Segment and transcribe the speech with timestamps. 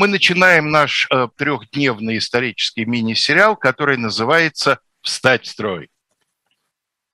[0.00, 5.90] мы начинаем наш э, трехдневный исторический мини-сериал, который называется «Встать в строй».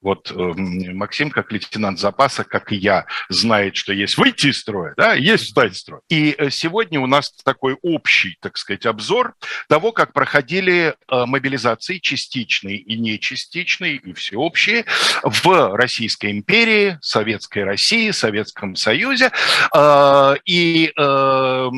[0.06, 4.94] Вот э, Максим, как лейтенант запаса, как и я, знает, что есть выйти из строя,
[4.96, 6.00] да, есть встать из строя.
[6.08, 9.34] И э, сегодня у нас такой общий, так сказать, обзор
[9.68, 14.84] того, как проходили э, мобилизации частичные и нечастичные, и всеобщие
[15.24, 19.32] в Российской империи, Советской России, Советском Союзе.
[19.76, 21.68] Э, и э,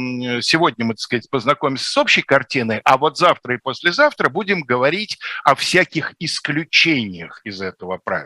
[0.42, 5.18] сегодня мы, так сказать, познакомимся с общей картиной, а вот завтра и послезавтра будем говорить
[5.44, 8.17] о всяких исключениях из этого правила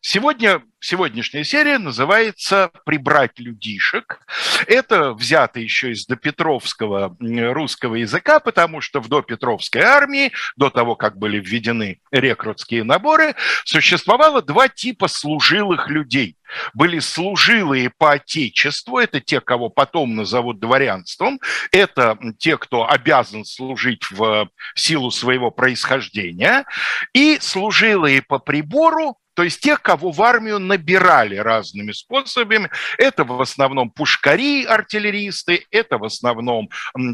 [0.00, 4.20] сегодня сегодняшняя серия называется «Прибрать людишек».
[4.66, 11.18] Это взято еще из допетровского русского языка, потому что в допетровской армии, до того, как
[11.18, 13.34] были введены рекрутские наборы,
[13.64, 16.36] существовало два типа служилых людей.
[16.74, 21.40] Были служилые по отечеству, это те, кого потом назовут дворянством,
[21.72, 26.64] это те, кто обязан служить в силу своего происхождения,
[27.12, 32.70] и служилые по прибору, то есть тех, кого в армию набирали разными способами.
[32.96, 36.70] Это в основном пушкари, артиллеристы, это в основном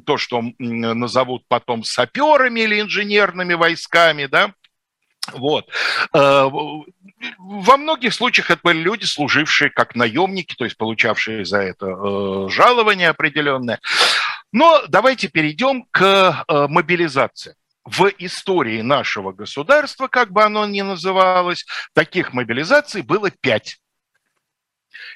[0.07, 4.55] то, что назовут потом саперами или инженерными войсками, да,
[5.33, 5.69] вот.
[6.15, 6.49] Э,
[7.39, 12.49] во многих случаях это были люди, служившие как наемники, то есть получавшие за это э,
[12.51, 13.81] жалование определенное.
[14.53, 21.67] Но давайте перейдем к э, мобилизации в истории нашего государства, как бы оно ни называлось,
[21.95, 23.79] таких мобилизаций было пять.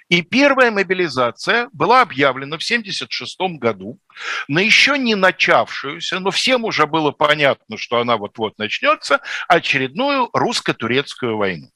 [0.08, 3.98] И первая мобилизация была объявлена в 1976 году
[4.48, 11.36] на еще не начавшуюся, но всем уже было понятно, что она вот-вот начнется, очередную русско-турецкую
[11.36, 11.70] войну.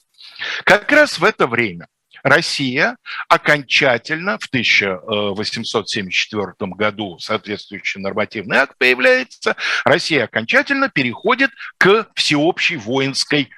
[0.65, 1.89] Как раз в это время–
[2.23, 2.97] Россия
[3.29, 13.51] окончательно в 1874 году соответствующий нормативный акт появляется, Россия окончательно переходит к всеобщей воинской,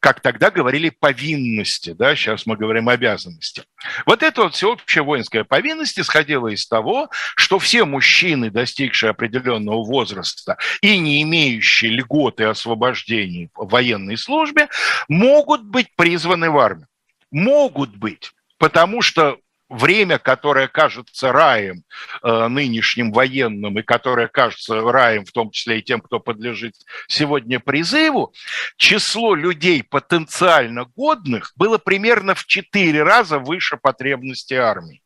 [0.00, 3.62] как тогда говорили, повинности, да, сейчас мы говорим обязанности.
[4.06, 10.56] Вот эта вот всеобщая воинская повинность исходила из того, что все мужчины, достигшие определенного возраста
[10.82, 14.68] и не имеющие льготы освобождений в военной службе,
[15.08, 16.86] могут быть призваны в армию
[17.30, 19.38] могут быть, потому что
[19.70, 21.84] время, которое кажется раем
[22.22, 26.74] э, нынешним военным и которое кажется раем в том числе и тем, кто подлежит
[27.06, 28.34] сегодня призыву,
[28.76, 35.02] число людей потенциально годных было примерно в четыре раза выше потребности армии.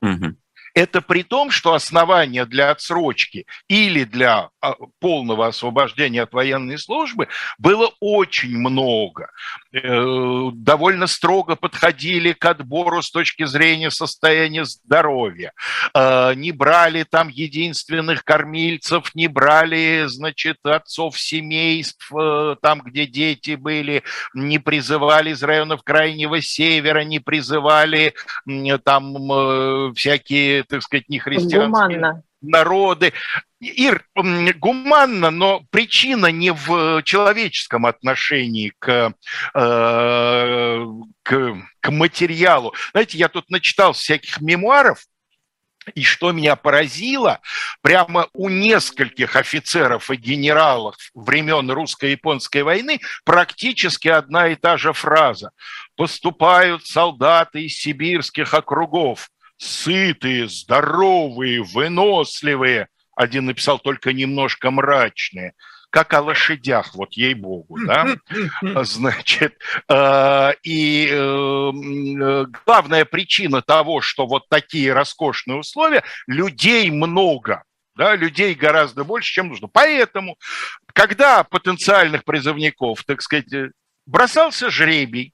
[0.00, 0.36] Угу.
[0.78, 7.26] Это при том, что основания для отсрочки или для а, полного освобождения от военной службы
[7.58, 9.28] было очень много.
[9.72, 15.52] Э, довольно строго подходили к отбору с точки зрения состояния здоровья.
[15.94, 23.56] Э, не брали там единственных кормильцев, не брали, значит, отцов семейств, э, там, где дети
[23.56, 28.14] были, не призывали из районов Крайнего Севера, не призывали
[28.84, 32.22] там всякие так сказать, не христианские гуманно.
[32.40, 33.12] народы.
[33.60, 39.14] Ир, гуманно, но причина не в человеческом отношении к,
[39.54, 40.86] э,
[41.22, 42.74] к, к материалу.
[42.92, 45.04] Знаете, я тут начитал всяких мемуаров,
[45.94, 47.40] и что меня поразило,
[47.80, 55.50] прямо у нескольких офицеров и генералов времен русско-японской войны практически одна и та же фраза.
[55.96, 62.88] Поступают солдаты из сибирских округов, сытые, здоровые, выносливые.
[63.14, 65.52] Один написал только немножко мрачные
[65.90, 68.16] как о лошадях, вот ей-богу, да,
[68.84, 69.54] значит,
[69.88, 77.64] э, и э, главная причина того, что вот такие роскошные условия, людей много,
[77.96, 79.68] да, людей гораздо больше, чем нужно.
[79.68, 80.36] Поэтому,
[80.92, 83.48] когда потенциальных призывников, так сказать,
[84.06, 85.32] бросался жребий,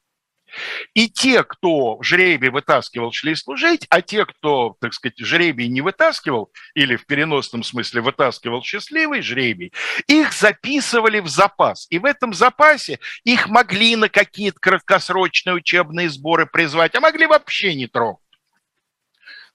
[0.94, 6.52] и те, кто жребий вытаскивал, шли служить, а те, кто, так сказать, жребий не вытаскивал,
[6.74, 9.72] или в переносном смысле вытаскивал счастливый жребий,
[10.06, 11.86] их записывали в запас.
[11.90, 17.74] И в этом запасе их могли на какие-то краткосрочные учебные сборы призвать, а могли вообще
[17.74, 18.20] не трогать.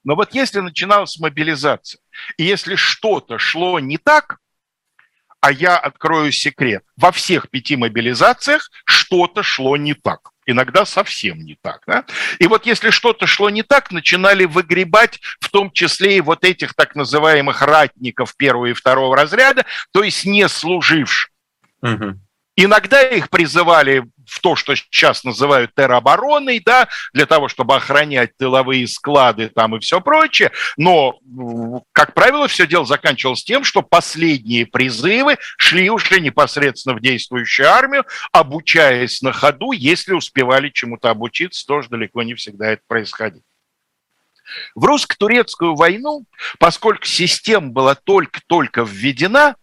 [0.03, 1.99] Но вот если начиналась мобилизация,
[2.37, 4.39] и если что-то шло не так,
[5.41, 11.55] а я открою секрет, во всех пяти мобилизациях что-то шло не так иногда совсем не
[11.61, 11.83] так.
[11.87, 12.05] Да?
[12.39, 16.73] И вот если что-то шло не так, начинали выгребать в том числе и вот этих
[16.73, 21.31] так называемых ратников первого и второго разряда, то есть не служивших.
[21.81, 22.19] Угу.
[22.61, 28.85] Иногда их призывали в то, что сейчас называют теробороной, да, для того, чтобы охранять тыловые
[28.85, 30.51] склады там и все прочее.
[30.75, 31.19] Но,
[31.94, 38.03] как правило, все дело заканчивалось тем, что последние призывы шли уже непосредственно в действующую армию,
[38.33, 43.41] обучаясь на ходу, если успевали чему-то обучиться, тоже далеко не всегда это происходило.
[44.75, 46.25] В русско-турецкую войну,
[46.57, 49.56] поскольку система была только-только введена,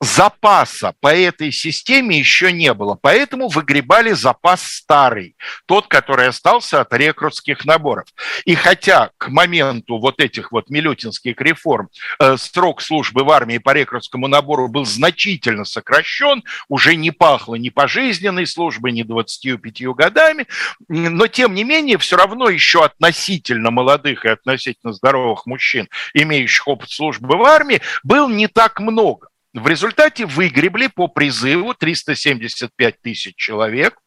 [0.00, 6.92] запаса по этой системе еще не было, поэтому выгребали запас старый, тот, который остался от
[6.92, 8.06] рекрутских наборов.
[8.44, 11.88] И хотя к моменту вот этих вот милютинских реформ
[12.18, 17.70] э, срок службы в армии по рекрутскому набору был значительно сокращен, уже не пахло ни
[17.70, 20.46] пожизненной службой, ни 25 годами,
[20.88, 26.90] но тем не менее все равно еще относительно молодых и относительно здоровых мужчин, имеющих опыт
[26.90, 29.28] службы в армии, был не так много.
[29.56, 33.98] В результате выгребли по призыву 375 тысяч человек,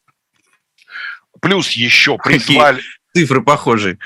[1.41, 2.83] плюс еще призвали...
[3.15, 3.97] Цифры похожие.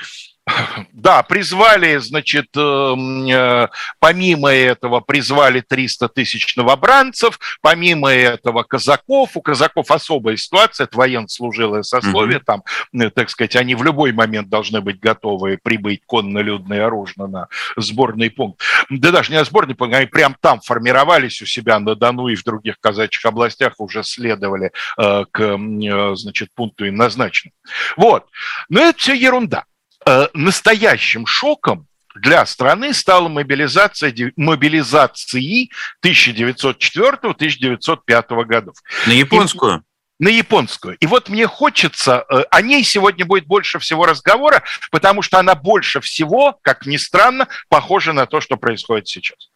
[0.92, 3.68] Да, призвали, значит, эм, э,
[3.98, 9.30] помимо этого призвали 300 тысяч новобранцев, помимо этого казаков.
[9.34, 12.44] У казаков особая ситуация, это военнослужилое сословие, mm-hmm.
[12.44, 12.62] там,
[12.92, 17.48] э, так сказать, они в любой момент должны быть готовы прибыть конно-людно и оружно на
[17.76, 18.60] сборный пункт.
[18.90, 22.36] Да даже не на сборный пункт, они прям там формировались у себя на Дону и
[22.36, 25.58] в других казачьих областях уже следовали э, к,
[26.16, 27.54] значит, пункту им назначенному.
[27.96, 28.26] Вот.
[28.68, 29.64] Но это все ерунда.
[30.06, 35.70] Э, настоящим шоком для страны стала мобилизация, мобилизации
[36.04, 38.76] 1904-1905 годов.
[39.06, 39.78] На японскую?
[39.78, 39.82] И,
[40.24, 40.96] на японскую.
[40.98, 45.54] И вот мне хочется, э, о ней сегодня будет больше всего разговора, потому что она
[45.54, 49.50] больше всего, как ни странно, похожа на то, что происходит сейчас.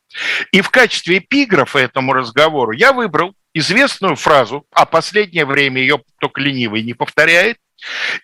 [0.53, 6.41] И в качестве эпиграфа этому разговору я выбрал известную фразу, а последнее время ее только
[6.41, 7.59] ленивый не повторяет,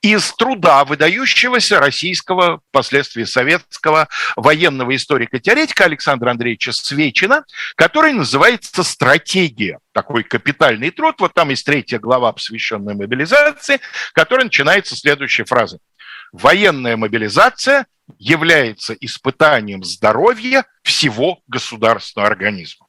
[0.03, 7.45] из труда выдающегося российского, впоследствии советского военного историка-теоретика Александра Андреевича Свечина,
[7.77, 9.79] который называется «Стратегия».
[9.93, 11.15] Такой капитальный труд.
[11.21, 13.81] Вот там есть третья глава, посвященная мобилизации,
[14.13, 15.79] которая начинается следующей фразы.
[16.35, 17.87] Военная мобилизация
[18.19, 22.89] является испытанием здоровья всего государственного организма.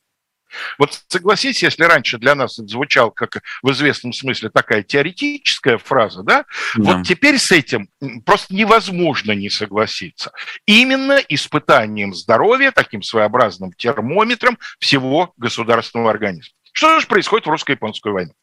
[0.80, 6.24] Вот согласитесь, если раньше для нас это звучало как в известном смысле такая теоретическая фраза,
[6.24, 6.46] да,
[6.76, 6.94] да.
[6.96, 7.88] вот теперь с этим
[8.26, 10.32] просто невозможно не согласиться.
[10.66, 16.56] Именно испытанием здоровья, таким своеобразным термометром всего государственного организма.
[16.72, 18.34] Что же происходит в русско-японскую войну?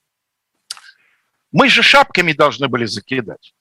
[1.50, 3.52] Мы же шапками должны были закидать.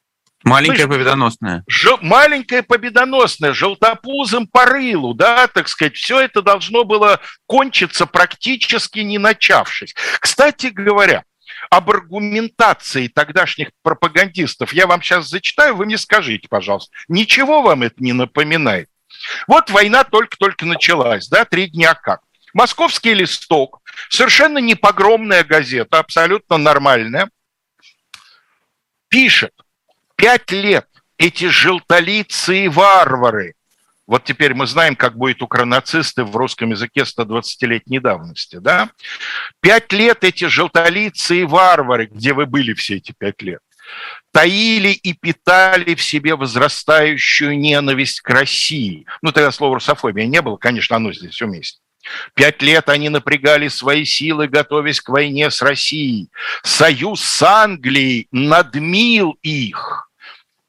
[0.43, 1.63] Маленькая победоносная.
[1.67, 8.99] Жел, маленькая победоносная, желтопузом по рылу, да, так сказать, все это должно было кончиться практически
[8.99, 9.93] не начавшись.
[10.19, 11.23] Кстати говоря,
[11.69, 17.95] об аргументации тогдашних пропагандистов я вам сейчас зачитаю, вы мне скажите, пожалуйста, ничего вам это
[17.97, 18.89] не напоминает?
[19.47, 22.21] Вот война только-только началась, да, три дня как.
[22.53, 27.29] Московский листок, совершенно не погромная газета, абсолютно нормальная,
[29.07, 29.53] пишет,
[30.21, 30.85] Пять лет
[31.17, 33.55] эти желтолицы и варвары.
[34.05, 38.57] Вот теперь мы знаем, как будет укронацисты в русском языке 120-летней давности.
[38.57, 38.91] Да?
[39.61, 43.61] Пять лет эти желтолицы и варвары, где вы были все эти пять лет,
[44.31, 49.07] таили и питали в себе возрастающую ненависть к России.
[49.23, 51.79] Ну, тогда слова русофобия не было, конечно, оно здесь уместно.
[52.35, 56.29] Пять лет они напрягали свои силы, готовясь к войне с Россией.
[56.61, 60.10] Союз с Англией надмил их.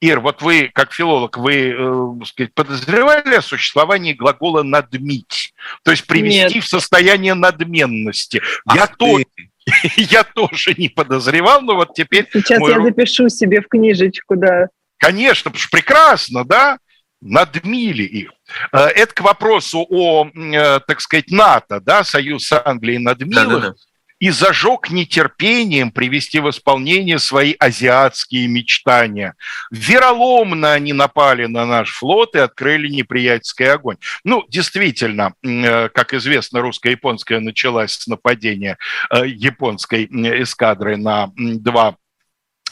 [0.03, 5.55] Ир, вот вы, как филолог, вы э, сказать, подозревали о существовании глагола «надмить»,
[5.85, 6.65] то есть привести Нет.
[6.65, 8.43] в состояние надменности.
[8.67, 9.21] Ах я, то,
[9.97, 12.29] я тоже не подозревал, но вот теперь...
[12.33, 12.73] Сейчас мой...
[12.73, 14.67] я запишу себе в книжечку, да.
[14.99, 16.79] Конечно, потому что прекрасно, да?
[17.21, 18.33] Надмили их.
[18.73, 23.47] Э, это к вопросу о, э, так сказать, НАТО, да, Союз с Англией надмил да,
[23.47, 23.75] да, да
[24.23, 29.35] и зажег нетерпением привести в исполнение свои азиатские мечтания.
[29.73, 33.97] Вероломно они напали на наш флот и открыли неприятельский огонь.
[34.23, 38.79] Ну, действительно, э, как известно, русско-японская началась с нападения
[39.11, 41.97] э, японской эскадры на два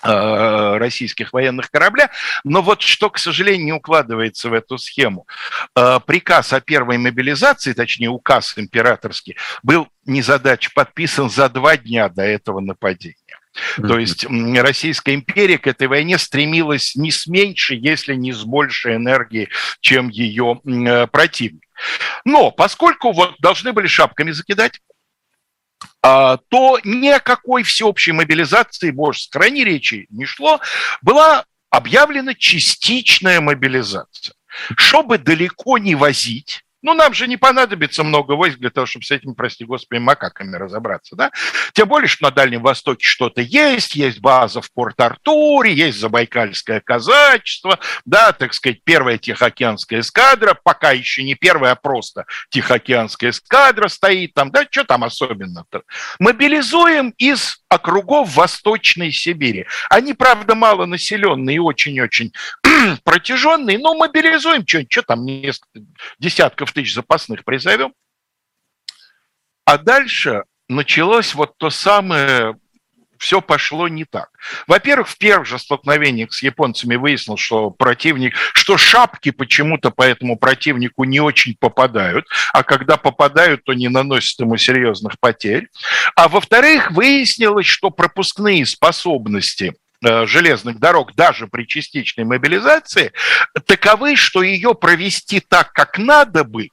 [0.03, 2.11] российских военных корабля.
[2.45, 5.27] Но вот что, к сожалению, не укладывается в эту схему.
[5.77, 12.23] Э, приказ о первой мобилизации, точнее указ императорский, был незадач подписан за два дня до
[12.23, 13.17] этого нападения.
[13.77, 18.97] То есть Российская империя к этой войне стремилась не с меньшей, если не с большей
[18.97, 19.49] энергией,
[19.81, 21.65] чем ее э, противник.
[22.25, 24.81] Но поскольку вот должны были шапками закидать,
[26.03, 30.61] то ни о какой всеобщей мобилизации, боже, сохрани речи, не шло.
[31.03, 34.35] Была объявлена частичная мобилизация.
[34.77, 39.11] Чтобы далеко не возить, ну, нам же не понадобится много войск для того, чтобы с
[39.11, 41.31] этими, прости господи, макаками разобраться, да?
[41.73, 47.79] Тем более, что на Дальнем Востоке что-то есть, есть база в Порт-Артуре, есть Забайкальское казачество,
[48.05, 54.35] да, так сказать, первая Тихоокеанская эскадра, пока еще не первая, а просто Тихоокеанская эскадра стоит
[54.35, 55.83] там, да, что там особенно-то?
[56.19, 59.67] Мобилизуем из округов Восточной Сибири.
[59.89, 62.33] Они, правда, малонаселенные и очень-очень
[63.05, 65.81] протяженные, но мобилизуем что-нибудь, что там, несколько
[66.19, 67.93] десятков тысяч запасных призовем.
[69.65, 72.57] А дальше началось вот то самое
[73.21, 74.31] все пошло не так.
[74.67, 80.37] Во-первых, в первых же столкновениях с японцами выяснилось, что противник, что шапки почему-то по этому
[80.37, 85.69] противнику не очень попадают, а когда попадают, то не наносят ему серьезных потерь.
[86.17, 93.13] А во-вторых, выяснилось, что пропускные способности железных дорог даже при частичной мобилизации
[93.67, 96.69] таковы, что ее провести так, как надо бы,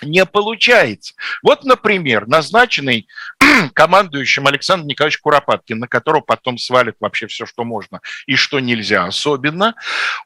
[0.00, 1.14] не получается.
[1.42, 3.06] Вот, например, назначенный
[3.74, 9.04] командующим Александр Николаевич Куропаткин, на которого потом свалит вообще все, что можно и что нельзя
[9.04, 9.74] особенно,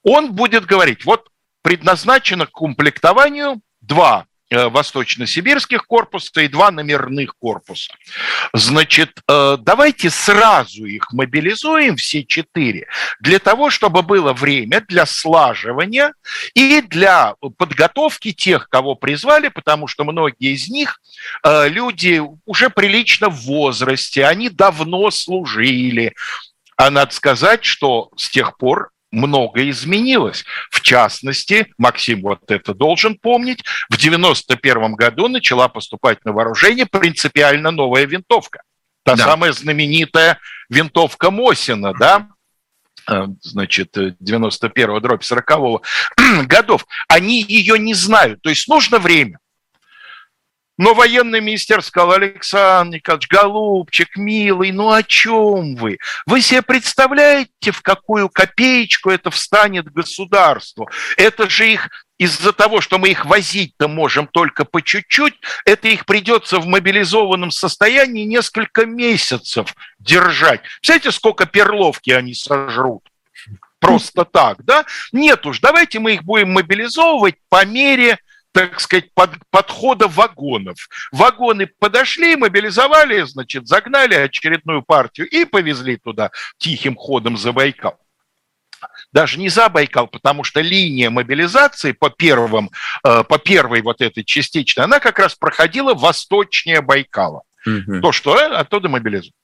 [0.02, 1.28] он будет говорить, вот
[1.62, 7.92] предназначено к комплектованию два Э, восточно-сибирских корпуса и два номерных корпуса.
[8.52, 12.86] Значит, э, давайте сразу их мобилизуем, все четыре,
[13.20, 16.12] для того, чтобы было время для слаживания
[16.54, 21.00] и для подготовки тех, кого призвали, потому что многие из них
[21.42, 26.14] э, люди уже прилично в возрасте, они давно служили,
[26.76, 30.44] а надо сказать, что с тех пор многое изменилось.
[30.70, 37.70] В частности, Максим вот это должен помнить, в 91 году начала поступать на вооружение принципиально
[37.70, 38.62] новая винтовка.
[39.04, 39.25] Та да.
[39.25, 42.28] самая знаменитая винтовка Мосина, да,
[43.08, 45.82] э, значит, 91-го, дробь 40-го
[46.46, 48.42] годов, они ее не знают.
[48.42, 49.38] То есть нужно время.
[50.78, 55.99] Но военный министер сказал, Александр Николаевич, голубчик, милый, ну о чем вы?
[56.26, 60.88] Вы себе представляете, в какую копеечку это встанет государству?
[61.16, 66.06] Это же их из-за того, что мы их возить-то можем только по чуть-чуть, это их
[66.06, 70.61] придется в мобилизованном состоянии несколько месяцев держать.
[70.80, 73.02] Представляете, сколько перловки они сожрут?
[73.78, 74.85] Просто так, да?
[75.12, 78.18] Нет уж, давайте мы их будем мобилизовывать по мере
[78.56, 80.88] так сказать, под, подхода вагонов.
[81.12, 87.98] Вагоны подошли, мобилизовали, значит, загнали очередную партию и повезли туда тихим ходом за Байкал
[89.12, 92.70] даже не за Байкал, потому что линия мобилизации по, первым,
[93.02, 97.42] э, по первой вот этой частичной, она как раз проходила восточнее Байкала.
[97.64, 98.00] Угу.
[98.02, 99.34] То, что э, оттуда мобилизуют.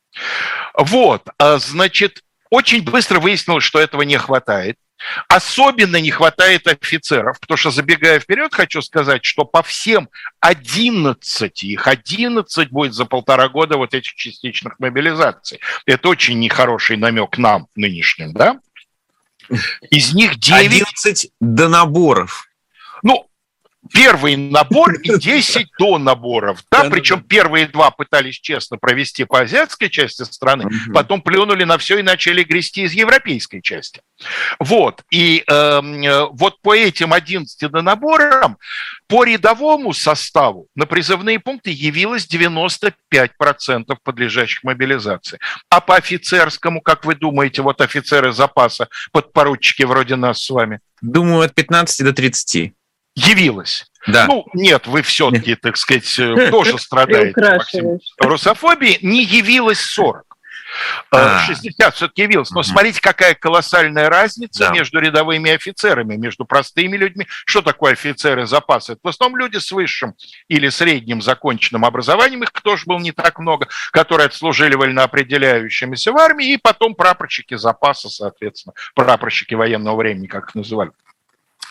[0.75, 4.76] Вот, а, значит, очень быстро выяснилось, что этого не хватает.
[5.28, 10.09] Особенно не хватает офицеров, потому что, забегая вперед, хочу сказать, что по всем
[10.40, 15.61] 11, их 11 будет за полтора года вот этих частичных мобилизаций.
[15.87, 18.61] Это очень нехороший намек нам, нынешним, да?
[19.90, 20.66] Из них 9...
[20.66, 22.49] 11 до наборов.
[23.02, 23.28] Ну,
[23.91, 26.65] первый набор и 10 до наборов.
[26.71, 31.99] Да, причем первые два пытались честно провести по азиатской части страны, потом плюнули на все
[31.99, 34.01] и начали грести из европейской части.
[34.59, 35.03] Вот.
[35.11, 38.59] И эм, э, вот по этим 11 до наборам
[39.09, 42.93] по рядовому составу на призывные пункты явилось 95%
[44.03, 45.39] подлежащих мобилизации.
[45.69, 50.81] А по офицерскому, как вы думаете, вот офицеры запаса, подпоручики вроде нас с вами?
[51.01, 52.73] Думаю, от 15 до 30
[53.14, 53.87] явилась.
[54.07, 54.26] Да.
[54.26, 58.99] Ну, нет, вы все-таки, так сказать, э, тоже страдаете Максим, русофобии.
[59.02, 60.26] Не явилось 40.
[61.11, 61.90] 60 а.
[61.90, 62.50] все-таки явилось.
[62.50, 64.71] Но смотрите, какая колоссальная разница да.
[64.73, 67.26] между рядовыми офицерами, между простыми людьми.
[67.45, 68.92] Что такое офицеры запаса?
[68.92, 70.14] Это в основном люди с высшим
[70.49, 76.54] или средним законченным образованием, их тоже было не так много, которые отслужили вольноопределяющимися в армии,
[76.54, 80.92] и потом прапорщики запаса, соответственно, прапорщики военного времени, как их называли.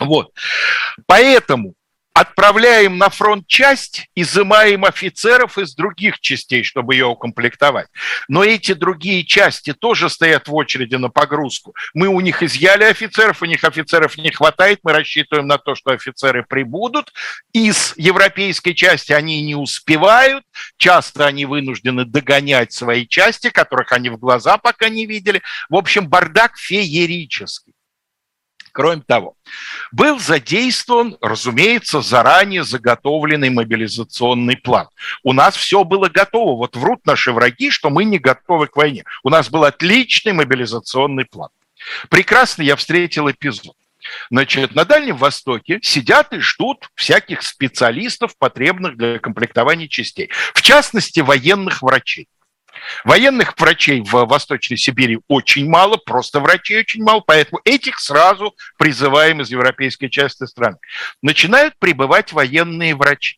[0.01, 0.33] Вот.
[1.05, 1.75] Поэтому
[2.13, 7.87] отправляем на фронт часть, изымаем офицеров из других частей, чтобы ее укомплектовать.
[8.27, 11.73] Но эти другие части тоже стоят в очереди на погрузку.
[11.93, 15.91] Мы у них изъяли офицеров, у них офицеров не хватает, мы рассчитываем на то, что
[15.91, 17.13] офицеры прибудут.
[17.53, 20.43] Из европейской части они не успевают,
[20.77, 25.41] часто они вынуждены догонять свои части, которых они в глаза пока не видели.
[25.69, 27.73] В общем, бардак феерический.
[28.71, 29.35] Кроме того,
[29.91, 34.87] был задействован, разумеется, заранее заготовленный мобилизационный план.
[35.23, 36.57] У нас все было готово.
[36.57, 39.03] Вот врут наши враги, что мы не готовы к войне.
[39.23, 41.49] У нас был отличный мобилизационный план.
[42.09, 43.75] Прекрасно я встретил эпизод.
[44.29, 50.29] Значит, на Дальнем Востоке сидят и ждут всяких специалистов, потребных для комплектования частей.
[50.53, 52.27] В частности, военных врачей.
[53.03, 59.41] Военных врачей в Восточной Сибири очень мало, просто врачей очень мало, поэтому этих сразу призываем
[59.41, 60.77] из европейской части страны.
[61.21, 63.37] Начинают прибывать военные врачи.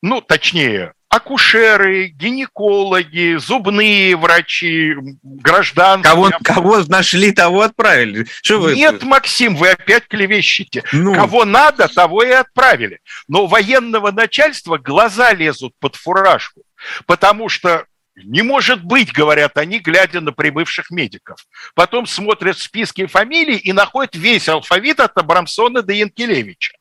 [0.00, 6.12] Ну, точнее, акушеры, гинекологи, зубные врачи, гражданские.
[6.12, 8.26] Кого, кого нашли, того отправили.
[8.42, 8.76] Что вы...
[8.76, 10.84] Нет, Максим, вы опять клевещете.
[10.92, 11.14] Ну...
[11.14, 13.00] Кого надо, того и отправили.
[13.26, 16.62] Но военного начальства глаза лезут под фуражку.
[17.06, 17.86] Потому что
[18.24, 21.46] не может быть, говорят они, глядя на прибывших медиков.
[21.74, 26.74] Потом смотрят списки фамилий и находят весь алфавит от Абрамсона до Янкелевича.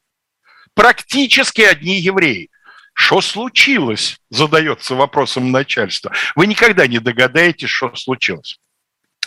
[0.74, 2.50] Практически одни евреи.
[2.94, 4.18] Что случилось?
[4.30, 6.12] Задается вопросом начальства.
[6.36, 8.60] Вы никогда не догадаетесь, что случилось.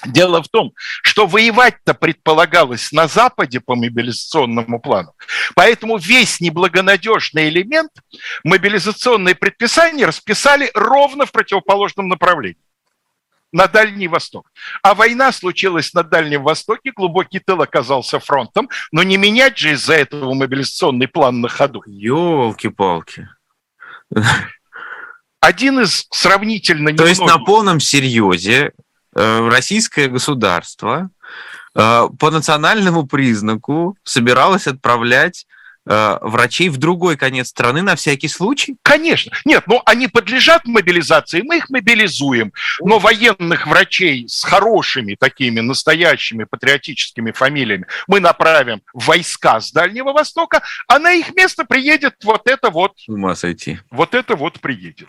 [0.05, 5.13] Дело в том, что воевать-то предполагалось на Западе по мобилизационному плану.
[5.55, 7.91] Поэтому весь неблагонадежный элемент
[8.45, 12.57] мобилизационные предписания расписали ровно в противоположном направлении
[13.53, 14.51] на Дальний Восток.
[14.83, 19.95] А война случилась на Дальнем Востоке, глубокий тыл оказался фронтом, но не менять же из-за
[19.95, 21.83] этого мобилизационный план на ходу.
[21.87, 23.29] Елки-палки.
[25.41, 28.73] Один из сравнительно То есть на полном серьезе
[29.15, 31.11] российское государство
[31.75, 35.47] э, по национальному признаку собиралось отправлять
[35.87, 38.77] э, врачей в другой конец страны на всякий случай?
[38.83, 39.33] Конечно.
[39.45, 42.53] Нет, но они подлежат мобилизации, мы их мобилизуем.
[42.81, 50.13] Но военных врачей с хорошими такими настоящими патриотическими фамилиями мы направим в войска с Дальнего
[50.13, 52.93] Востока, а на их место приедет вот это вот...
[52.97, 53.81] С ума сойти.
[53.91, 55.09] Вот это вот приедет.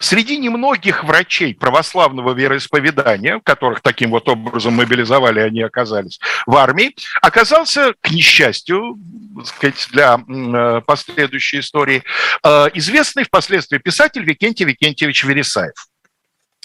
[0.00, 7.94] Среди немногих врачей православного вероисповедания, которых таким вот образом мобилизовали, они оказались в армии, оказался,
[8.00, 8.98] к несчастью,
[9.44, 12.02] сказать, для э, последующей истории,
[12.42, 15.74] э, известный впоследствии писатель Викентий Викентьевич Вересаев.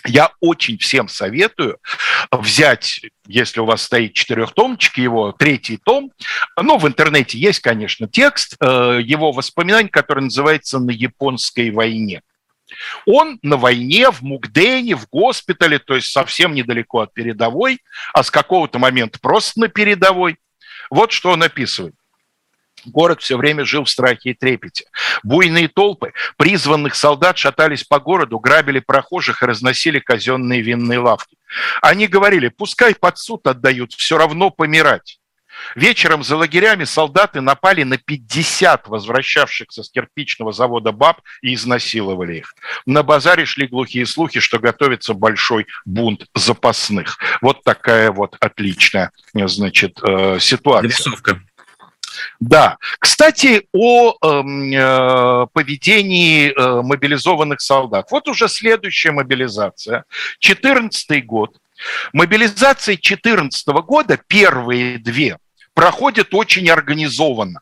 [0.05, 1.79] Я очень всем советую
[2.31, 6.11] взять, если у вас стоит четырехтомчик, его третий том.
[6.55, 12.21] Ну, в интернете есть, конечно, текст э, его воспоминаний, который называется «На японской войне».
[13.05, 17.79] Он на войне, в Мукдене, в госпитале, то есть совсем недалеко от передовой,
[18.13, 20.37] а с какого-то момента просто на передовой.
[20.89, 21.95] Вот что он описывает.
[22.85, 24.85] Город все время жил в страхе и трепете.
[25.23, 31.37] Буйные толпы призванных солдат шатались по городу, грабили прохожих и разносили казенные винные лавки.
[31.81, 35.19] Они говорили, пускай под суд отдают, все равно помирать.
[35.75, 42.55] Вечером за лагерями солдаты напали на 50 возвращавшихся с кирпичного завода баб и изнасиловали их.
[42.85, 47.17] На базаре шли глухие слухи, что готовится большой бунт запасных.
[47.41, 50.89] Вот такая вот отличная, значит, э, ситуация.
[50.89, 51.41] Рисовка.
[52.39, 52.77] Да.
[52.99, 58.07] Кстати, о эм, э, поведении э, мобилизованных солдат.
[58.11, 60.05] Вот уже следующая мобилизация.
[60.39, 61.57] 14 год.
[62.13, 65.37] Мобилизация 2014 года, первые две,
[65.77, 67.59] проходит очень организованно.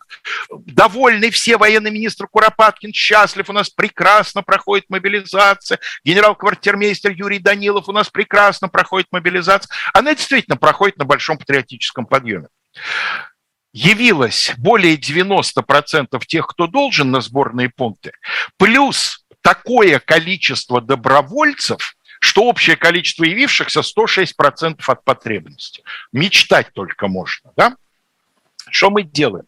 [0.49, 5.79] Довольны все военный министр Куропаткин, счастлив, у нас прекрасно проходит мобилизация.
[6.05, 9.69] Генерал-квартирмейстер Юрий Данилов, у нас прекрасно проходит мобилизация.
[9.93, 12.47] Она действительно проходит на большом патриотическом подъеме.
[13.73, 18.13] Явилось более 90% тех, кто должен на сборные пункты,
[18.55, 25.83] плюс такое количество добровольцев, что общее количество явившихся 106% от потребности.
[26.13, 27.75] Мечтать только можно, да?
[28.69, 29.45] Что мы делаем?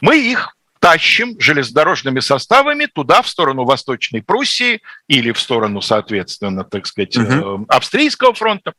[0.00, 6.86] Мы их тащим железнодорожными составами туда, в сторону Восточной Пруссии или в сторону, соответственно, так
[6.86, 7.66] сказать, угу.
[7.68, 8.74] Австрийского фронта.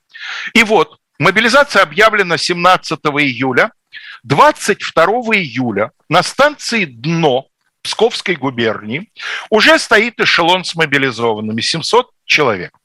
[0.53, 3.71] И вот мобилизация объявлена 17 июля.
[4.23, 7.47] 22 июля на станции «Дно»
[7.81, 9.09] Псковской губернии
[9.49, 12.77] уже стоит эшелон с мобилизованными, 700 человек.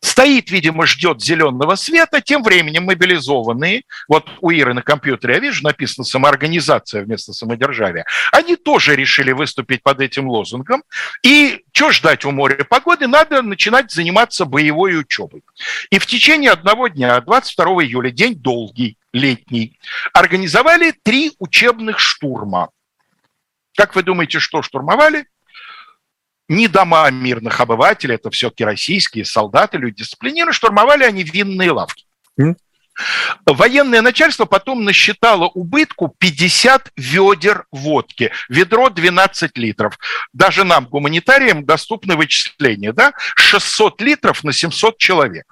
[0.00, 5.64] Стоит, видимо, ждет зеленого света, тем временем мобилизованные, вот у Иры на компьютере, я вижу,
[5.64, 10.82] написано самоорганизация вместо самодержавия, они тоже решили выступить под этим лозунгом.
[11.22, 13.06] И что ждать у моря погоды?
[13.06, 15.42] Надо начинать заниматься боевой учебой.
[15.90, 19.78] И в течение одного дня, 22 июля, день долгий, летний,
[20.12, 22.70] организовали три учебных штурма.
[23.76, 25.26] Как вы думаете, что штурмовали?
[26.54, 32.04] Не дома мирных обывателей, это все-таки российские солдаты, люди дисциплинированные, штурмовали они винные лавки.
[33.44, 39.98] Военное начальство потом насчитало убытку 50 ведер водки, ведро 12 литров.
[40.32, 43.12] Даже нам, гуманитариям, доступны вычисления, да?
[43.34, 45.46] 600 литров на 700 человек.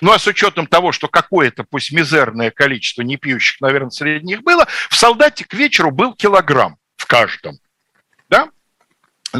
[0.00, 4.66] Ну а с учетом того, что какое-то, пусть мизерное количество непьющих, наверное, среди них было,
[4.88, 7.58] в солдате к вечеру был килограмм в каждом.
[8.30, 8.48] Да?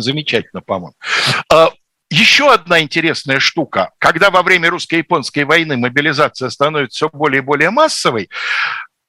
[0.01, 0.95] Замечательно, по-моему.
[1.53, 1.71] А,
[2.11, 3.91] еще одна интересная штука.
[3.99, 8.31] Когда во время русско-японской войны мобилизация становится все более и более массовой,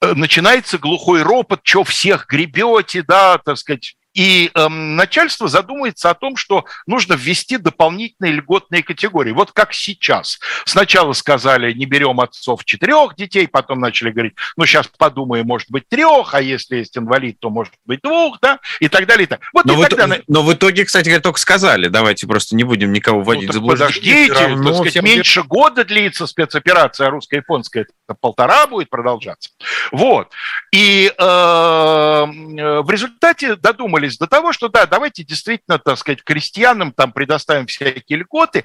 [0.02, 6.16] э, начинается глухой ропот, что всех гребете, да, так сказать, и э, начальство задумается о
[6.16, 9.32] том, что нужно ввести дополнительные льготные категории.
[9.32, 10.40] Вот как сейчас.
[10.66, 15.88] Сначала сказали, не берем отцов четырех детей, потом начали говорить, ну сейчас подумаем, может быть
[15.88, 19.26] трех, а если есть инвалид, то может быть двух, да, и так далее.
[19.26, 19.42] И так.
[19.54, 20.18] Вот но, и в, тогда...
[20.28, 24.30] но в итоге, кстати только сказали, давайте просто не будем никого вводить ну, в заблуждение.
[24.30, 29.52] Подождите, так сказать, меньше года длится спецоперация русско-японская, это полтора будет продолжаться.
[29.92, 30.32] Вот.
[30.72, 36.92] И э, в результате додумались додумались до того, что да, давайте действительно, так сказать, крестьянам
[36.92, 38.64] там предоставим всякие льготы,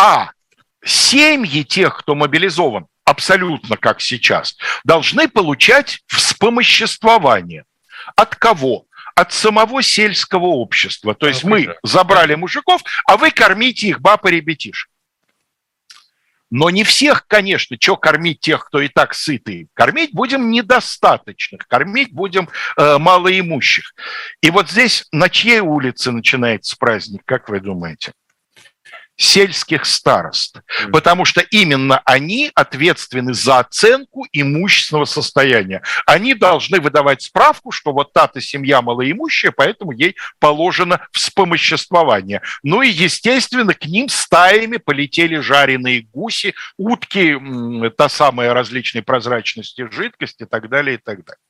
[0.00, 0.30] а
[0.84, 7.64] семьи тех, кто мобилизован, абсолютно как сейчас, должны получать вспомоществование.
[8.16, 8.84] От кого?
[9.14, 11.14] От самого сельского общества.
[11.14, 14.88] То есть мы забрали мужиков, а вы кормите их баб и ребятишек.
[16.50, 19.68] Но не всех, конечно, что кормить тех, кто и так сытый.
[19.74, 23.94] Кормить будем недостаточных, кормить будем э, малоимущих.
[24.40, 28.12] И вот здесь на чьей улице начинается праздник, как вы думаете?
[29.18, 30.60] Сельских старост,
[30.92, 35.82] потому что именно они ответственны за оценку имущественного состояния.
[36.06, 42.42] Они должны выдавать справку, что вот та-то семья малоимущая, поэтому ей положено вспомоществование.
[42.62, 47.36] Ну и, естественно, к ним стаями полетели жареные гуси, утки,
[47.96, 51.40] та самая различной прозрачности жидкости и так далее, и так далее.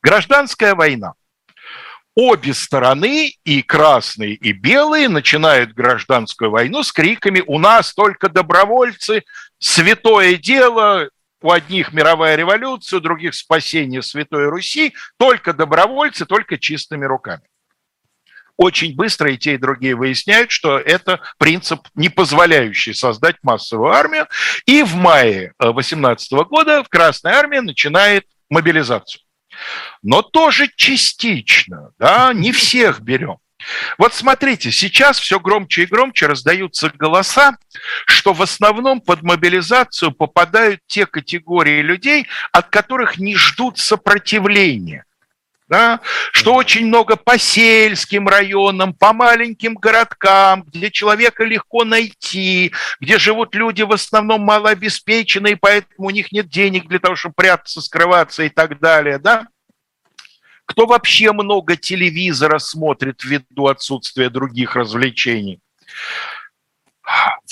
[0.00, 1.12] Гражданская война–
[2.16, 9.22] обе стороны, и красные, и белые, начинают гражданскую войну с криками «У нас только добровольцы,
[9.58, 11.10] святое дело,
[11.42, 17.42] у одних мировая революция, у других спасение Святой Руси, только добровольцы, только чистыми руками».
[18.56, 24.26] Очень быстро и те, и другие выясняют, что это принцип, не позволяющий создать массовую армию.
[24.64, 29.25] И в мае 2018 года Красная армия начинает мобилизацию
[30.02, 33.38] но тоже частично, да, не всех берем.
[33.98, 37.56] Вот смотрите, сейчас все громче и громче раздаются голоса,
[38.06, 45.04] что в основном под мобилизацию попадают те категории людей, от которых не ждут сопротивления.
[45.68, 46.00] Да?
[46.30, 53.54] Что очень много по сельским районам, по маленьким городкам, где человека легко найти, где живут
[53.56, 58.48] люди в основном малообеспеченные, поэтому у них нет денег для того, чтобы прятаться, скрываться и
[58.48, 59.18] так далее.
[59.18, 59.48] Да?
[60.66, 65.58] Кто вообще много телевизора смотрит ввиду отсутствия других развлечений?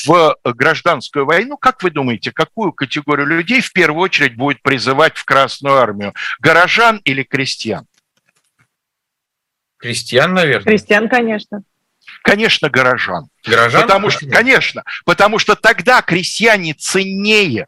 [0.04, 5.24] В гражданскую войну, как вы думаете, какую категорию людей в первую очередь будет призывать в
[5.24, 6.12] Красную армию?
[6.40, 7.86] Горожан или крестьян?
[9.84, 10.64] Крестьян, наверное.
[10.64, 11.62] Крестьян, конечно.
[12.22, 13.28] Конечно, горожан.
[13.46, 13.82] Горожан?
[13.82, 17.66] Потому что, конечно, потому что тогда крестьяне ценнее,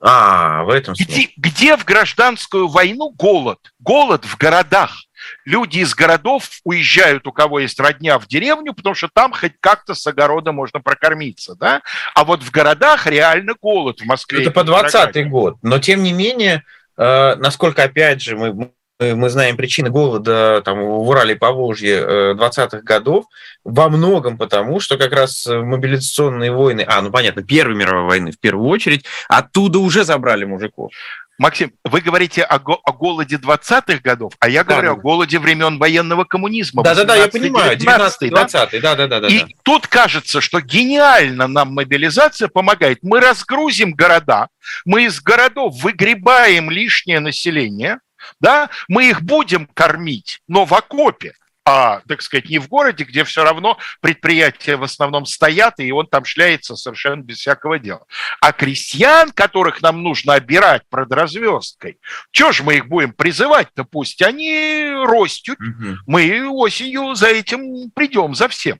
[0.00, 1.14] а, в этом смысле.
[1.14, 3.58] Где, где в гражданскую войну голод?
[3.80, 4.96] Голод в городах.
[5.44, 9.92] Люди из городов уезжают, у кого есть родня, в деревню, потому что там хоть как-то
[9.92, 11.82] с огорода можно прокормиться, да?
[12.14, 14.40] А вот в городах реально голод в Москве.
[14.40, 15.58] Это по 20 год.
[15.60, 16.64] Но, тем не менее,
[16.96, 22.78] э, насколько, опять же, мы мы знаем причины голода там, в Урале и Поволжье 20-х
[22.78, 23.24] э, годов,
[23.64, 28.38] во многом потому, что как раз мобилизационные войны, а, ну понятно, Первой мировой войны в
[28.38, 30.92] первую очередь, оттуда уже забрали мужиков.
[31.40, 35.38] Максим, вы говорите о, го- о голоде 20-х годов, а я говорю да, о голоде
[35.38, 36.82] времен военного коммунизма.
[36.82, 38.94] Да-да-да, я понимаю, 19 20 да?
[38.94, 39.28] да-да-да.
[39.28, 42.98] И тут кажется, что гениально нам мобилизация помогает.
[43.00, 44.48] Мы разгрузим города,
[44.84, 48.00] мы из городов выгребаем лишнее население,
[48.40, 53.22] да, мы их будем кормить, но в окопе, а, так сказать, не в городе, где
[53.24, 58.06] все равно предприятия в основном стоят, и он там шляется совершенно без всякого дела.
[58.40, 61.98] А крестьян, которых нам нужно обирать продразверсткой,
[62.30, 63.84] что же мы их будем призывать-то?
[63.84, 65.98] Пусть они ростют, угу.
[66.06, 68.78] мы осенью за этим придем, за всем.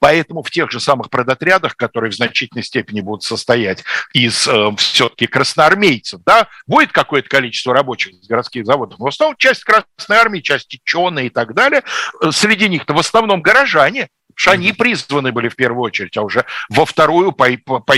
[0.00, 5.26] Поэтому в тех же самых продотрядах, которые в значительной степени будут состоять из э, все-таки
[5.26, 10.78] красноармейцев, да, будет какое-то количество рабочих с городских заводов, в основном часть Красной Армии, часть
[10.84, 11.82] Чона и так далее.
[12.22, 16.44] Э, среди них-то в основном горожане, что они призваны были в первую очередь, а уже
[16.68, 17.94] во вторую, по, по, по,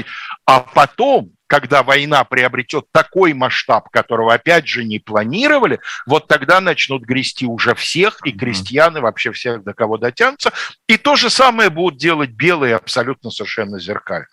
[0.47, 7.03] а потом, когда война приобретет такой масштаб, которого опять же не планировали, вот тогда начнут
[7.03, 10.53] грести уже всех, и крестьяне вообще всех, до кого дотянутся,
[10.87, 14.29] и то же самое будут делать белые абсолютно совершенно зеркально.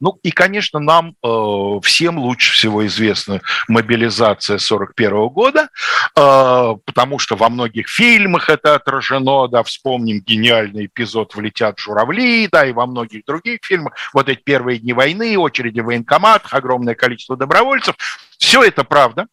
[0.00, 5.68] Ну и, конечно, нам э, всем лучше всего известна мобилизация 41 года,
[6.16, 12.66] э, потому что во многих фильмах это отражено, да, вспомним гениальный эпизод «Влетят журавли», да,
[12.66, 17.36] и во многих других фильмах, вот эти первые дни войны, очереди в военкоматах, огромное количество
[17.36, 17.96] добровольцев,
[18.38, 19.26] все это правда,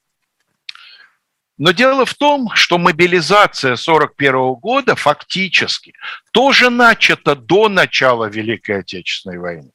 [1.62, 5.93] но дело в том, что мобилизация 1941 года фактически
[6.32, 9.71] тоже начата до начала Великой Отечественной войны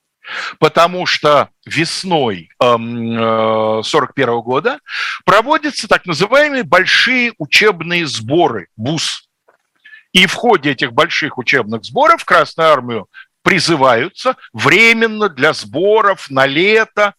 [0.58, 4.80] потому что весной 1941 эм, года
[5.24, 9.28] проводятся так называемые большие учебные сборы БУС.
[10.12, 13.08] И в ходе этих больших учебных сборов Красную Армию
[13.42, 17.14] призываются временно для сборов на лето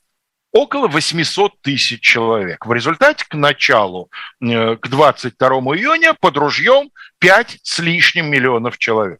[0.52, 2.65] около 800 тысяч человек.
[2.65, 4.10] В результате к началу,
[4.41, 6.89] э, к 22 июня под ружьем
[7.20, 9.20] 5 с лишним миллионов человек.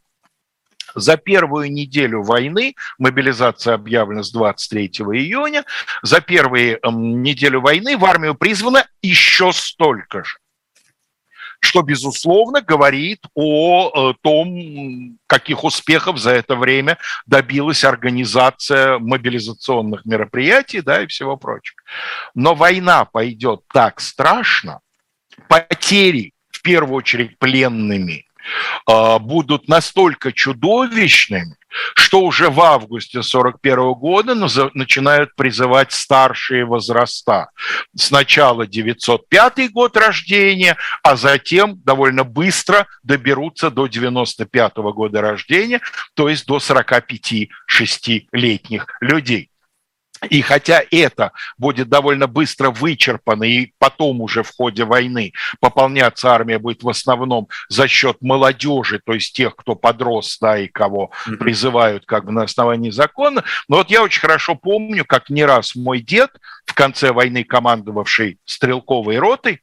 [0.98, 5.64] За первую неделю войны, мобилизация объявлена с 23 июня,
[6.02, 10.38] за первую эм, неделю войны в армию призвано еще столько же
[11.60, 20.82] что, безусловно, говорит о э, том, каких успехов за это время добилась организация мобилизационных мероприятий
[20.82, 21.80] да, и всего прочего.
[22.36, 24.82] Но война пойдет так страшно,
[25.48, 28.27] потери, в первую очередь, пленными,
[28.86, 31.56] будут настолько чудовищными,
[31.96, 34.36] что уже в августе 1941 года
[34.74, 37.50] начинают призывать старшие возраста.
[37.96, 45.82] Сначала 905 год рождения, а затем довольно быстро доберутся до 95 года рождения,
[46.14, 49.52] то есть до 45-6-летних людей.
[50.30, 56.60] И хотя это будет довольно быстро вычерпано, и потом уже в ходе войны пополняться армия
[56.60, 62.06] будет в основном за счет молодежи, то есть тех, кто подрос, да, и кого призывают
[62.06, 63.44] как бы на основании закона.
[63.68, 66.32] Но вот я очень хорошо помню, как не раз мой дед,
[66.66, 69.62] в конце войны командовавший стрелковой ротой,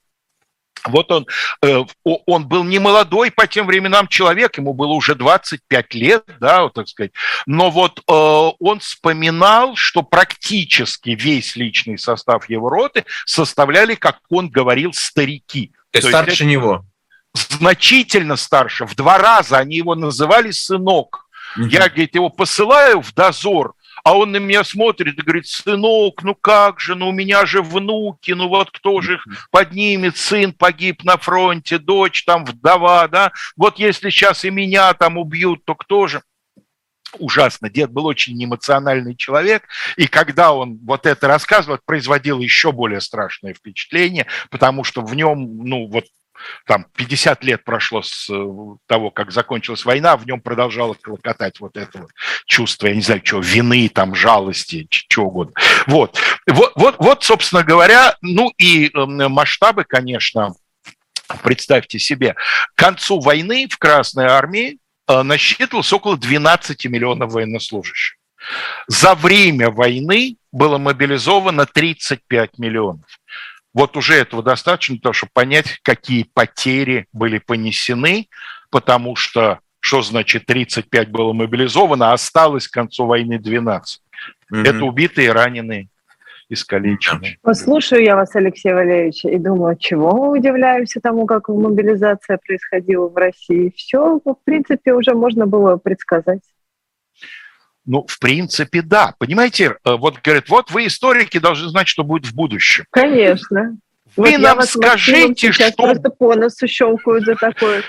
[0.89, 1.27] вот он,
[1.63, 6.63] э, он был не молодой по тем временам человек, ему было уже 25 лет, да,
[6.63, 7.13] вот так сказать.
[7.47, 14.49] Но вот э, он вспоминал, что практически весь личный состав его роты составляли, как он
[14.49, 15.73] говорил, старики.
[15.91, 16.85] То есть старше него?
[17.33, 18.87] Значительно старше.
[18.87, 21.27] В два раза они его называли сынок.
[21.57, 21.67] Угу.
[21.67, 26.35] Я, говорит, его посылаю в дозор, а он на меня смотрит и говорит, сынок, ну
[26.35, 31.03] как же, ну у меня же внуки, ну вот кто же их поднимет, сын погиб
[31.05, 36.07] на фронте, дочь там вдова, да, вот если сейчас и меня там убьют, то кто
[36.07, 36.23] же?
[37.21, 37.71] ужасно.
[37.71, 43.55] Дед был очень эмоциональный человек, и когда он вот это рассказывал, производил еще более страшное
[43.55, 46.07] впечатление, потому что в нем, ну, вот
[46.67, 48.47] там 50 лет прошло с э,
[48.87, 52.11] того, как закончилась война, в нем продолжало клокотать вот это вот
[52.47, 55.55] чувство, я не знаю, чего, вины, там, жалости, чего угодно.
[55.87, 60.55] Вот, вот, вот, вот собственно говоря, ну и эм, масштабы, конечно,
[61.43, 62.35] представьте себе,
[62.75, 68.17] к концу войны в Красной Армии э, насчитывалось около 12 миллионов военнослужащих.
[68.89, 73.07] За время войны было мобилизовано 35 миллионов.
[73.75, 78.29] Вот уже этого достаточно, для того, чтобы понять, какие потери были понесены,
[78.71, 84.01] потому что что значит 35 было мобилизовано, а осталось к концу войны 12.
[84.51, 84.63] Mm-hmm.
[84.63, 85.89] Это убитые, раненые,
[86.49, 87.37] искалеченные.
[87.43, 93.17] Послушаю я вас, Алексей Валерьевич, и думаю, чего мы удивляемся тому, как мобилизация происходила в
[93.17, 93.75] России.
[93.77, 96.41] Все, в принципе, уже можно было предсказать.
[97.87, 99.15] Ну, в принципе, да.
[99.19, 102.85] Понимаете, э, вот говорят, вот вы историки должны знать, что будет в будущем.
[102.91, 103.77] Конечно.
[104.17, 105.71] Вы вот нам скажите, что...
[105.73, 107.83] Просто по носу щелкают за такое.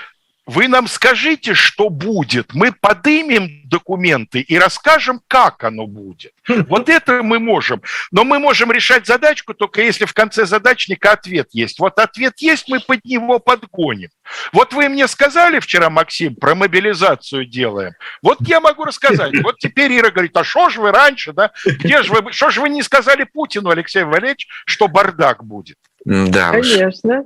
[0.46, 2.54] Вы нам скажите, что будет.
[2.54, 6.32] Мы подымем документы и расскажем, как оно будет.
[6.68, 7.82] Вот это мы можем.
[8.12, 11.80] Но мы можем решать задачку только если в конце задачника ответ есть.
[11.80, 14.10] Вот ответ есть, мы под него подгоним.
[14.52, 17.94] Вот вы мне сказали вчера, Максим, про мобилизацию делаем.
[18.22, 19.32] Вот я могу рассказать.
[19.42, 21.52] Вот теперь Ира говорит, а что же вы раньше, да?
[21.64, 25.76] Где же вы, что же вы не сказали Путину, Алексей Валерьевич, что бардак будет?
[26.04, 27.24] Да Конечно.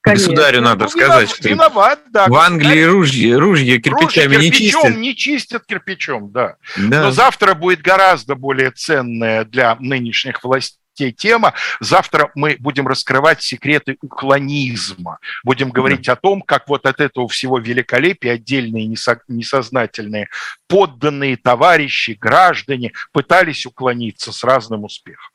[0.00, 0.28] Конечно.
[0.28, 4.96] Государю надо ну, сказать, что виноват, да, в Англии ружья, ружья кирпичами ружья не чистят.
[4.96, 6.56] не чистят кирпичом, да.
[6.76, 7.02] да.
[7.02, 11.54] Но завтра будет гораздо более ценное для нынешних властей те тема.
[11.78, 15.18] Завтра мы будем раскрывать секреты уклонизма.
[15.44, 18.86] Будем говорить о том, как вот от этого всего великолепия отдельные
[19.28, 20.28] несознательные
[20.66, 25.30] подданные товарищи, граждане пытались уклониться с разным успехом.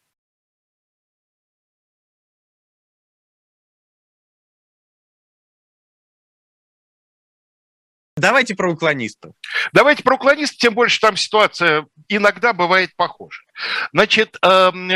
[8.24, 9.34] Давайте про уклонистов.
[9.74, 13.42] Давайте про уклонистов, тем больше там ситуация иногда бывает похожа.
[13.92, 14.90] Значит, эм,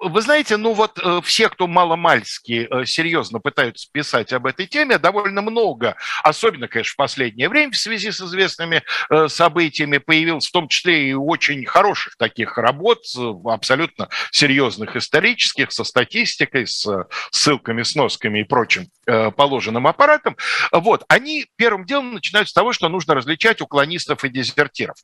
[0.00, 4.98] вы знаете, ну вот э, все, кто маломальски э, серьезно пытаются писать об этой теме,
[4.98, 10.52] довольно много, особенно, конечно, в последнее время в связи с известными э, событиями, появилось в
[10.52, 13.00] том числе и очень хороших таких работ,
[13.44, 18.88] абсолютно серьезных исторических, со статистикой, с ссылками, сносками и прочим
[19.36, 20.36] положенным аппаратом.
[20.72, 24.96] Вот, они первым делом начинают с того, что нужно различать уклонистов и дезертиров.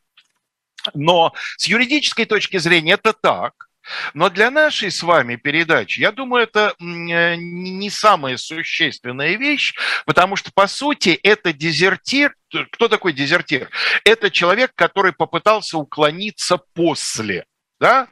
[0.95, 3.66] Но с юридической точки зрения это так,
[4.15, 10.37] но для нашей с вами передачи, я думаю, это э, не самая существенная вещь, потому
[10.37, 12.35] что, по сути, это дезертир.
[12.73, 13.69] Кто такой дезертир?
[14.05, 17.45] Это человек, который попытался уклониться после.
[17.81, 18.09] Да?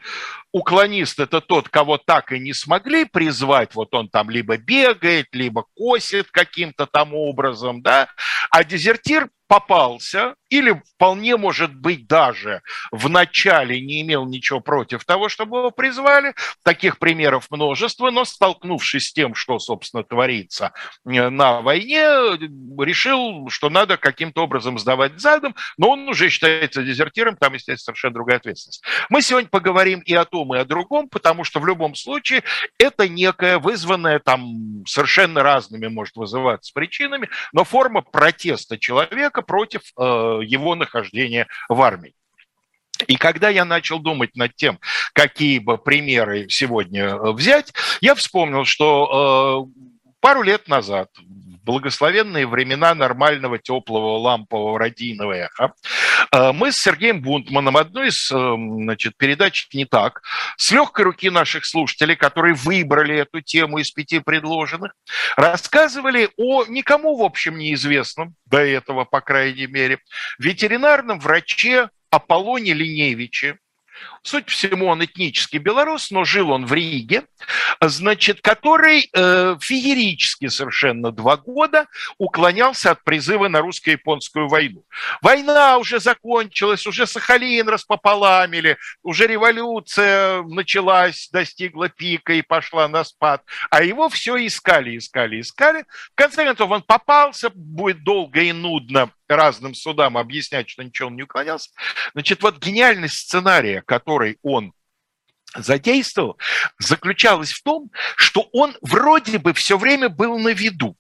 [0.55, 5.65] Уклонист– это тот, кого так и не смогли призвать, вот он там либо бегает, либо
[5.77, 8.09] косит каким-то там образом, да?
[8.51, 15.29] а дезертир попался, или вполне может быть даже в начале не имел ничего против того,
[15.29, 16.35] чтобы его призвали.
[16.65, 20.73] Таких примеров множество, но столкнувшись с тем, что, собственно, творится
[21.07, 22.05] э, на войне,
[22.79, 28.15] решил, что надо каким-то образом сдавать задом, но он уже считается дезертиром, там, естественно, совершенно
[28.15, 28.83] другая ответственность.
[29.11, 32.43] Мы сегодня поговорим и о том, и о другом, потому что в любом случае
[32.79, 40.03] это некая вызванная там совершенно разными может вызываться причинами, но форма протеста человека против э,
[40.45, 42.15] его нахождения в армии.
[43.07, 44.79] И когда я начал думать над тем,
[45.13, 51.09] какие бы примеры сегодня э, взять, я вспомнил, что э, пару лет назад,
[51.65, 55.73] благословенные времена нормального, теплого, лампового, радийного эха,
[56.33, 60.23] э, мы с Сергеем Бунтманом одну из значит, передач «Не так»,
[60.57, 64.93] с легкой руки наших слушателей, которые выбрали эту тему из пяти предложенных,
[65.37, 69.99] рассказывали о никому, в общем, неизвестном, до этого, по крайней мере,
[70.39, 73.59] ветеринарном враче Аполлоне Линевиче,
[74.23, 77.25] Суть всему, он этнический белорус, но жил он в Риге,
[77.81, 81.87] значит, который э, феерически совершенно два года
[82.19, 84.85] уклонялся от призыва на русско-японскую войну.
[85.21, 93.43] Война уже закончилась, уже Сахалин распополамили, уже революция началась, достигла пика и пошла на спад,
[93.71, 95.85] а его все искали, искали, искали.
[96.13, 101.17] В конце концов, он попался, будет долго и нудно разным судам объяснять, что ничего он
[101.17, 101.71] не уклонялся.
[102.13, 104.73] Значит, вот гениальность сценария, который он
[105.55, 106.39] задействовал,
[106.79, 110.97] заключалась в том, что он вроде бы все время был на виду.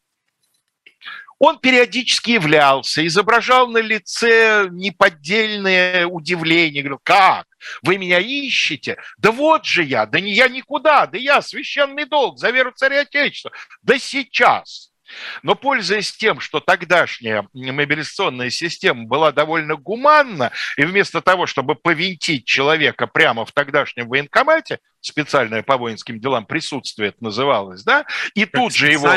[1.40, 6.82] Он периодически являлся, изображал на лице неподдельное удивление.
[6.82, 7.46] Говорил, как?
[7.82, 8.98] Вы меня ищете?
[9.18, 13.00] Да вот же я, да не я никуда, да я священный долг за веру царя
[13.00, 13.50] Отечества.
[13.82, 14.93] Да сейчас.
[15.42, 22.46] Но пользуясь тем, что тогдашняя мобилизационная система была довольно гуманна, и вместо того, чтобы повинтить
[22.46, 28.52] человека прямо в тогдашнем военкомате, специальное по воинским делам присутствие это называлось, да, и как
[28.52, 29.08] тут же его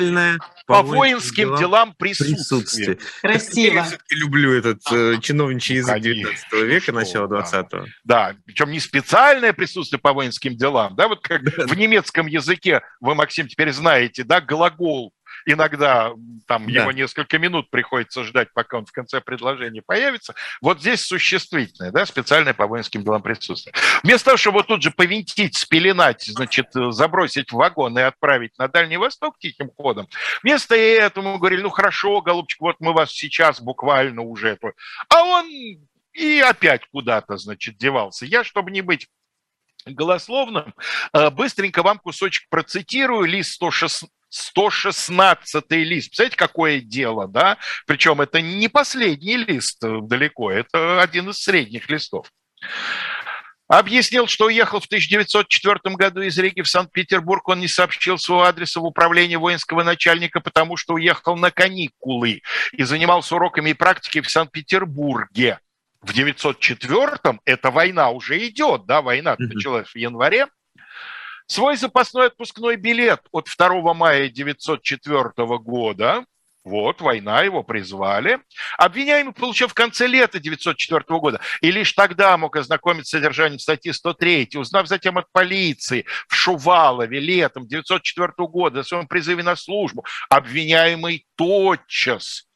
[0.66, 2.36] по, по воинским делам, делам присутствие.
[2.36, 2.98] присутствие.
[3.22, 3.76] Красиво.
[3.76, 7.86] Я все-таки люблю этот э, чиновничий язык Конечно, 19 века, начала 20-го.
[8.04, 8.32] Да.
[8.32, 13.16] да, причем не специальное присутствие по воинским делам, да, вот как в немецком языке, вы,
[13.16, 15.14] Максим, теперь знаете, да, глагол
[15.48, 16.12] иногда
[16.46, 16.82] там да.
[16.82, 20.36] его несколько минут приходится ждать, пока он в конце предложения появится.
[20.62, 23.74] Вот здесь существительное, да, специальное по воинским делам присутствие.
[24.04, 28.98] Вместо того, чтобы тут же повинтить, спеленать, значит, забросить в вагон и отправить на Дальний
[28.98, 30.08] Восток тихим ходом,
[30.44, 34.60] вместо этого говорили, ну хорошо, голубчик, вот мы вас сейчас буквально уже...
[35.10, 35.46] А он
[36.14, 38.26] и опять куда-то, значит, девался.
[38.26, 39.08] Я, чтобы не быть
[39.86, 40.74] голословным,
[41.14, 46.10] э, быстренько вам кусочек процитирую, лист 116, 116 лист.
[46.10, 47.58] Представляете, какое дело, да?
[47.86, 52.32] Причем это не последний лист э, далеко, это один из средних листов.
[53.68, 57.48] Объяснил, что уехал в 1904 году из Риги в Санкт-Петербург.
[57.50, 62.84] Он не сообщил своего адреса в управление воинского начальника, потому что уехал на каникулы и
[62.84, 65.60] занимался уроками и практикой в Санкт-Петербурге.
[66.02, 70.48] В 904-м эта война уже идет, да, война началась в январе.
[71.48, 76.26] Свой запасной отпускной билет от 2 мая 1904 года
[76.66, 78.40] Вот, война, его призвали.
[78.78, 81.40] Обвиняемый получил в конце лета 1904 года.
[81.62, 87.22] И лишь тогда мог ознакомиться с содержанием статьи 103, узнав затем от полиции в Шувалове
[87.22, 90.06] летом 1904 года о своем призыве на службу.
[90.30, 92.47] Обвиняемый тотчас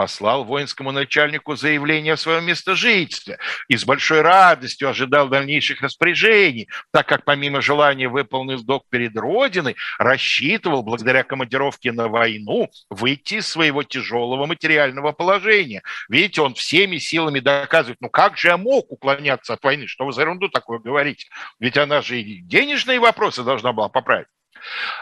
[0.00, 3.38] послал воинскому начальнику заявление о своем местожительстве
[3.68, 9.76] и с большой радостью ожидал дальнейших распоряжений, так как помимо желания выполнить долг перед Родиной,
[9.98, 15.82] рассчитывал благодаря командировке на войну выйти из своего тяжелого материального положения.
[16.08, 20.14] Видите, он всеми силами доказывает, ну как же я мог уклоняться от войны, что вы
[20.14, 21.28] за ерунду такое говорите?
[21.58, 24.28] Ведь она же и денежные вопросы должна была поправить.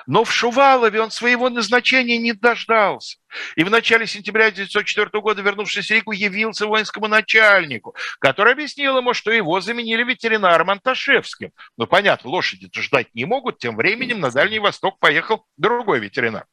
[0.07, 3.19] Но в Шувалове он своего назначения не дождался.
[3.57, 9.15] И в начале сентября 1904 года, вернувшись в Рику, явился воинскому начальнику, который объяснил ему,
[9.15, 11.53] что его заменили ветеринаром Анташевским.
[11.77, 13.59] Ну, понятно, лошади-то ждать не могут.
[13.59, 16.47] Тем временем на Дальний Восток поехал другой ветеринар.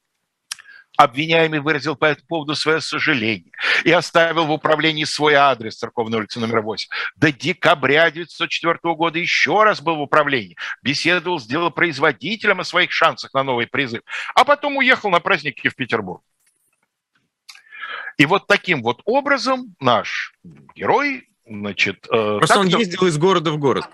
[0.97, 3.51] Обвиняемый выразил по этому поводу свое сожаление
[3.83, 6.89] и оставил в управлении свой адрес церковной улицы номер 8.
[7.15, 13.33] До декабря 1904 года еще раз был в управлении, беседовал с делопроизводителем о своих шансах
[13.33, 14.01] на новый призыв,
[14.35, 16.21] а потом уехал на праздники в Петербург.
[18.17, 20.33] И вот таким вот образом наш
[20.75, 22.07] герой, значит...
[22.09, 23.85] Э, Просто он ездил из города в город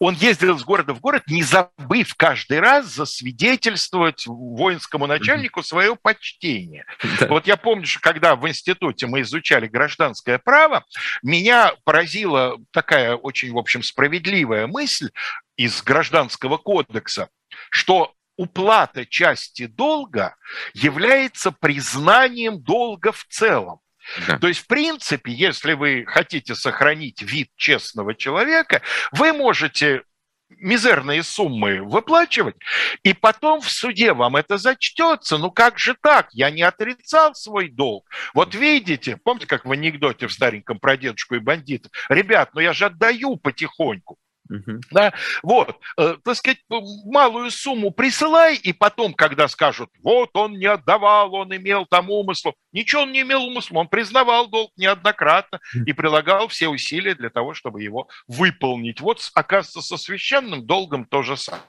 [0.00, 6.84] он ездил из города в город, не забыв каждый раз засвидетельствовать воинскому начальнику свое почтение.
[7.20, 7.26] Да.
[7.28, 10.84] Вот я помню, что когда в институте мы изучали гражданское право,
[11.22, 15.10] меня поразила такая очень, в общем, справедливая мысль
[15.56, 17.28] из гражданского кодекса,
[17.70, 20.36] что уплата части долга
[20.72, 23.80] является признанием долга в целом.
[24.26, 24.38] Да.
[24.38, 28.82] То есть, в принципе, если вы хотите сохранить вид честного человека,
[29.12, 30.02] вы можете
[30.50, 32.56] мизерные суммы выплачивать,
[33.02, 35.38] и потом в суде вам это зачтется.
[35.38, 36.28] Ну как же так?
[36.32, 38.08] Я не отрицал свой долг.
[38.34, 41.92] Вот видите, помните, как в анекдоте в стареньком про дедушку и бандитов?
[42.08, 44.18] Ребят, ну я же отдаю потихоньку.
[44.50, 44.80] Угу.
[44.90, 45.12] Да?
[45.42, 51.34] Вот, э, так сказать, малую сумму присылай, и потом, когда скажут, вот он не отдавал,
[51.34, 56.48] он имел там умысл, ничего он не имел умысла, он признавал долг неоднократно и прилагал
[56.48, 59.00] все усилия для того, чтобы его выполнить.
[59.00, 61.64] Вот, оказывается, со священным долгом то же самое.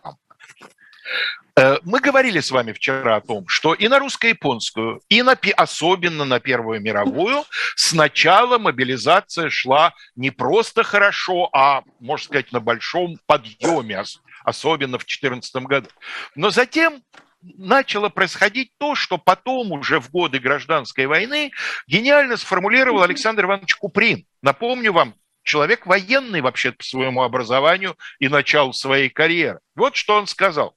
[1.60, 6.24] Э, мы говорили с вами вчера о том, что и на русско-японскую, и на, особенно
[6.24, 7.43] на Первую мировую
[7.76, 14.03] сначала мобилизация шла не просто хорошо, а, можно сказать, на большом подъеме,
[14.45, 15.89] особенно в 2014 году.
[16.36, 17.03] Но затем
[17.41, 21.51] начало происходить то, что потом уже в годы гражданской войны
[21.88, 24.26] гениально сформулировал Александр Иванович Куприн.
[24.41, 29.60] Напомню вам, человек военный вообще по своему образованию и началу своей карьеры.
[29.76, 30.76] Вот что он сказал.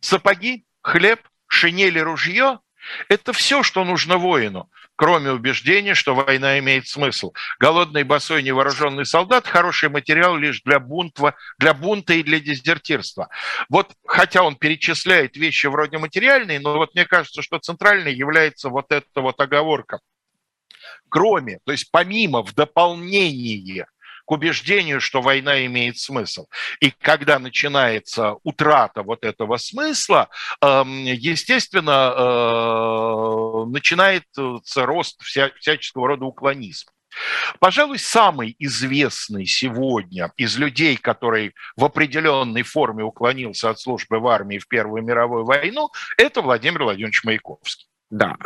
[0.00, 2.60] Сапоги, хлеб, шинели, ружье–
[3.08, 7.32] это все, что нужно воину, кроме убеждения, что война имеет смысл.
[7.58, 13.28] Голодный, босой, невооруженный солдат– хороший материал лишь для бунта, для бунта и для дезертирства.
[13.68, 18.92] Вот, хотя он перечисляет вещи вроде материальные, но вот мне кажется, что центральной является вот
[18.92, 20.00] эта вот оговорка.
[21.08, 23.86] Кроме, то есть помимо, в дополнение–
[24.28, 26.48] к убеждению, что война имеет смысл.
[26.80, 30.28] И когда начинается утрата вот этого смысла,
[30.60, 36.92] эм, естественно, э, начинается рост всяческого рода уклонизма.
[37.58, 44.58] Пожалуй, самый известный сегодня из людей, который в определенной форме уклонился от службы в армии
[44.58, 47.88] в Первую мировую войну, это Владимир Владимирович Маяковский.
[48.10, 48.36] Да.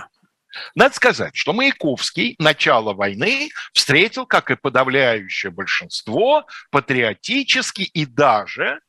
[0.74, 8.80] Надо сказать, что Маяковский начало войны встретил, как и подавляющее большинство, патриотически и даже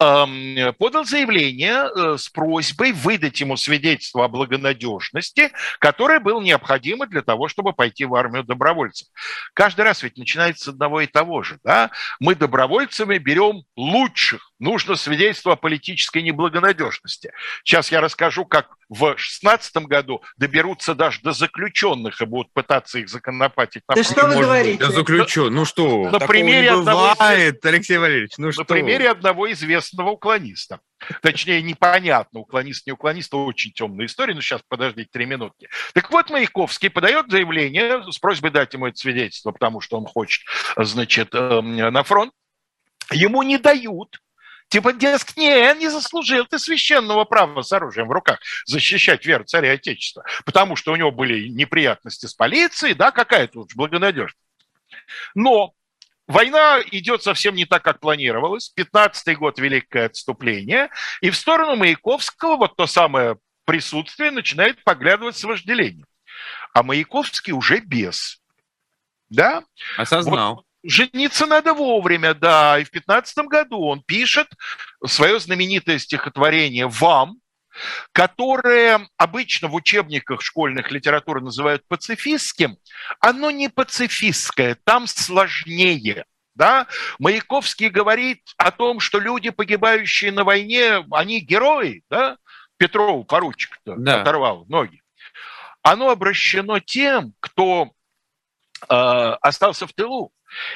[0.00, 7.22] эм, подал заявление э, с просьбой выдать ему свидетельство о благонадежности, которое было необходимо для
[7.22, 9.08] того, чтобы пойти в армию добровольцев.
[9.54, 11.58] Каждый раз ведь начинается с одного и того же.
[11.64, 11.90] Да?
[12.20, 14.52] Мы добровольцами берем лучших.
[14.58, 17.32] Нужно свидетельство о политической неблагонадежности.
[17.64, 23.08] Сейчас я расскажу, как в 2016 году доберутся даже до заключенных и будут пытаться их
[23.08, 23.82] законопатить.
[23.88, 24.78] Да что вы говорите?
[24.78, 28.64] Да заключен, ну что, на примере бывает, одного, Алексей Валерьевич, ну на что?
[28.64, 30.80] примере одного известного уклониста.
[31.20, 35.68] Точнее, непонятно, уклонист, не уклонист, очень темная история, но сейчас подождите три минутки.
[35.94, 40.44] Так вот, Маяковский подает заявление с просьбой дать ему это свидетельство, потому что он хочет,
[40.76, 42.32] значит, эм, на фронт.
[43.10, 44.20] Ему не дают,
[44.72, 49.72] Типа, дескать, не, не заслужил ты священного права с оружием в руках защищать веру царя
[49.72, 54.38] Отечества, потому что у него были неприятности с полицией, да, какая-то уж благонадежность.
[55.34, 55.74] Но
[56.26, 58.72] Война идет совсем не так, как планировалось.
[58.74, 60.88] 15-й год– великое отступление.
[61.20, 66.06] И в сторону Маяковского вот то самое присутствие начинает поглядывать с вожделением.
[66.72, 68.40] А Маяковский уже без.
[69.28, 69.64] Да?
[69.98, 70.54] Осознал.
[70.54, 72.78] Вот жениться надо вовремя, да.
[72.78, 74.48] И в 15 году он пишет
[75.06, 77.36] свое знаменитое стихотворение «Вам»,
[78.12, 82.76] которое обычно в учебниках школьных литературы называют пацифистским,
[83.20, 86.24] оно не пацифистское, там сложнее.
[86.54, 86.86] Да?
[87.18, 92.02] Маяковский говорит о том, что люди, погибающие на войне, они герои.
[92.10, 92.36] Да?
[92.76, 94.20] Петрову поручик да.
[94.20, 95.00] оторвал ноги.
[95.82, 97.92] Оно обращено тем, кто
[98.88, 98.94] э,
[99.40, 100.32] остался в тылу.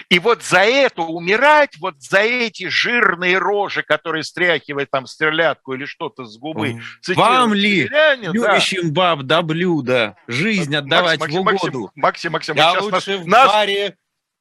[0.08, 5.84] И вот за это умирать, вот за эти жирные рожи, которые стряхивают там стрелятку или
[5.84, 6.80] что-то с губы.
[7.14, 7.88] Вам ли,
[8.22, 9.16] любящим да.
[9.16, 11.90] баб до блюда, жизнь отдавать Максим, в угоду?
[11.94, 13.48] Максим, Максим, Я лучше нас, в нас...
[13.48, 13.96] баре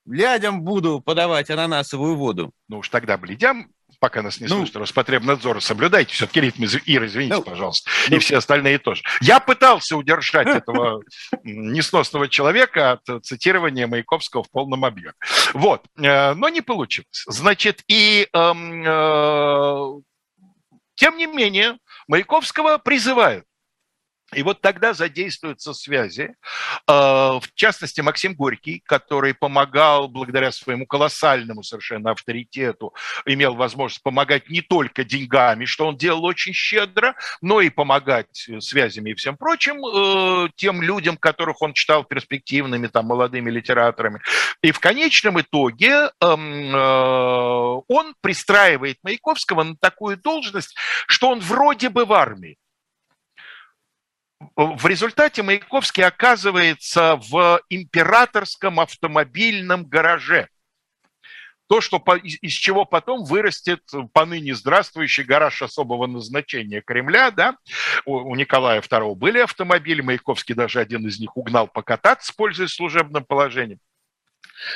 [0.06, 2.52] Лядям буду подавать ананасовую воду.
[2.68, 6.66] Ну уж тогда бледям, пока нас не ну, слышит Роспотребнадзора, соблюдайте все-таки ритм.
[6.86, 7.90] Ира, извините, ну, пожалуйста.
[8.10, 9.04] Ну, и все остальные тоже.
[9.22, 11.02] Я пытался удержать этого
[11.44, 15.14] несносного человека от цитирования Маяковского в полном объеме.
[15.54, 15.84] Вот.
[15.98, 17.24] Э, но не получилось.
[17.28, 20.02] Значит, и эм, э,
[20.96, 21.78] тем не менее,
[22.08, 23.46] Маяковского призывают
[24.36, 26.36] и вот тогда задействуются связи.
[26.88, 32.94] А, в частности, Максим Горький, который помогал благодаря своему колоссальному совершенно авторитету,
[33.26, 39.12] имел возможность помогать не только деньгами, что он делал очень щедро, но и помогать связями
[39.12, 44.20] и всем прочим э, тем людям, которых он читал перспективными, там, молодыми литераторами.
[44.62, 50.76] И в конечном итоге эм, э, он пристраивает Маяковского на такую должность,
[51.08, 52.58] что он вроде бы в армии
[54.56, 60.50] в результате Маяковский оказывается в императорском автомобильном гараже.
[61.68, 63.82] То, что, из чего потом вырастет
[64.14, 67.32] поныне здравствующий гараж особого назначения Кремля.
[67.32, 67.58] Да?
[68.06, 73.80] У Николая II были автомобили, Маяковский даже один из них угнал покататься, пользуясь служебным положением.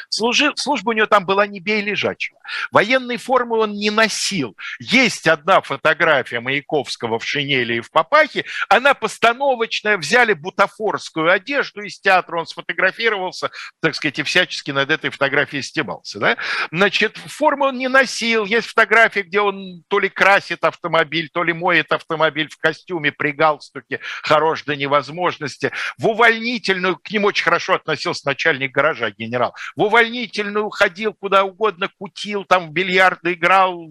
[0.09, 2.37] Служи, служба у него там была не бей лежачего.
[2.71, 4.57] Военной формы он не носил.
[4.79, 8.45] Есть одна фотография Маяковского в шинели и в папахе.
[8.69, 9.97] Она постановочная.
[9.97, 12.39] Взяли бутафорскую одежду из театра.
[12.39, 13.51] Он сфотографировался,
[13.81, 16.19] так сказать, и всячески над этой фотографией стебался.
[16.19, 16.37] Да?
[16.71, 18.45] Значит, форму он не носил.
[18.45, 23.31] Есть фотографии, где он то ли красит автомобиль, то ли моет автомобиль в костюме при
[23.31, 23.99] галстуке.
[24.23, 25.71] Хорош до невозможности.
[25.97, 31.89] В увольнительную к ним очень хорошо относился начальник гаража генерал в увольнительную ходил куда угодно,
[31.97, 33.87] кутил, там в бильярды играл,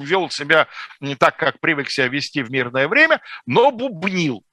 [0.00, 0.68] вел себя
[1.00, 4.44] не так, как привык себя вести в мирное время, но бубнил.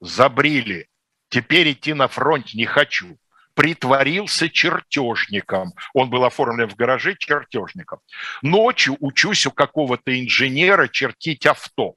[0.00, 0.88] Забрили.
[1.28, 3.18] Теперь идти на фронт не хочу
[3.54, 5.72] притворился чертежником.
[5.94, 8.00] Он был оформлен в гараже чертежником.
[8.40, 11.94] Ночью учусь у какого-то инженера чертить авто.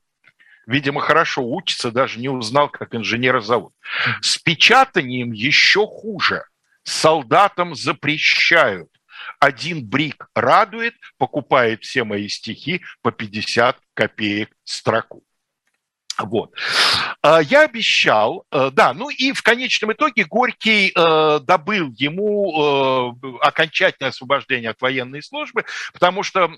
[0.68, 3.74] Видимо, хорошо учится, даже не узнал, как инженера зовут.
[4.22, 6.44] С печатанием еще хуже–
[6.86, 8.90] солдатам запрещают.
[9.40, 15.24] Один брик радует, покупает все мои стихи по 50 копеек строку.
[16.18, 16.54] Вот.
[17.22, 23.28] А, я обещал, э, да, ну и в конечном итоге Горький э, добыл ему э,
[23.42, 26.52] окончательное освобождение от военной службы, потому что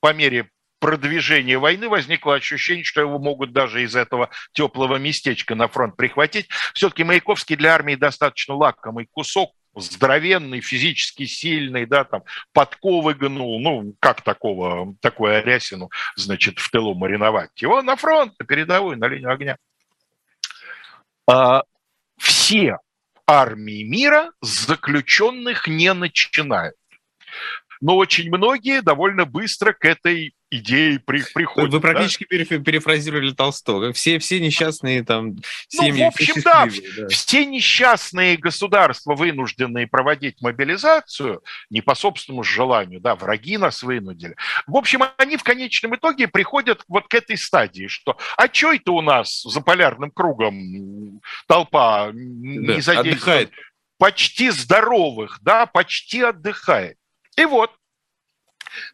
[0.00, 0.48] по мере
[0.82, 6.48] продвижения войны возникло ощущение, что его могут даже из этого теплого местечка на фронт прихватить.
[6.74, 13.94] Все-таки Маяковский для армии достаточно лакомый кусок, здоровенный, физически сильный, да, там, подковы гнул, ну,
[14.00, 17.50] как такого, такую Арясину, значит, в тылу мариновать?
[17.62, 19.58] Его на фронт, на передовую, на линию огня.
[21.30, 21.62] А,
[22.18, 22.78] все
[23.24, 26.74] армии мира заключенных не начинают.
[27.80, 31.72] Но очень многие довольно быстро к этой идеи при, приходят.
[31.72, 32.58] Вы практически да?
[32.58, 33.92] перефразировали Толстого.
[33.92, 35.36] Все, все несчастные там
[35.68, 36.04] семьи.
[36.04, 43.00] Ну, в общем, да, да, все несчастные государства, вынужденные проводить мобилизацию, не по собственному желанию,
[43.00, 44.36] да, враги нас вынудили.
[44.66, 48.92] В общем, они в конечном итоге приходят вот к этой стадии, что а что это
[48.92, 53.50] у нас за полярным кругом толпа да, не задействует?
[53.98, 56.98] Почти здоровых, да, почти отдыхает.
[57.38, 57.70] И вот,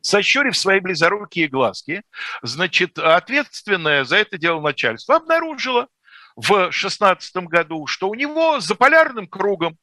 [0.01, 2.03] сощурив свои близорукие глазки,
[2.43, 5.89] значит, ответственное за это дело начальство обнаружило
[6.37, 9.77] в 16 году, что у него за полярным кругом,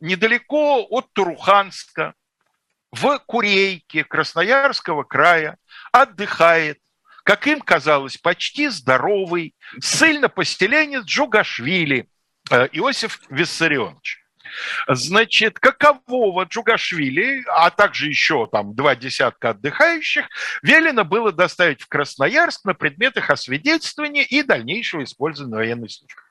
[0.00, 2.14] недалеко от Туруханска,
[2.90, 5.58] в Курейке Красноярского края
[5.92, 6.80] отдыхает,
[7.24, 12.08] как им казалось, почти здоровый ссыльно-поселенец Джугашвили
[12.50, 14.24] э, Иосиф Виссарионович.
[14.86, 20.28] Значит, какового Джугашвили, а также еще там два десятка отдыхающих,
[20.62, 26.27] велено было доставить в Красноярск на предмет их освидетельствования и дальнейшего использования военной службы.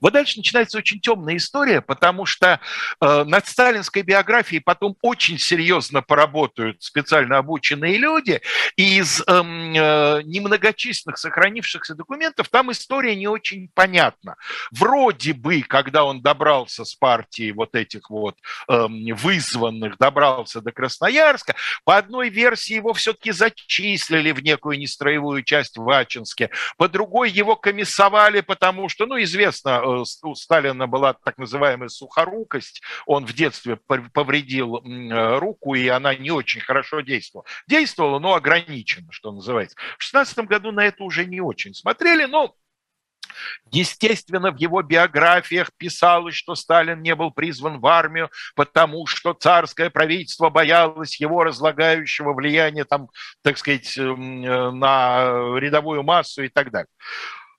[0.00, 2.60] Вот дальше начинается очень темная история, потому что
[3.00, 8.40] э, над сталинской биографией потом очень серьезно поработают специально обученные люди,
[8.76, 14.36] и из эм, э, немногочисленных сохранившихся документов там история не очень понятна.
[14.70, 18.36] Вроде бы, когда он добрался с партии вот этих вот
[18.68, 21.54] э, вызванных, добрался до Красноярска,
[21.84, 27.56] по одной версии его все-таки зачислили в некую нестроевую часть в Ачинске, по другой его
[27.56, 32.82] комиссовали, потому что, ну, известно, известно, э, у Сталина была так называемая сухорукость.
[33.06, 37.46] Он в детстве повредил э, руку, и она не очень хорошо действовала.
[37.68, 39.76] Действовала, но ограниченно, что называется.
[39.98, 42.54] В 16 году на это уже не очень смотрели, но
[43.70, 49.88] Естественно, в его биографиях писалось, что Сталин не был призван в армию, потому что царское
[49.88, 53.08] правительство боялось его разлагающего влияния, там,
[53.42, 56.88] так сказать, эм, э, на рядовую массу и так далее.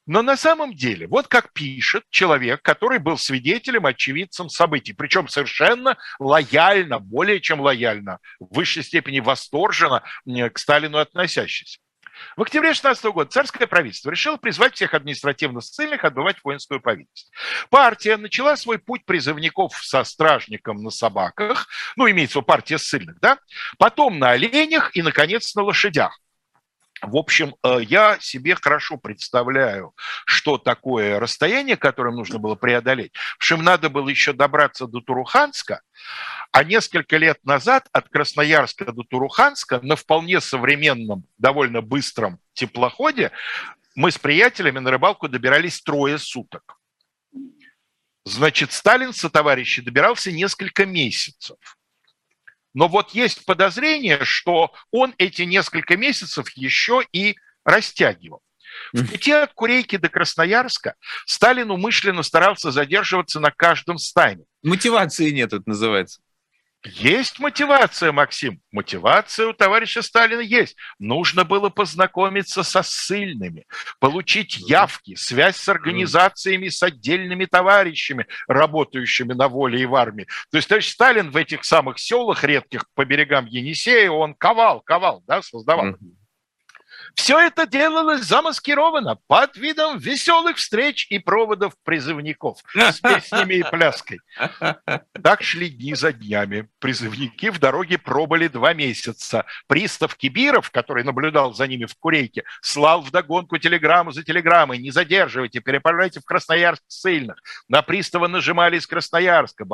[0.05, 5.97] Но на самом деле, вот как пишет человек, который был свидетелем, очевидцем событий, причем совершенно
[6.19, 11.79] лояльно, более чем лояльно, в высшей степени восторженно к Сталину относящийся.
[12.35, 17.31] В октябре 16 года царское правительство решило призвать всех административно ссыльных отбывать воинскую повинность.
[17.69, 23.19] Партия начала свой путь призывников со стражником на собаках, ну, имеется в виду партия ссыльных,
[23.19, 23.39] да,
[23.77, 26.19] потом на оленях и, наконец, на лошадях.
[27.03, 29.93] В общем, э, я себе хорошо представляю,
[30.25, 33.13] что такое расстояние, которое нужно было преодолеть.
[33.15, 35.81] В общем, надо было еще добраться до Туруханска,
[36.51, 43.31] а несколько лет назад от Красноярска до Туруханска на вполне современном, довольно быстром теплоходе
[43.95, 46.79] мы с приятелями на рыбалку добирались трое суток.
[48.25, 51.57] Значит, Сталин со товарищи добирался несколько месяцев.
[52.73, 58.41] Но вот есть подозрение, что он эти несколько месяцев еще и растягивал.
[58.91, 60.95] В пути от Курейки до Красноярска
[61.25, 64.45] Сталин умышленно старался задерживаться на каждом стане.
[64.63, 66.21] Мотивации нет, это называется.
[66.85, 68.61] Есть мотивация, Максим.
[68.71, 70.75] Мотивация у товарища Сталина есть.
[70.99, 73.65] Нужно было познакомиться со ссыльными,
[73.99, 80.27] получить явки, связь с организациями, с отдельными товарищами, работающими на воле и в армии.
[80.51, 85.23] То есть товарищ Сталин в этих самых селах редких по берегам Енисея, он ковал, ковал,
[85.25, 85.95] да, создавал.
[87.15, 94.19] Все это делалось замаскированно под видом веселых встреч и проводов призывников с песнями и пляской.
[95.23, 96.67] Так шли дни за днями.
[96.79, 99.45] Призывники в дороге пробыли два месяца.
[99.67, 104.79] Пристав Кибиров, который наблюдал за ними в Курейке, слал вдогонку телеграмму за телеграммой.
[104.79, 107.37] Не задерживайте, переправляйте в Красноярск ссыльных.
[107.69, 109.65] На пристава нажимали из Красноярска.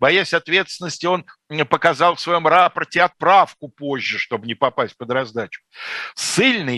[0.00, 1.26] Боясь ответственности, он
[1.68, 5.60] показал в своем рапорте отправку позже, чтобы не попасть под раздачу.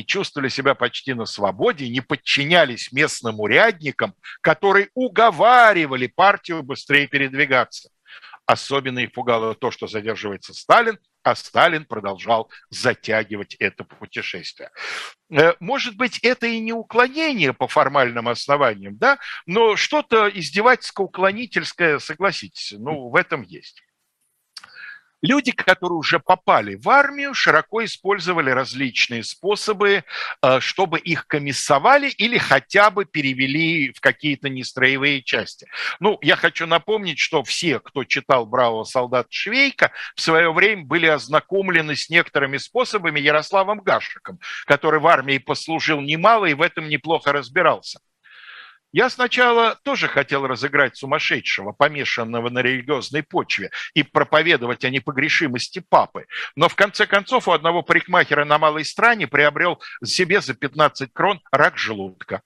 [0.00, 7.90] Сильные чувствовали себя почти на свободе, не подчинялись местным урядникам, которые уговаривали партию быстрее передвигаться.
[8.46, 14.70] Особенно их пугало то, что задерживается Сталин, а Сталин продолжал затягивать это путешествие.
[15.30, 22.74] Э, может быть, это и не уклонение по формальным основаниям, да, но что-то издевательско-уклонительское, согласитесь,
[22.78, 23.82] ну, в этом есть.
[25.22, 30.04] Люди, которые уже попали в армию, широко использовали различные способы,
[30.42, 35.66] э, чтобы их комиссовали или хотя бы перевели в какие-то нестроевые части.
[36.00, 41.06] Ну, я хочу напомнить, что все, кто читал «Бравого солдата Швейка», в свое время были
[41.06, 47.32] ознакомлены с некоторыми способами Ярославом Гашиком, который в армии послужил немало и в этом неплохо
[47.32, 48.00] разбирался.
[48.92, 56.26] Я сначала тоже хотел разыграть сумасшедшего, помешанного на религиозной почве, и проповедовать о непогрешимости папы.
[56.56, 61.40] Но в конце концов у одного парикмахера на Малой Стране приобрел себе за 15 крон
[61.52, 62.42] рак желудка.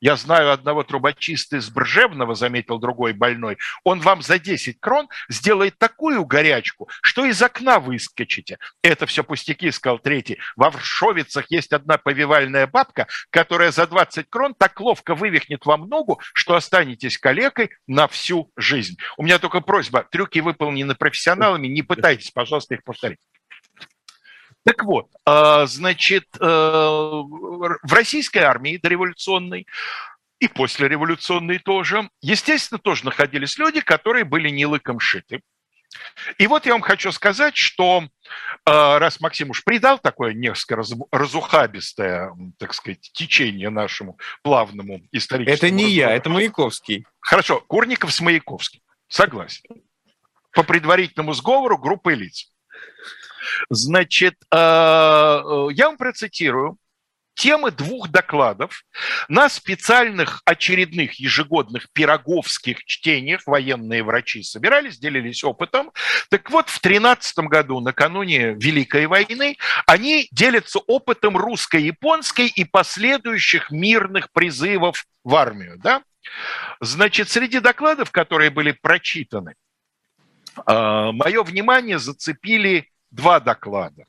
[0.00, 3.58] Я знаю одного трубочиста из Бржевного, заметил другой больной.
[3.84, 8.58] Он вам за 10 крон сделает такую горячку, что из окна выскочите.
[8.82, 10.38] Это все пустяки, сказал третий.
[10.56, 16.18] Во Варшовицах есть одна повивальная бабка, которая за 20 крон так ловко вывихнет вам ногу,
[16.32, 18.96] что останетесь калекой на всю жизнь.
[19.18, 23.18] У меня только просьба, трюки выполнены профессионалами, не пытайтесь, пожалуйста, их повторить.
[24.64, 29.66] Так вот, а, значит, э, в российской армии дореволюционной
[30.38, 35.42] и послереволюционной тоже, естественно, тоже находились люди, которые были не лыком шиты.
[36.38, 38.04] И вот я вам хочу сказать, что
[38.64, 45.56] а, раз Максим уж придал такое несколько разухабистое, так сказать, течение нашему плавному историческому...
[45.56, 47.06] Это не я, это Маяковский.
[47.18, 48.80] Хорошо, Курников с Маяковским.
[49.08, 49.64] Согласен.
[50.52, 52.52] По предварительному сговору группы лиц.
[53.68, 56.78] Значит, э, э, я вам процитирую
[57.40, 58.84] темы двух докладов
[59.28, 65.90] на специальных очередных ежегодных пироговских чтениях военные врачи собирались, делились опытом.
[66.28, 74.30] Так вот, в 2013 году, накануне Великой войны, они делятся опытом русско-японской и последующих мирных
[74.32, 75.78] призывов в армию.
[75.78, 76.02] Да?
[76.80, 79.54] Значит, среди докладов, которые были прочитаны,
[80.56, 84.04] э, мое внимание зацепили два доклада.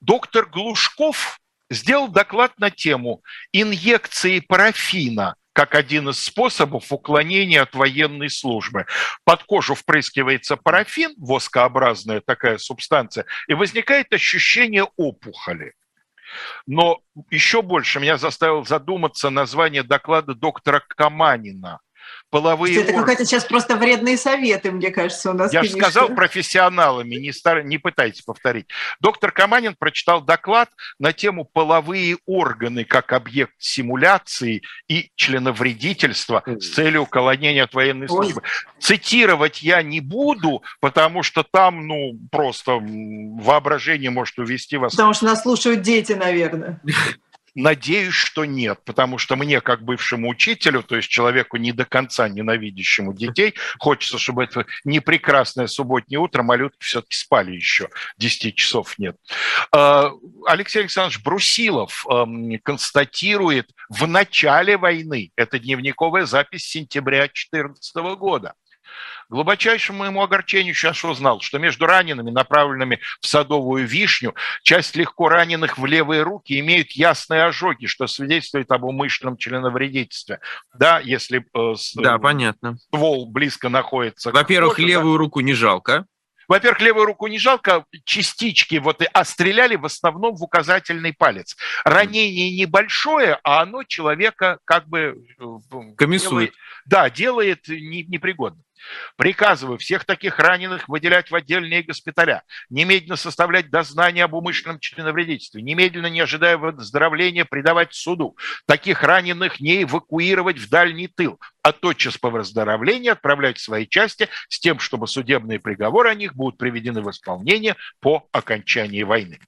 [0.00, 1.40] Доктор Глушков
[1.70, 8.86] сделал доклад на тему инъекции парафина как один из способов уклонения от военной службы.
[9.24, 15.74] Под кожу впрыскивается парафин, воскообразная такая субстанция, и возникает ощущение опухоли.
[16.66, 17.00] Но
[17.30, 21.80] еще больше меня заставил задуматься название доклада доктора Каманина
[22.30, 25.52] половые Это какой-то сейчас просто вредные советы, мне кажется, у нас.
[25.52, 27.62] Я же сказал профессионалами, не, стар...
[27.64, 28.66] не пытайтесь повторить.
[29.00, 37.02] Доктор Каманин прочитал доклад на тему половые органы как объект симуляции и членовредительства с целью
[37.02, 38.42] уклонения от военной службы.
[38.42, 38.80] Ой.
[38.80, 44.92] Цитировать я не буду, потому что там, ну, просто воображение может увести вас.
[44.92, 46.80] Потому что нас слушают дети, наверное.
[47.54, 52.28] Надеюсь, что нет, потому что мне, как бывшему учителю, то есть человеку не до конца
[52.28, 57.88] ненавидящему детей, хочется, чтобы это не прекрасное субботнее утро, малютки все-таки спали еще,
[58.18, 59.16] 10 часов нет.
[59.72, 60.10] А,
[60.46, 62.06] Алексей Александрович Брусилов
[62.62, 68.54] констатирует в начале войны, это дневниковая запись сентября 2014 года,
[69.28, 75.78] глубочайшему моему огорчению сейчас узнал, что между ранеными, направленными в садовую вишню, часть легко раненых
[75.78, 80.40] в левые руки имеют ясные ожоги, что свидетельствует об умышленном членовредительстве.
[80.74, 82.76] Да, если э, да, понятно.
[82.88, 84.30] ствол близко находится.
[84.30, 85.18] Во-первых, коже, левую да?
[85.18, 86.06] руку не жалко.
[86.48, 91.54] Во-первых, левую руку не жалко, частички, вот, а стреляли в основном в указательный палец.
[91.84, 95.26] Ранение небольшое, а оно человека как бы...
[95.38, 95.44] Э,
[95.96, 96.52] Комиссует.
[96.52, 96.54] Делает,
[96.86, 98.64] да, делает непригодным.
[99.16, 106.06] Приказываю всех таких раненых выделять в отдельные госпиталя, немедленно составлять дознание об умышленном членовредительстве, немедленно,
[106.06, 108.36] не ожидая выздоровления, предавать суду.
[108.66, 114.28] Таких раненых не эвакуировать в дальний тыл, а тотчас по выздоровлении отправлять в свои части
[114.48, 119.40] с тем, чтобы судебные приговоры о них будут приведены в исполнение по окончании войны.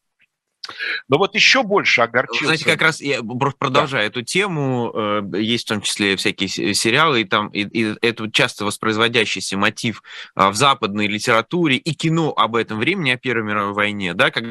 [1.09, 2.47] Но вот еще больше огорчился.
[2.47, 4.07] Знаете, как раз я продолжаю да.
[4.07, 8.65] эту тему, э, есть в том числе всякие сериалы, и там и, и это часто
[8.65, 10.03] воспроизводящийся мотив
[10.35, 14.51] а, в западной литературе и кино об этом времени, о Первой мировой войне, да, когда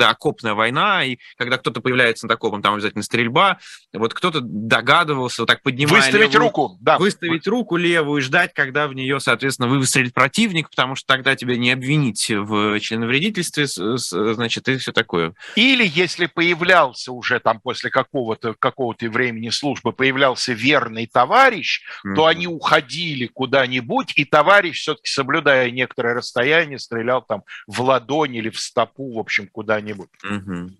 [0.00, 3.58] да, окопная война, и когда кто-то появляется над окопом, там обязательно стрельба.
[3.92, 6.98] Вот кто-то догадывался, вот так поднимая Выставить левую, руку, да.
[6.98, 11.56] Выставить руку левую и ждать, когда в нее, соответственно, выстрелит противник, потому что тогда тебя
[11.56, 15.34] не обвинить в членовредительстве, значит, и все такое.
[15.54, 22.14] Или если появлялся уже там после какого-то какого времени службы, появлялся верный товарищ, mm-hmm.
[22.14, 28.48] то они уходили куда-нибудь, и товарищ все-таки, соблюдая некоторое расстояние, стрелял там в ладонь или
[28.48, 30.08] в стопу, в общем, куда-нибудь куда-нибудь.
[30.24, 30.70] Угу.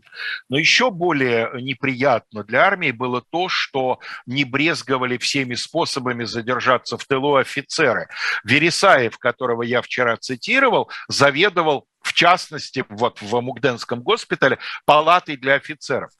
[0.48, 7.04] Но еще более неприятно для армии было то, что не брезговали всеми способами задержаться в
[7.06, 8.08] тылу офицеры.
[8.44, 16.10] Вересаев, которого я вчера цитировал, заведовал в частности, вот в Мугденском госпитале, палатой для офицеров.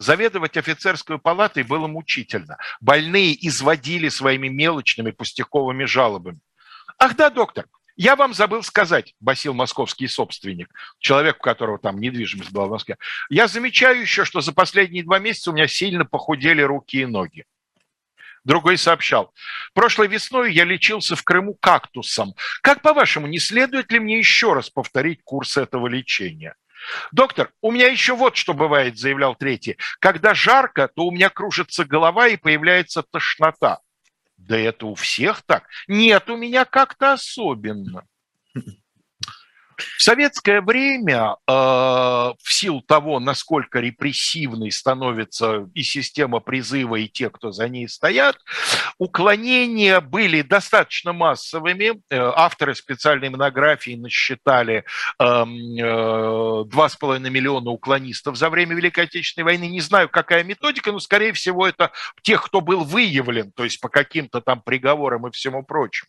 [0.00, 2.56] Заведовать офицерскую палатой было мучительно.
[2.80, 6.40] Больные изводили своими мелочными пустяковыми жалобами.
[6.98, 7.66] Ах да, доктор,
[7.96, 10.68] я вам забыл сказать, басил московский собственник,
[10.98, 12.96] человек, у которого там недвижимость была в Москве.
[13.28, 17.44] Я замечаю еще, что за последние два месяца у меня сильно похудели руки и ноги.
[18.44, 19.32] Другой сообщал,
[19.72, 22.34] прошлой весной я лечился в Крыму кактусом.
[22.60, 26.56] Как по-вашему, не следует ли мне еще раз повторить курс этого лечения?
[27.12, 29.76] Доктор, у меня еще вот что бывает, заявлял третий.
[30.00, 33.78] Когда жарко, то у меня кружится голова и появляется тошнота.
[34.46, 35.68] Да это у всех так.
[35.88, 38.06] Нет, у меня как-то особенно.
[39.98, 47.30] В советское время, э, в силу того, насколько репрессивной становится и система призыва, и те,
[47.30, 48.38] кто за ней стоят,
[48.98, 52.00] уклонения были достаточно массовыми.
[52.10, 54.84] Э, авторы специальной монографии насчитали
[55.18, 59.68] эм, э, 2,5 миллиона уклонистов за время Великой Отечественной войны.
[59.68, 63.88] Не знаю, какая методика, но, скорее всего, это тех, кто был выявлен, то есть по
[63.88, 66.08] каким-то там приговорам и всему прочему.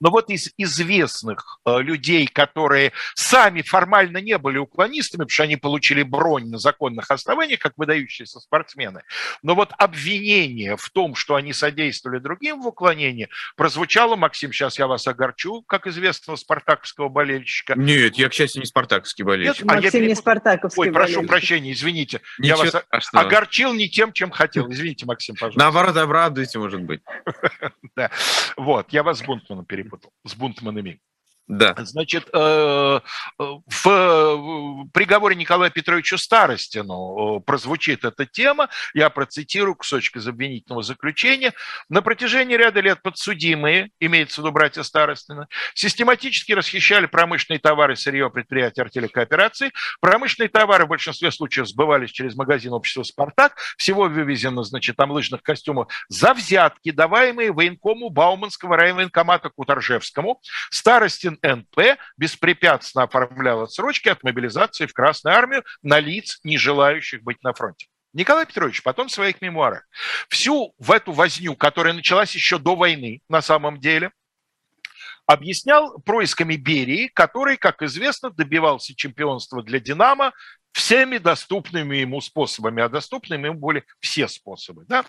[0.00, 5.56] Но вот из известных э, людей, которые сами формально не были уклонистами, потому что они
[5.56, 9.02] получили бронь на законных основаниях, как выдающиеся спортсмены,
[9.42, 14.86] но вот обвинение в том, что они содействовали другим в уклонении, прозвучало, Максим, сейчас я
[14.86, 17.74] вас огорчу, как известного спартаковского болельщика.
[17.76, 19.64] Нет, я, к счастью, не спартаковский болельщик.
[19.64, 21.28] Нет, а я Максим не спартаковский Ой, прошу болельщик.
[21.28, 22.20] прощения, извините.
[22.38, 23.26] Ничего я вас страшного.
[23.26, 24.70] огорчил не тем, чем хотел.
[24.70, 25.58] Извините, Максим, пожалуйста.
[25.58, 27.00] Наоборот, обрадуйте, может быть.
[28.56, 31.00] Вот, я вас с Бунтманом перепутал, с Бунтманами.
[31.48, 31.74] Да.
[31.78, 33.00] Значит, э,
[33.38, 38.68] в приговоре Николаю Петровичу Старостину прозвучит эта тема.
[38.94, 41.52] Я процитирую кусочек из обвинительного заключения.
[41.88, 48.30] На протяжении ряда лет подсудимые, имеется в виду братья Старостина, систематически расхищали промышленные товары, сырье
[48.30, 49.72] предприятия артелекооперации.
[50.00, 53.56] Промышленные товары в большинстве случаев сбывались через магазин общества «Спартак».
[53.76, 60.40] Всего вывезено, значит, там лыжных костюмов за взятки, даваемые военкому Бауманского райвоенкомата Куторжевскому.
[60.70, 67.42] Старостин НП беспрепятственно оформлял отсрочки от мобилизации в Красную армию на лиц, не желающих быть
[67.42, 67.88] на фронте.
[68.12, 69.84] Николай Петрович потом в своих мемуарах
[70.28, 74.10] всю в эту возню, которая началась еще до войны на самом деле,
[75.26, 80.32] объяснял происками Берии, который, как известно, добивался чемпионства для «Динамо»
[80.72, 84.84] всеми доступными ему способами, а доступными ему были все способы.
[84.88, 85.04] Да?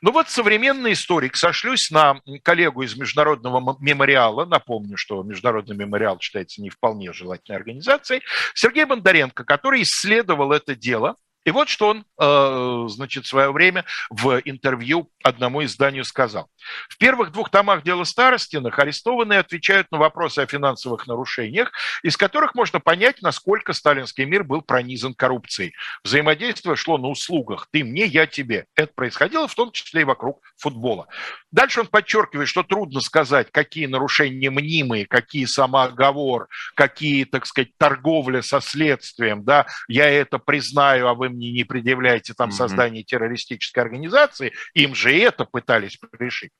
[0.00, 6.62] Ну вот современный историк, сошлюсь на коллегу из Международного мемориала, напомню, что Международный мемориал считается
[6.62, 8.22] не вполне желательной организацией,
[8.54, 11.16] Сергей Бондаренко, который исследовал это дело,
[11.48, 16.50] и вот что он, э, значит, в свое время в интервью одному изданию сказал.
[16.90, 21.72] В первых двух томах дела Старостиных арестованные отвечают на вопросы о финансовых нарушениях,
[22.02, 25.72] из которых можно понять, насколько сталинский мир был пронизан коррупцией.
[26.04, 27.68] Взаимодействие шло на услугах.
[27.70, 28.66] Ты мне, я тебе.
[28.74, 31.06] Это происходило в том числе и вокруг футбола.
[31.50, 38.42] Дальше он подчеркивает, что трудно сказать, какие нарушения мнимые, какие самооговор, какие, так сказать, торговля
[38.42, 39.44] со следствием.
[39.44, 39.66] Да?
[39.88, 44.52] Я это признаю, а вы мне не предъявляете там создание террористической организации.
[44.74, 46.50] Им же это пытались решить.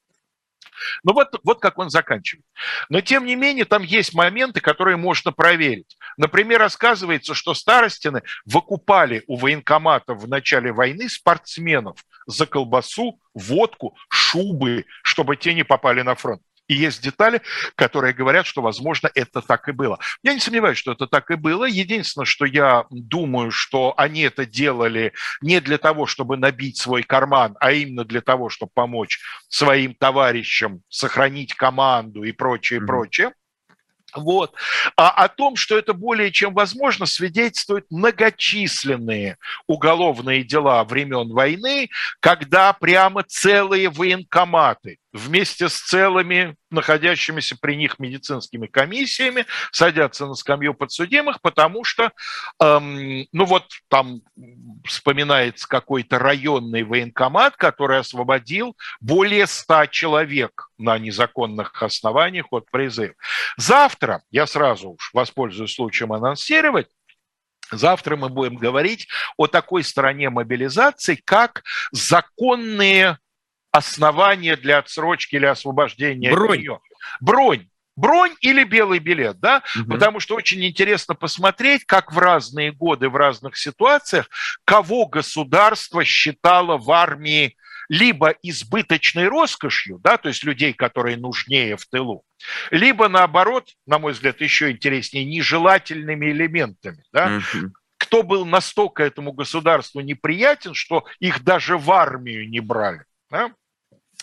[1.03, 2.45] Ну вот, вот как он заканчивает.
[2.89, 5.97] Но тем не менее там есть моменты, которые можно проверить.
[6.17, 14.85] Например, рассказывается, что старостины выкупали у военкоматов в начале войны спортсменов за колбасу, водку, шубы,
[15.03, 16.43] чтобы те не попали на фронт.
[16.69, 17.41] И есть детали,
[17.75, 19.99] которые говорят, что, возможно, это так и было.
[20.23, 21.65] Я не сомневаюсь, что это так и было.
[21.65, 27.57] Единственное, что я думаю, что они это делали не для того, чтобы набить свой карман,
[27.59, 33.33] а именно для того, чтобы помочь своим товарищам сохранить команду и прочее, прочее.
[34.15, 34.55] Вот.
[34.97, 41.89] А о том, что это более чем возможно, свидетельствуют многочисленные уголовные дела времен войны,
[42.21, 50.75] когда прямо целые военкоматы вместе с целыми находящимися при них медицинскими комиссиями садятся на скамью
[50.75, 52.13] подсудимых, потому что,
[52.61, 54.23] эм, ну вот там
[54.85, 63.15] вспоминается какой-то районный военкомат, который освободил более ста человек на незаконных основаниях от призыва.
[63.57, 66.89] Завтра, я сразу уж воспользуюсь случаем анонсировать,
[67.71, 71.63] Завтра мы будем говорить о такой стороне мобилизации, как
[71.93, 73.19] законные
[73.79, 76.31] основания для отсрочки или освобождения.
[76.31, 76.61] Бронь.
[76.61, 76.81] нее.
[77.21, 77.69] Бронь.
[77.97, 79.65] Бронь или белый билет, да?
[79.75, 79.91] Мгм.
[79.91, 84.29] Потому что очень интересно посмотреть, как в разные годы, в разных ситуациях,
[84.65, 87.57] кого государство считало в армии
[87.89, 92.23] либо избыточной роскошью, да, то есть людей, которые нужнее в тылу,
[92.71, 97.03] либо наоборот, на мой взгляд, еще интереснее, нежелательными элементами.
[97.13, 97.29] Да?
[97.29, 97.73] Мгм.
[97.97, 103.05] Кто был настолько этому государству неприятен, что их даже в армию не брали.
[103.31, 103.51] да?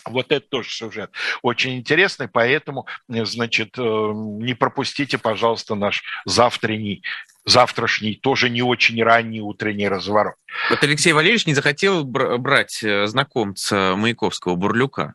[0.04, 1.10] Вот это тоже сюжет
[1.42, 7.02] очень интересный, поэтому, э, значит, э, не пропустите, пожалуйста, наш завтрашний,
[7.44, 10.34] завтрашний, тоже не очень ранний утренний разворот.
[10.70, 15.14] Вот Алексей Валерьевич не захотел бр- брать э, знакомца Маяковского Бурлюка.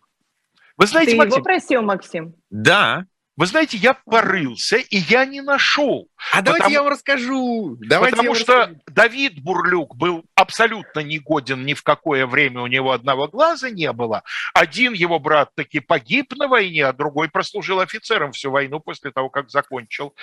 [0.77, 2.33] Вы Ты знаете, его Максим, просил, Максим?
[2.49, 3.05] Да.
[3.41, 6.07] Вы знаете, я порылся, и я не нашел.
[6.31, 7.75] А давайте Потому- я вам расскажу.
[7.79, 8.81] Давайте потому что расскажу.
[8.85, 14.21] Давид Бурлюк был абсолютно негоден ни в какое время, у него одного глаза не было.
[14.53, 19.31] Один его брат таки погиб на войне, а другой прослужил офицером всю войну после того,
[19.31, 20.13] как закончил.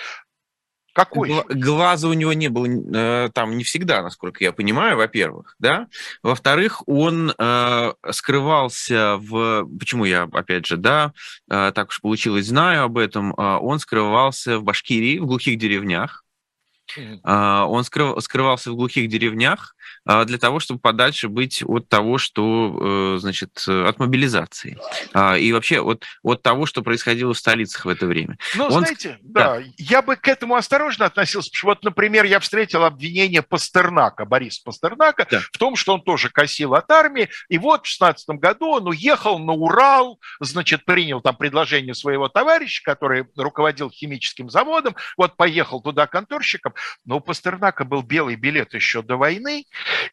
[0.93, 1.29] Какой?
[1.29, 5.87] Гла- Глаза у него не было э, там не всегда, насколько я понимаю, во-первых, да.
[6.23, 9.67] Во-вторых, он э, скрывался в...
[9.79, 11.13] Почему я, опять же, да,
[11.49, 13.33] э, так уж получилось, знаю об этом.
[13.33, 16.23] Э, он скрывался в Башкирии, в глухих деревнях.
[17.23, 19.75] А, он скрыв, скрывался в глухих деревнях
[20.05, 24.77] а, для того, чтобы подальше быть от того, что, э, значит, от мобилизации.
[25.13, 28.37] А, и вообще от, от того, что происходило в столицах в это время.
[28.55, 28.83] Ну, он...
[28.83, 32.83] знаете, да, да, я бы к этому осторожно относился, потому что вот, например, я встретил
[32.83, 35.41] обвинение Пастернака, Бориса Пастернака, да.
[35.51, 39.39] в том, что он тоже косил от армии, и вот в 16 году он уехал
[39.39, 46.07] на Урал, значит, принял там предложение своего товарища, который руководил химическим заводом, вот поехал туда
[46.07, 46.73] конторщиком,
[47.05, 49.65] но у Пастернака был белый билет еще до войны,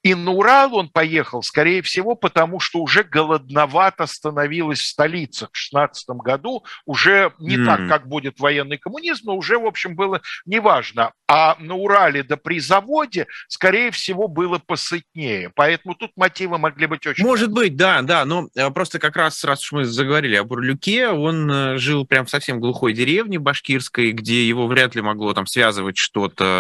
[0.03, 5.57] и на Урал он поехал, скорее всего, потому что уже голодновато становилось в столицах в
[5.57, 7.64] 16 году, уже не mm.
[7.64, 11.12] так, как будет военный коммунизм, но уже, в общем, было неважно.
[11.29, 15.51] А на Урале да при заводе, скорее всего, было посытнее.
[15.55, 17.25] Поэтому тут мотивы могли быть очень...
[17.25, 21.09] Может быть, да, да, но э, просто как раз, раз уж мы заговорили о Бурлюке,
[21.09, 25.47] он э, жил прям в совсем глухой деревне башкирской, где его вряд ли могло там
[25.47, 26.55] связывать что-то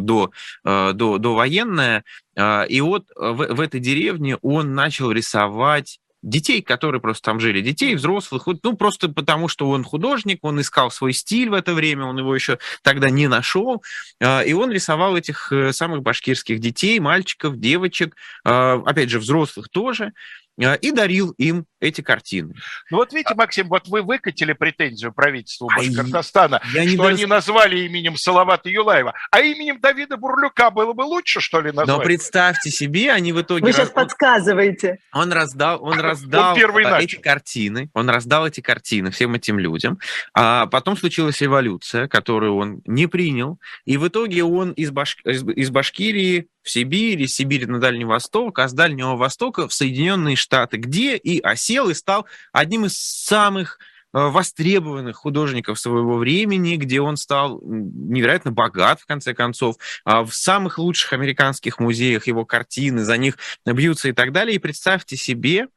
[0.00, 0.30] до,
[0.64, 2.04] до, до военное.
[2.36, 7.60] А, и вот в, в этой деревне он начал рисовать детей, которые просто там жили,
[7.60, 12.04] детей, взрослых, ну, просто потому, что он художник, он искал свой стиль в это время,
[12.04, 13.82] он его еще тогда не нашел,
[14.20, 20.12] и он рисовал этих э, самых башкирских детей, мальчиков, девочек, опять же, взрослых тоже,
[20.58, 22.54] и дарил им эти картины.
[22.90, 27.12] Ну вот видите, Максим, вот вы выкатили претензию правительству Башкортостана, а я что дорас...
[27.12, 31.88] они назвали именем Салавата Юлаева, а именем Давида Бурлюка было бы лучше, что ли, назвать?
[31.88, 33.64] Но представьте себе, они в итоге...
[33.64, 34.98] Вы сейчас подсказываете.
[35.12, 39.58] Он раздал, он раздал он первый а, эти картины, он раздал эти картины всем этим
[39.58, 39.98] людям,
[40.34, 45.18] а потом случилась революция, которую он не принял, и в итоге он из, Баш...
[45.24, 50.34] из Башкирии в Сибирь, из Сибири на Дальний Восток, а с Дальнего Востока в Соединенные
[50.34, 53.78] Штаты, где и осел и стал одним из самых
[54.12, 59.76] э, востребованных художников своего времени, где он стал невероятно богат, в конце концов.
[60.04, 64.56] А в самых лучших американских музеях его картины, за них бьются и так далее.
[64.56, 65.68] И представьте себе,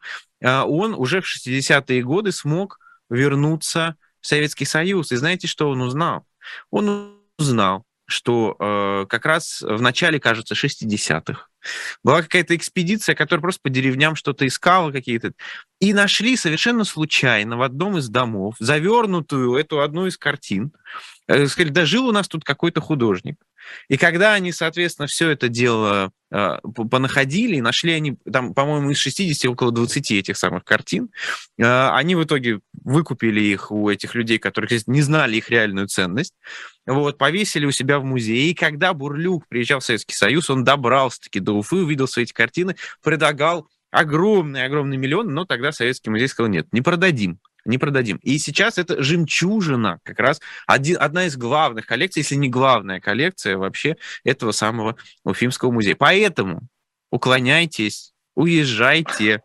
[0.41, 2.79] э, он уже в 60-е годы смог
[3.09, 5.11] вернуться в Советский Союз.
[5.11, 6.25] И знаете, что он узнал?
[6.69, 11.47] Он узнал, что э, как раз в начале, кажется, 60-х
[12.03, 15.33] была какая-то экспедиция, которая просто по деревням что-то искала какие-то.
[15.79, 20.71] И нашли совершенно случайно в одном из домов завернутую эту одну из картин.
[21.27, 23.35] Э, сказали, да жил у нас тут какой-то художник.
[23.87, 29.49] И когда они, соответственно, все это дело э, понаходили, нашли они, там, по-моему, из 60
[29.51, 31.09] около 20 этих самых картин,
[31.57, 36.33] э, они в итоге выкупили их у этих людей, которые не знали их реальную ценность,
[36.85, 38.51] вот, повесили у себя в музее.
[38.51, 42.75] И когда Бурлюк приезжал в Советский Союз, он добрался-таки до Уфы, увидел все эти картины,
[43.03, 47.39] предлагал огромный-огромный миллион, но тогда Советский музей сказал, нет, не продадим
[47.69, 48.17] не продадим.
[48.17, 53.57] И сейчас это жемчужина, как раз один, одна из главных коллекций, если не главная коллекция
[53.57, 55.95] вообще этого самого Уфимского музея.
[55.95, 56.61] Поэтому
[57.11, 59.41] уклоняйтесь, уезжайте,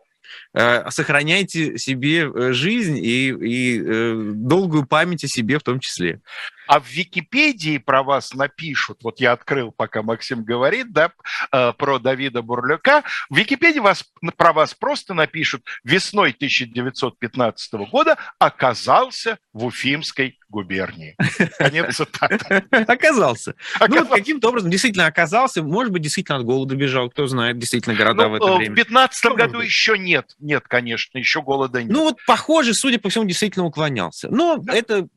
[0.53, 6.21] э, сохраняйте себе э, жизнь и, и э, долгую память о себе в том числе
[6.67, 11.11] а в Википедии про вас напишут, вот я открыл, пока Максим говорит, да,
[11.51, 14.03] э, про Давида Бурлюка, в Википедии вас,
[14.37, 21.15] про вас просто напишут, весной 1915 года оказался в Уфимской губернии.
[21.57, 22.63] Конец цитаты.
[22.71, 23.55] Оказался.
[23.87, 28.23] Ну, каким-то образом действительно оказался, может быть, действительно от голода бежал, кто знает, действительно, города
[28.23, 28.73] ну, в это э, время.
[28.73, 31.91] В 15 году еще нет, нет, конечно, еще голода нет.
[31.91, 34.29] Ну, вот, похоже, судя по всему, действительно уклонялся.
[34.29, 35.07] Но это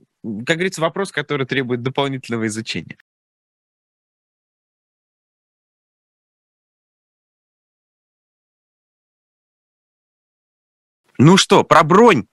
[0.47, 2.97] как говорится, вопрос, который требует дополнительного изучения.
[11.19, 12.27] Ну что, про бронь.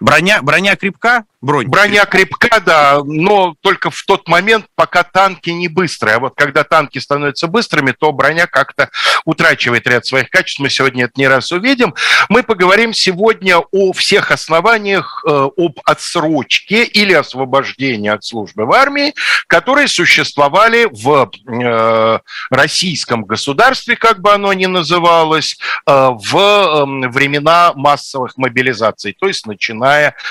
[0.00, 1.24] Броня, броня крепка?
[1.46, 1.66] бронь.
[1.68, 6.16] Броня крепка, да, но только в тот момент, пока танки не быстрые.
[6.16, 8.90] А вот когда танки становятся быстрыми, то броня как-то
[9.24, 10.60] утрачивает ряд своих качеств.
[10.60, 11.94] Мы сегодня это не раз увидим.
[12.28, 19.14] Мы поговорим сегодня о всех основаниях э, об отсрочке или освобождении от службы в армии,
[19.46, 22.18] которые существовали в э,
[22.50, 25.56] российском государстве, как бы оно ни называлось,
[25.86, 29.65] э, в эм, времена массовых мобилизаций, то есть начиная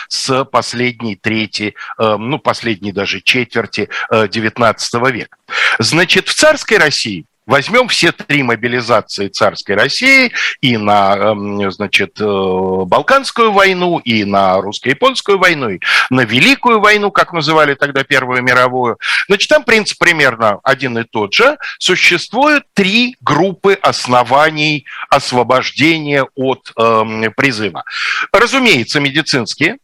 [0.07, 5.37] с последней трети, э, ну, последней даже четверти XIX э, века.
[5.79, 10.31] Значит, в царской России Возьмем все три мобилизации царской России
[10.61, 15.79] и на, эм, значит, э, Балканскую войну, и на русско-японскую войну, и
[16.09, 18.97] на Великую войну, как называли тогда Первую мировую.
[19.27, 21.57] Значит, там принцип примерно один и тот же.
[21.77, 27.83] Существует три группы оснований освобождения от э, призыва.
[28.31, 29.77] Разумеется, медицинские,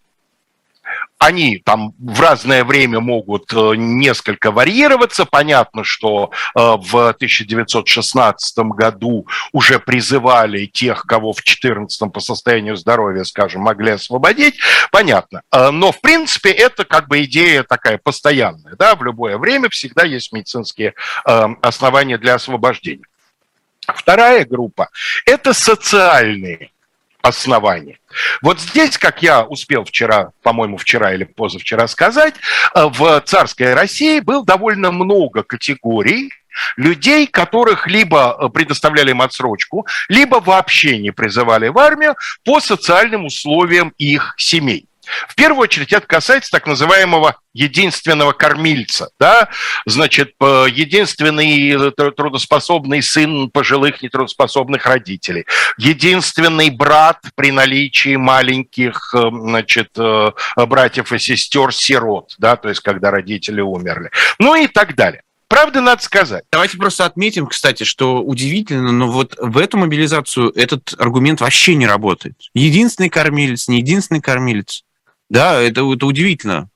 [1.21, 5.25] они там в разное время могут э, несколько варьироваться.
[5.25, 13.23] Понятно, что э, в 1916 году уже призывали тех, кого в 2014 по состоянию здоровья,
[13.23, 14.55] скажем, могли освободить.
[14.91, 15.43] Понятно.
[15.51, 18.75] Но, в принципе, это как бы идея такая постоянная.
[18.75, 18.95] Да?
[18.95, 23.05] В любое время всегда есть медицинские основания для освобождения.
[23.87, 24.89] Вторая группа–
[25.25, 26.71] это социальные
[27.21, 27.99] основания.
[28.41, 32.35] Вот здесь, как я успел вчера, по-моему, вчера или позавчера сказать,
[32.75, 36.31] э, в царской России было довольно много категорий,
[36.75, 43.25] людей, которых либо э, предоставляли им отсрочку, либо вообще не призывали в армию по социальным
[43.25, 44.87] условиям их семей.
[45.27, 49.49] В первую очередь это касается так называемого единственного кормильца, да,
[49.85, 55.45] значит, единственный трудоспособный сын пожилых нетрудоспособных родителей,
[55.77, 62.81] единственный брат при наличии маленьких, э, значит, э, братьев и сестер сирот, да, то есть
[62.81, 65.23] когда родители умерли, ну и так далее.
[65.51, 66.45] Правда, надо сказать.
[66.49, 71.85] Давайте просто отметим, кстати, что удивительно, но вот в эту мобилизацию этот аргумент вообще не
[71.85, 72.35] работает.
[72.53, 74.85] Единственный кормилец, не единственный кормилец.
[75.31, 76.67] Да, это, это удивительно.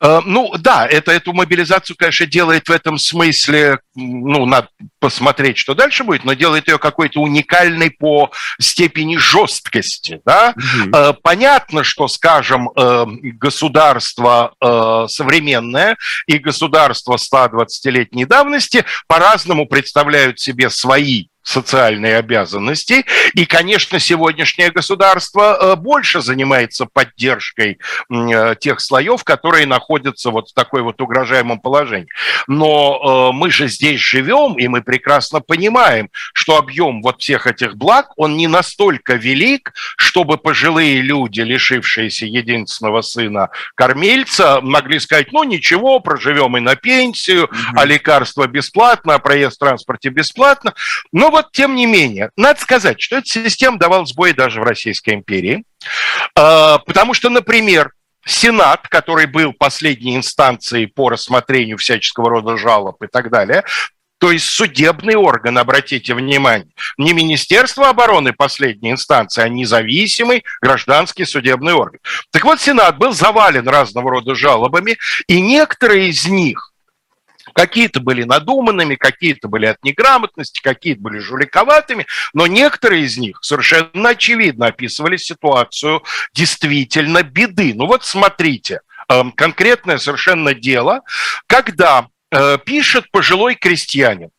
[0.00, 4.68] Э, ну да, это, эту мобилизацию, конечно, делает в этом смысле, ну, надо
[5.00, 8.30] посмотреть, что дальше будет, но делает ее какой-то уникальной по
[8.60, 10.20] степени жесткости.
[10.24, 10.54] Да?
[10.56, 11.16] Угу.
[11.24, 14.54] Понятно, что, скажем, э, государство
[15.08, 15.96] современное
[16.28, 23.04] и государство 120-летней давности по-разному представляют себе свои социальные обязанности.
[23.34, 27.78] И, конечно, сегодняшнее государство э, больше занимается поддержкой
[28.10, 32.08] э, тех слоев, которые находятся вот в такой вот угрожаемом положении.
[32.46, 37.76] Но э, мы же здесь живем, и мы прекрасно понимаем, что объем вот всех этих
[37.76, 45.44] благ, он не настолько велик, чтобы пожилые люди, лишившиеся единственного сына кормильца, могли сказать, ну
[45.44, 47.72] ничего, проживем и на пенсию, mm-hmm.
[47.74, 50.74] а лекарства бесплатно, а проезд в транспорте бесплатно.
[51.12, 55.14] Но вот, тем не менее, надо сказать, что эта система давала сбой даже в Российской
[55.14, 55.64] империи,
[56.34, 57.92] а, потому что, например,
[58.26, 63.64] Сенат, который был последней инстанцией по рассмотрению всяческого рода жалоб и так далее,
[64.18, 66.68] то есть судебный орган, обратите внимание,
[66.98, 72.00] не Министерство обороны последней инстанции, а независимый гражданский судебный орган.
[72.32, 74.98] Так вот, Сенат был завален разного рода жалобами,
[75.28, 76.72] и некоторые из них
[77.58, 84.10] Какие-то были надуманными, какие-то были от неграмотности, какие-то были жуликоватыми, но некоторые из них совершенно
[84.10, 87.72] очевидно описывали ситуацию действительно беды.
[87.74, 91.00] Ну вот смотрите, эм, конкретное совершенно дело,
[91.48, 94.30] когда э, пишет пожилой крестьянин,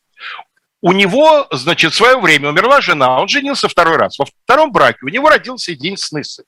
[0.82, 4.18] у него, значит, в свое время умерла жена, он женился второй раз.
[4.18, 6.46] Во втором браке у него родился единственный сын.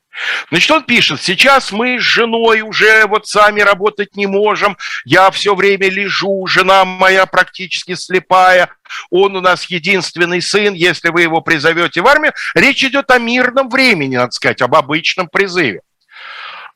[0.50, 5.54] Значит, он пишет, сейчас мы с женой уже вот сами работать не можем, я все
[5.54, 8.70] время лежу, жена моя практически слепая,
[9.10, 12.34] он у нас единственный сын, если вы его призовете в армию.
[12.56, 15.82] Речь идет о мирном времени, надо сказать, об обычном призыве.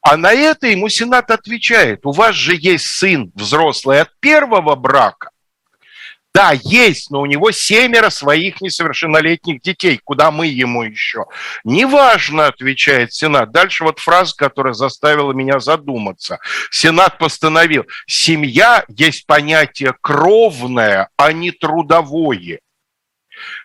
[0.02, 5.32] А на это ему Сенат отвечает, у вас же есть сын взрослый от первого брака,
[6.36, 10.02] да, есть, но у него семеро своих несовершеннолетних детей.
[10.04, 11.28] Куда мы ему еще?
[11.64, 13.52] Неважно, отвечает Сенат.
[13.52, 16.40] Дальше вот фраза, которая заставила меня задуматься.
[16.72, 22.60] Сенат постановил, семья есть понятие кровное, а не трудовое.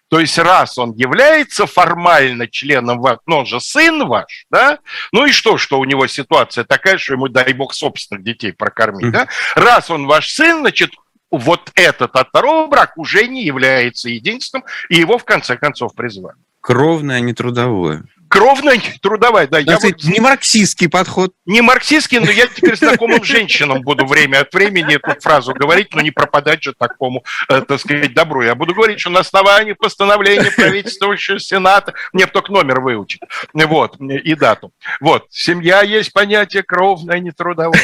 [0.08, 4.78] То есть раз он является формально членом вас, но он же сын ваш, да,
[5.12, 9.12] ну и что, что у него ситуация такая, что ему, дай бог, собственных детей прокормить,
[9.12, 9.28] да?
[9.54, 10.90] Раз он ваш сын, значит,
[11.30, 16.36] вот этот от второго брака уже не является единственным, и его в конце концов призвали.
[16.60, 19.58] Кровное, а не трудовое кровная трудовая, да.
[19.58, 20.12] я сказать, вот...
[20.12, 21.32] Не марксистский подход.
[21.46, 26.00] Не марксистский, но я теперь знакомым женщинам буду время от времени эту фразу говорить, но
[26.00, 28.42] не пропадать же такому, э, так сказать, добру.
[28.42, 33.20] Я буду говорить, что на основании постановления правительствующего Сената, мне только номер выучить,
[33.52, 34.72] вот, и дату.
[35.00, 37.80] Вот, семья есть понятие кровное, не трудовое.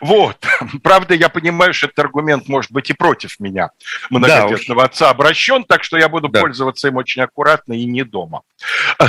[0.00, 0.36] Вот,
[0.82, 3.70] правда, я понимаю, что этот аргумент может быть и против меня,
[4.08, 6.40] многодетного да, отца обращен, так что я буду да.
[6.40, 8.42] пользоваться им очень аккуратно и не дома.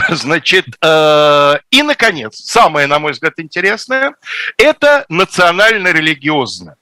[0.10, 4.16] Значит, Э, и, наконец, самое, на мой взгляд, интересное,
[4.58, 6.76] это национально-религиозное.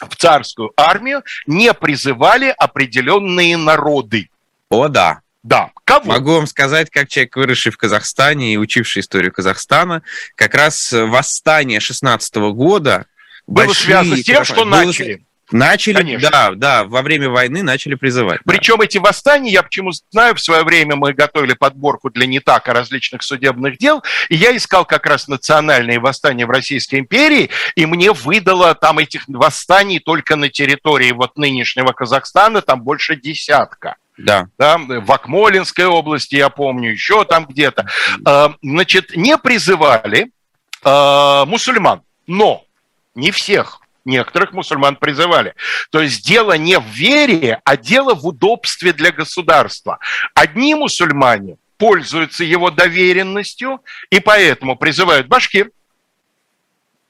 [0.00, 4.30] В царскую армию не призывали определенные народы.
[4.68, 5.20] О, да.
[5.42, 5.70] Да.
[5.84, 6.06] Кого?
[6.06, 10.02] Могу вам сказать, как человек, выросший в Казахстане и учивший историю Казахстана,
[10.36, 13.06] как раз восстание 16 года
[13.46, 16.30] было большие, связано с тем, что было, начали Начали, Конечно.
[16.30, 18.40] да, да, во время войны начали призывать.
[18.44, 18.52] да.
[18.52, 23.22] Причем эти восстания, я почему знаю, в свое время мы готовили подборку для НИТАКа различных
[23.22, 28.74] судебных дел, и я искал как раз национальные восстания в Российской империи, и мне выдало
[28.74, 33.96] там этих восстаний только на территории вот нынешнего Казахстана, там больше десятка.
[34.18, 34.48] Да.
[34.58, 37.88] да, в Акмолинской области, я помню, еще там где-то.
[38.26, 40.30] Э, Значит, не призывали
[40.84, 42.64] э, мусульман, но
[43.14, 43.81] не всех.
[44.04, 45.54] Некоторых мусульман призывали.
[45.90, 49.98] То есть дело не в вере, а дело в удобстве для государства.
[50.34, 53.80] Одни мусульмане пользуются его доверенностью
[54.10, 55.70] и поэтому призывают башкир.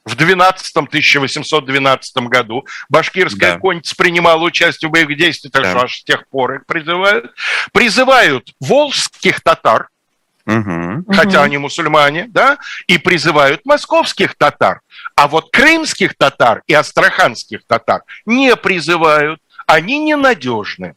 [0.05, 3.59] В 12 1812 году башкирская Да.
[3.59, 5.69] конница принимала участие в боевых действиях, так Да.
[5.71, 7.33] что аж с тех пор их призывают.
[7.71, 9.87] Призывают волжских татар,
[10.45, 11.05] Мгм.
[11.09, 12.57] хотя они мусульмане, да,
[12.87, 14.81] и призывают московских татар.
[15.15, 20.95] А вот крымских татар и астраханских татар не призывают, они ненадежны.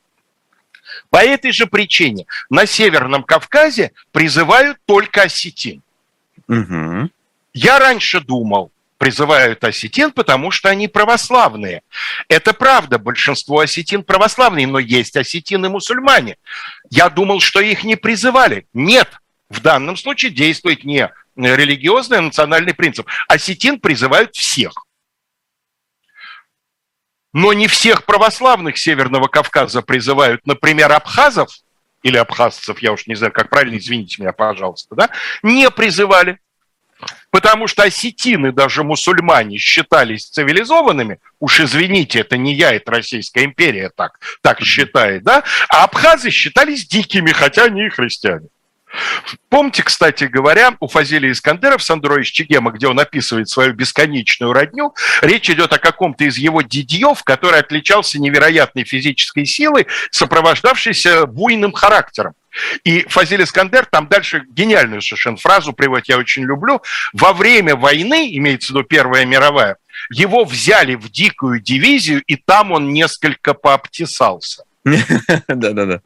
[1.11, 5.83] По этой же причине на Северном Кавказе призывают только осетин.
[6.49, 7.11] Мгм.
[7.53, 11.83] Я раньше думал, призывают осетин, потому что они православные.
[12.29, 16.37] Это правда, большинство осетин православные, но есть осетины-мусульмане.
[16.91, 18.67] Я думал, что их не призывали.
[18.73, 19.09] Нет,
[19.49, 23.07] в данном случае действует не религиозный, а национальный принцип.
[23.29, 24.73] Осетин призывают всех.
[27.33, 31.51] Но не всех православных Северного Кавказа призывают, например, абхазов
[32.03, 35.11] или абхазцев, я уж не знаю, как правильно, извините меня, пожалуйста, да,
[35.43, 36.39] не призывали.
[37.31, 41.19] Потому что осетины, даже мусульмане, считались цивилизованными.
[41.39, 45.45] Уж извините, это не я, это Российская империя так, так считает, да?
[45.69, 48.49] А абхазы считались дикими, хотя они и христиане.
[49.49, 54.95] Помните, кстати говоря, у Фазилия Искандера в Сандроис Чегема, где он описывает свою бесконечную родню,
[55.23, 62.35] речь идет о каком-то из его дидьев, который отличался невероятной физической силой, сопровождавшейся буйным характером.
[62.85, 66.83] И Фазиль Искандер там дальше гениальную совершенно фразу приводит, я очень люблю.
[67.13, 69.77] Во время войны, имеется в виду Первая мировая,
[70.11, 74.65] его взяли в дикую дивизию, и там он несколько пообтесался.
[75.49, 76.01] Да-да-да.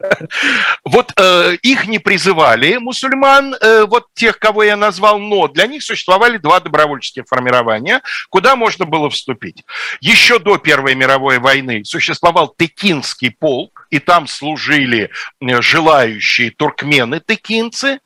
[0.83, 5.83] Вот э, их не призывали мусульман, э, вот тех, кого я назвал, но для них
[5.83, 9.63] существовали два добровольческих формирования, куда можно было вступить.
[9.99, 15.11] Еще до Первой мировой войны существовал Текинский полк, и там служили
[15.41, 17.99] желающие туркмены-текинцы,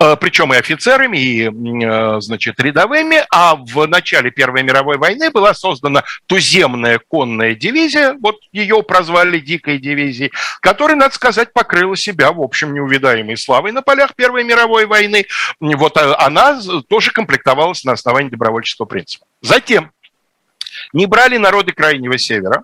[0.00, 5.52] э, причем и офицерами, и, э, значит, рядовыми, а в начале Первой мировой войны была
[5.52, 12.40] создана туземная конная дивизия, вот ее прозвали Дикой дивизией, которая, надо сказать, покрыла себя, в
[12.40, 15.26] общем, неувидаемой славой на полях Первой мировой войны.
[15.60, 19.26] Вот э, она тоже комплектовалась на основании добровольческого принципа.
[19.42, 19.90] Затем
[20.92, 22.62] не брали народы Крайнего Севера,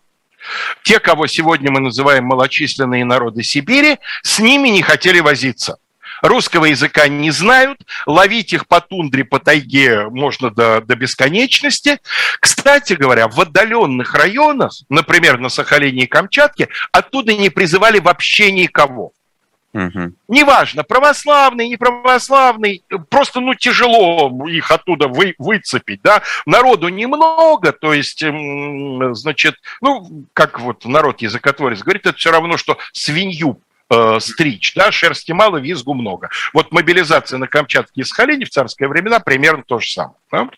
[0.83, 5.79] те, кого сегодня мы называем малочисленные народы Сибири, с ними не хотели возиться.
[6.23, 11.99] Русского языка не знают, ловить их по тундре, по тайге можно до, до бесконечности.
[12.41, 19.13] Кстати говоря, в отдаленных районах, например, на Сахалине и Камчатке, оттуда не призывали вообще никого.
[19.73, 20.17] Мгм.
[20.27, 26.23] Неважно, православный, не православный, просто, ну, тяжело их оттуда вы, выцепить, да.
[26.45, 32.79] Народу немного, то есть, значит, ну, как вот народ языкотворец говорит, это все равно, что
[32.93, 33.61] свинью
[33.91, 36.31] э, стричь, да, шерсти мало, визгу много.
[36.53, 40.17] Вот мобилизация на Камчатке и Сахалине в царские времена примерно то же самое.
[40.33, 40.51] да.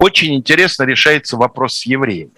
[0.00, 2.32] Очень интересно решается вопрос с евреями.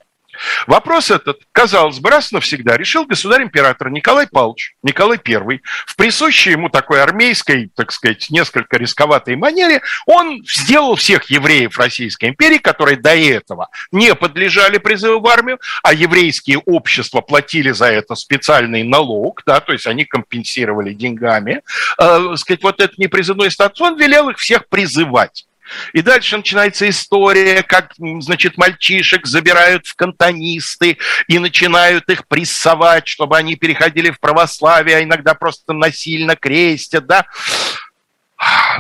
[0.66, 6.68] Вопрос этот, казалось бы, раз навсегда решил государь-император Николай Павлович, Николай I, в присущей ему
[6.68, 13.14] такой армейской, так сказать, несколько рисковатой манере, он сделал всех евреев Российской империи, которые до
[13.14, 19.60] этого не подлежали призыву в армию, а еврейские общества платили за это специальный налог, да,
[19.60, 21.62] то есть они компенсировали деньгами,
[21.98, 25.46] э, сказать, вот этот непризывной статус, он велел их всех призывать.
[25.92, 30.98] И дальше начинается история, как, значит, мальчишек забирают в кантонисты
[31.28, 37.26] и начинают их прессовать, чтобы они переходили в православие, а иногда просто насильно крестят, да.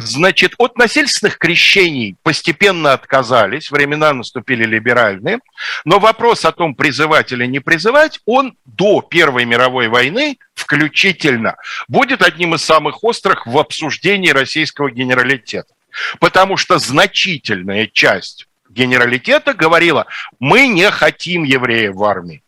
[0.00, 5.38] Значит, от насильственных крещений постепенно отказались, времена наступили либеральные,
[5.84, 11.56] но вопрос о том, призывать или не призывать, он до Первой мировой войны включительно
[11.86, 15.72] будет одним из самых острых в обсуждении российского генералитета.
[16.20, 20.06] Потому что значительная часть генералитета говорила,
[20.38, 22.42] мы не хотим евреев в армии.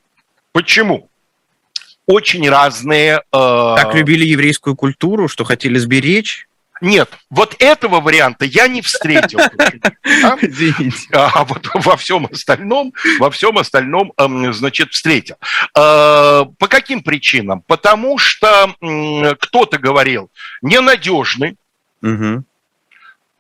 [0.53, 1.09] Почему?
[2.07, 3.23] Очень разные...
[3.33, 6.47] э, Так любили еврейскую культуру, что хотели сберечь.
[6.81, 9.39] Нет, вот этого варианта я не встретил.
[11.13, 11.35] А?
[11.35, 15.37] а вот во всем остальном, во всем остальном, эм, значит, встретил.
[15.77, 17.63] Э, по каким причинам?
[17.67, 18.75] Потому что
[19.41, 20.31] кто-то говорил,
[20.63, 21.57] ненадежный,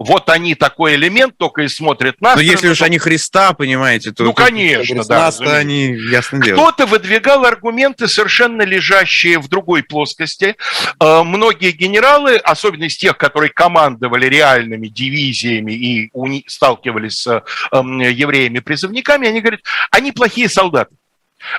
[0.06, 2.36] вот они такой элемент только и смотрят нас.
[2.36, 4.24] Но если уж они Христа, понимаете, то...
[4.24, 5.18] Ну, конечно, да.
[5.18, 6.56] нас они, ясно дело.
[6.56, 10.56] Кто-то выдвигал аргументы, совершенно лежащие в другой плоскости.
[11.00, 16.10] Э, многие генералы, особенно из тех, которые командовали реальными дивизиями и
[16.46, 19.60] сталкивались с эм, евреями-призывниками, они говорят,
[19.90, 20.94] они плохие солдаты.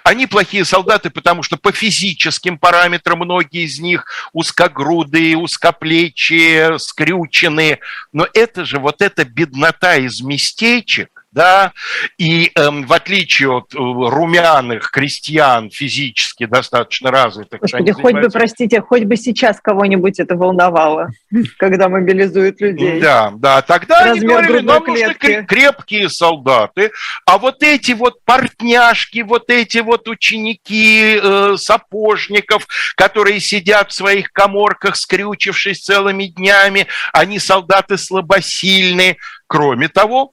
[0.03, 7.79] Они плохие солдаты, потому что по физическим параметрам многие из них узкогрудые, узкоплечие, скрюченные.
[8.11, 11.73] Но это же вот эта беднота из местечек, да,
[12.17, 17.59] и эм, в отличие от э, румяных крестьян физически достаточно развитых.
[17.59, 18.29] Господи, хоть занимаются...
[18.29, 21.09] бы, простите, хоть бы сейчас кого-нибудь это волновало,
[21.59, 23.01] когда мобилизуют людей.
[23.01, 26.91] Да, да, тогда Размер они говорили, нам нужны крепкие солдаты,
[27.25, 34.31] а вот эти вот портняшки, вот эти вот ученики э, сапожников, которые сидят в своих
[34.31, 39.17] коморках, скрючившись целыми днями, они солдаты слабосильные.
[39.47, 40.31] Кроме того,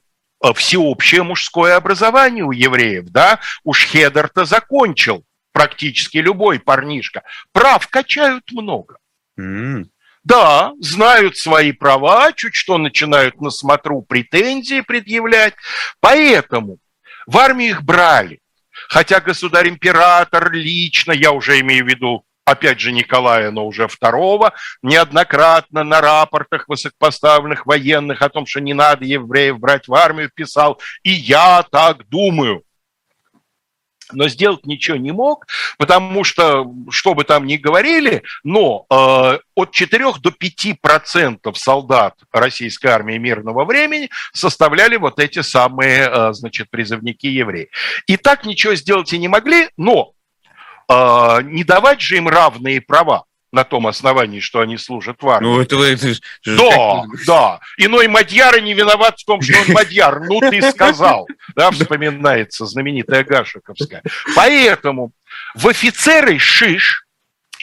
[0.51, 7.23] всеобщее мужское образование у евреев, да, уж Хедер-то закончил практически любой парнишка.
[7.53, 8.97] Прав качают много.
[9.39, 9.85] Mm.
[10.23, 15.53] Да, знают свои права, чуть что начинают на смотру претензии предъявлять.
[15.99, 16.79] Поэтому
[17.27, 18.39] в армию их брали.
[18.89, 25.83] Хотя государь-император лично, я уже имею в виду опять же Николая, но уже второго, неоднократно
[25.83, 31.11] на рапортах высокопоставленных военных о том, что не надо евреев брать в армию, писал, и
[31.11, 32.63] я так думаю.
[34.11, 35.47] Но сделать ничего не мог,
[35.77, 42.15] потому что, что бы там ни говорили, но э, от 4 до 5 процентов солдат
[42.31, 47.69] российской армии мирного времени составляли вот эти самые, э, значит, призывники евреи.
[48.05, 50.12] И так ничего сделать и не могли, но
[51.43, 55.47] не давать же им равные права на том основании, что они служат в армии.
[55.47, 57.59] Ну, это, это, да, да.
[57.77, 60.21] Иной Мадьяр не виноват в том, что он Мадьяр.
[60.21, 61.27] Ну, ты сказал.
[61.55, 64.01] Да, вспоминается знаменитая Гашиковская.
[64.35, 65.11] Поэтому
[65.53, 67.02] в офицеры Шиш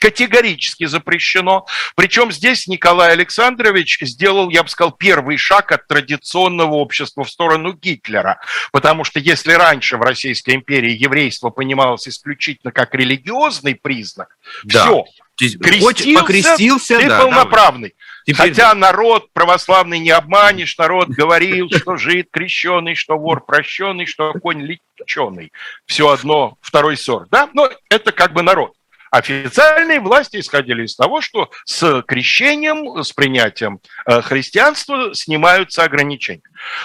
[0.00, 1.66] категорически запрещено.
[1.94, 7.74] Причем здесь Николай Александрович сделал, я бы сказал, первый шаг от традиционного общества в сторону
[7.74, 8.40] Гитлера.
[8.72, 14.84] Потому что если раньше в Российской империи еврейство понималось исключительно как религиозный признак, да.
[14.84, 15.04] все,
[15.36, 17.94] крестился, покрестился, ты да, полноправный.
[18.26, 18.34] Да.
[18.34, 24.62] Хотя народ православный не обманешь, народ говорил, что жид крещеный, что вор прощенный, что конь
[24.62, 25.52] леченый.
[25.84, 27.28] Все одно, второй сорт.
[27.30, 27.50] Да?
[27.52, 28.72] Но это как бы народ.
[29.10, 36.42] Официальные власти исходили из того, что с крещением, с принятием э, христианства снимаются ограничения.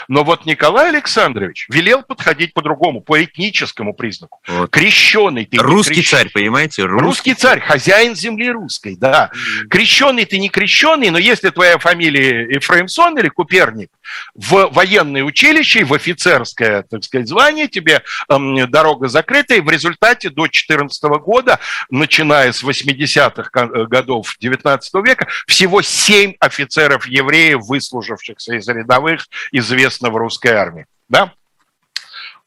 [0.08, 4.42] Но вот Николай Александрович велел подходить по-другому, по этническому признаку.
[4.48, 4.70] Вот.
[4.70, 6.10] Крещеный ты Русский крещ...
[6.10, 6.84] царь, понимаете?
[6.84, 9.32] Русский, русский царь, хозяин земли русской, да.
[9.34, 9.68] Mm.
[9.68, 13.90] Крещеный ты не крещеный, но если твоя фамилия Ефраимсон или Куперник,
[14.34, 20.30] в военное училище, в офицерское, так сказать, звание тебе эм, дорога закрыта, и в результате
[20.30, 28.68] до 14 года, начиная с 80-х э, годов 19 века, всего 7 офицеров-евреев, выслужившихся из
[28.68, 30.86] рядовых, из известно в русской армии.
[31.10, 31.34] Да?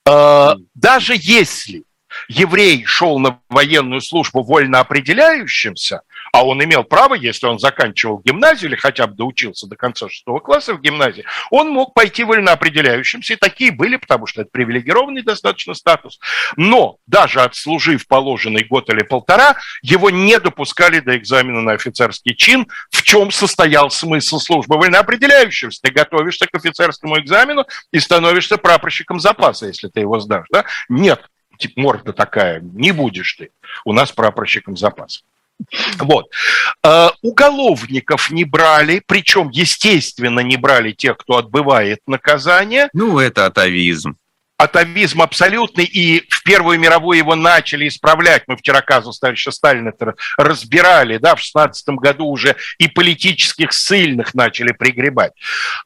[0.07, 1.85] А, даже если
[2.29, 8.71] еврей шел на военную службу вольно определяющимся, а он имел право, если он заканчивал гимназию
[8.71, 13.37] или хотя бы доучился до конца шестого класса в гимназии, он мог пойти вольноопределяющимся, и
[13.37, 16.19] такие были, потому что это привилегированный достаточно статус.
[16.57, 22.67] Но даже отслужив положенный год или полтора, его не допускали до экзамена на офицерский чин,
[22.91, 25.81] в чем состоял смысл службы вольноопределяющимся.
[25.83, 30.47] Ты готовишься к офицерскому экзамену и становишься прапорщиком запаса, если ты его сдашь.
[30.51, 30.65] Да?
[30.89, 31.23] Нет,
[31.77, 33.51] морда такая, не будешь ты
[33.85, 35.21] у нас прапорщиком запаса.
[35.99, 36.27] Вот.
[36.85, 42.89] Э, уголовников не брали, причем, естественно, не брали тех, кто отбывает наказание.
[42.93, 44.17] Ну, это атовизм
[44.59, 48.45] атовизм абсолютный, и в Первую мировую его начали исправлять.
[48.47, 49.93] Мы вчера казус товарища Сталина
[50.39, 55.33] разбирали, да, в 16 году уже и политических ссыльных начали пригребать.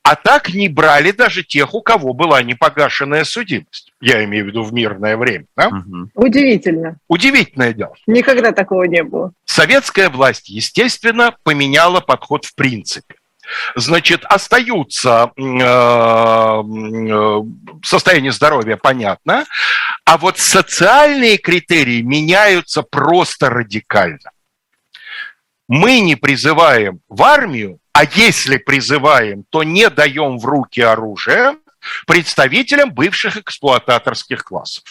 [0.05, 3.93] А так не брали даже тех, у кого была непогашенная судимость.
[4.01, 5.47] Я имею в виду в мирное время.
[5.57, 5.71] Да?
[6.15, 6.97] Удивительно.
[7.09, 7.95] Удивительное дело.
[8.07, 9.33] Никогда такого не было.
[9.45, 13.17] Советская власть, естественно, поменяла подход в принципе
[13.75, 16.63] значит, остаются э, э,
[17.85, 19.45] состояние здоровья, понятно,
[20.05, 24.31] а вот социальные критерии меняются просто радикально.
[25.69, 31.57] Мы не призываем в армию, а если призываем, то не даем в руки оружие
[32.07, 34.85] представителям бывших эксплуататорских классов.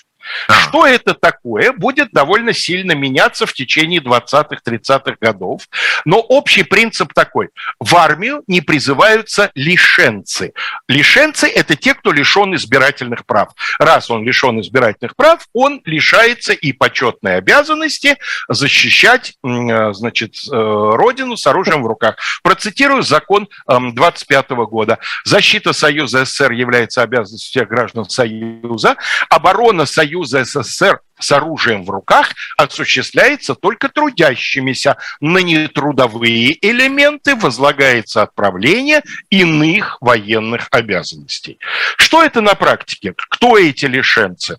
[0.47, 5.63] Что это такое, будет довольно сильно меняться в течение 20-30-х годов.
[6.05, 7.49] Но общий принцип такой.
[7.79, 10.53] В армию не призываются лишенцы.
[10.87, 13.49] Лишенцы– это те, кто лишен избирательных прав.
[13.79, 18.17] Раз он лишен избирательных прав, он лишается и почетной обязанности
[18.47, 22.17] защищать э, значит, э, родину с оружием в руках.
[22.43, 24.99] Процитирую закон 25 года.
[25.25, 28.95] Защита Союза СССР является обязанностью всех граждан Союза.
[29.29, 34.97] Оборона Союза Союза СССР с оружием в руках осуществляется только трудящимися.
[35.21, 41.59] На нетрудовые элементы возлагается отправление иных военных обязанностей.
[41.97, 43.13] Что это на практике?
[43.15, 44.57] Кто эти лишенцы?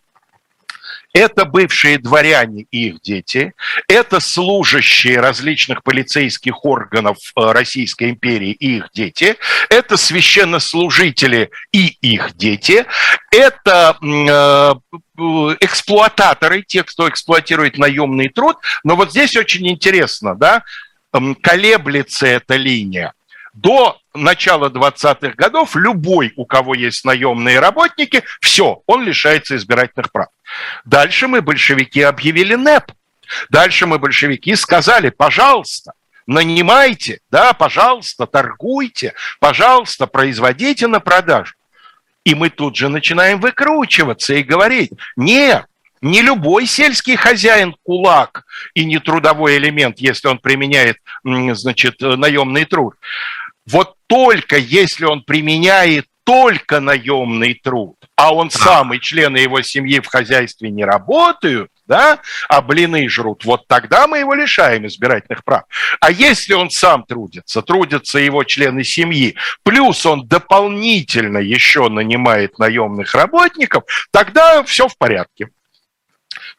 [1.12, 3.52] Это бывшие дворяне и их дети,
[3.86, 9.36] это служащие различных полицейских органов э, Российской империи и их дети,
[9.68, 12.86] это священнослужители и их дети,
[13.30, 14.74] это э,
[15.60, 18.56] эксплуататоры, те, кто эксплуатирует наемный труд.
[18.82, 20.64] Но вот здесь очень интересно, да,
[21.42, 23.12] колеблется эта линия.
[23.52, 30.28] До начала 20-х годов любой, у кого есть наемные работники, все, он лишается избирательных прав.
[30.84, 32.92] Дальше мы, большевики, объявили НЭП.
[33.50, 35.92] Дальше мы, большевики, сказали, пожалуйста,
[36.26, 41.54] нанимайте, да, пожалуйста, торгуйте, пожалуйста, производите на продажу.
[42.24, 45.66] И мы тут же начинаем выкручиваться и говорить, нет,
[46.00, 48.44] не любой сельский хозяин кулак
[48.74, 52.94] и не трудовой элемент, если он применяет, значит, наемный труд.
[53.66, 60.00] Вот только если он применяет только наемный труд, а он сам и члены его семьи
[60.00, 62.18] в хозяйстве не работают, да,
[62.50, 65.62] а блины жрут, вот тогда мы его лишаем избирательных прав.
[65.98, 73.14] А если он сам трудится, трудятся его члены семьи, плюс он дополнительно еще нанимает наемных
[73.14, 75.48] работников, тогда все в порядке.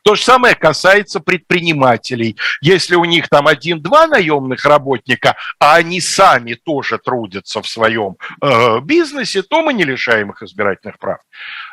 [0.04, 2.38] То же самое касается предпринимателей.
[2.62, 8.80] Если у них там один-два наемных работника, а они сами тоже трудятся в своем э,
[8.82, 11.20] бизнесе, то мы не лишаем их избирательных прав.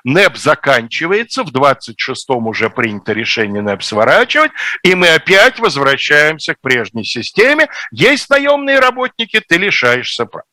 [0.05, 4.52] НЭП заканчивается, в 26-м уже принято решение НЭП сворачивать,
[4.85, 7.69] и мы опять возвращаемся к прежней системе.
[7.90, 10.44] Есть наемные работники, ты лишаешься прав.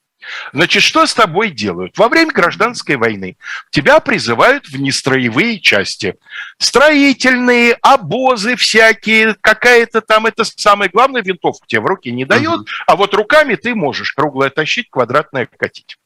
[0.54, 1.98] Значит, что с тобой делают?
[1.98, 3.38] Во время гражданской войны
[3.70, 6.16] тебя призывают в нестроевые части.
[6.58, 12.68] Строительные, обозы всякие, какая-то там, это самое главное, винтовку тебе в руки не дает, угу.
[12.88, 15.98] а вот руками ты можешь круглое тащить, квадратное катить.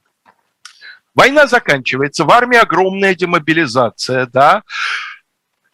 [1.14, 4.64] Война заканчивается, в армии огромная демобилизация, да,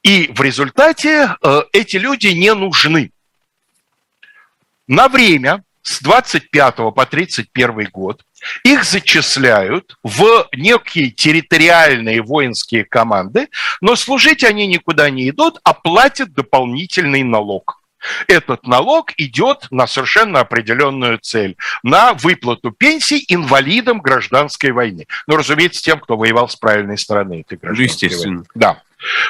[0.02, 3.12] и в результате э, эти люди не нужны.
[4.88, 8.24] На время с 25 по 31 год
[8.64, 13.50] их зачисляют в некие территориальные воинские команды,
[13.82, 17.82] но служить они никуда не идут, а платят дополнительный налог.
[18.28, 25.06] Этот налог идет на совершенно определенную цель, на выплату пенсий инвалидам гражданской войны.
[25.26, 28.36] Ну, разумеется, тем, кто воевал с правильной стороны этой гражданской Естественно.
[28.36, 28.48] войны.
[28.56, 28.82] Да.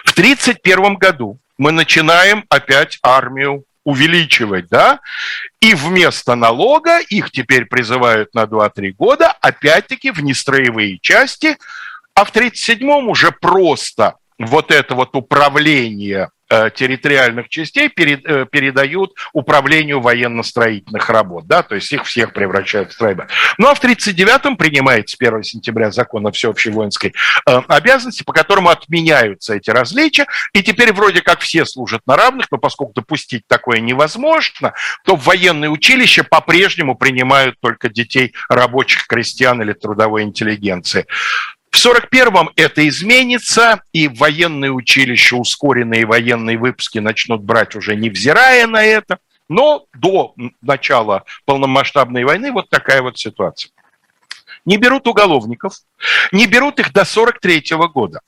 [0.06, 5.00] В 1931 году мы начинаем опять армию увеличивать, да,
[5.62, 11.58] и вместо налога их теперь призывают на 2-3 года, опять-таки в нестроевые части,
[12.14, 21.10] а в 1937-м уже просто вот это вот управление территориальных частей э, передают управлению военно-строительных
[21.10, 23.28] работ, да, то есть их всех превращают в стройбы.
[23.58, 27.14] Ну а в 1939-м принимается 1 сентября закон о всеобщей воинской
[27.46, 32.48] э, обязанности, по которому отменяются эти различия, и теперь вроде как все служат на равных,
[32.52, 39.62] но поскольку допустить такое невозможно, то в военные училища по-прежнему принимают только детей рабочих, крестьян
[39.62, 41.06] или трудовой интеллигенции.
[41.72, 48.84] В 41-м это изменится, и военные училища, ускоренные военные выпуски начнут брать уже невзирая на
[48.84, 49.20] это.
[49.50, 53.72] Но до начала полномасштабной войны вот такая вот ситуация.
[54.66, 55.76] Не берут уголовников,
[56.32, 58.20] не берут их до 43 -го года.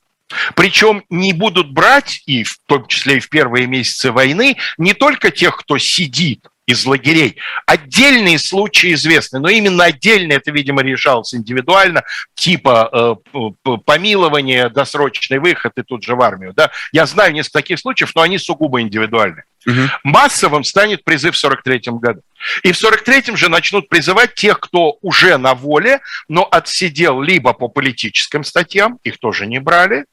[0.55, 5.31] Причем не будут брать, и в том числе и в первые месяцы войны, не только
[5.31, 7.37] тех, кто сидит из лагерей.
[7.65, 12.03] Отдельные случаи известны, но именно отдельно это, видимо, решалось индивидуально,
[12.35, 16.53] типа э, помилование, досрочный выход и тут же в армию.
[16.53, 16.69] Да?
[16.91, 19.43] Я знаю несколько таких случаев, но они сугубо индивидуальны.
[19.65, 19.79] Угу.
[20.03, 22.21] Массовым станет призыв в 43-м году.
[22.61, 27.67] И в 43-м же начнут призывать тех, кто уже на воле, но отсидел либо по
[27.67, 30.05] политическим статьям, их тоже не брали,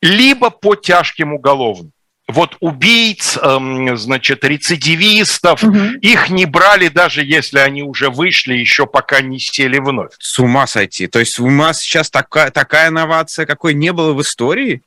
[0.00, 1.92] либо по тяжким уголовным.
[2.28, 5.78] Вот убийц, эм, значит, рецидивистов, угу.
[6.02, 10.12] их не брали, даже если они уже вышли, еще пока не сели вновь.
[10.18, 11.06] С ума сойти.
[11.06, 14.82] То есть у нас сейчас такая, такая инновация, какой не было в истории?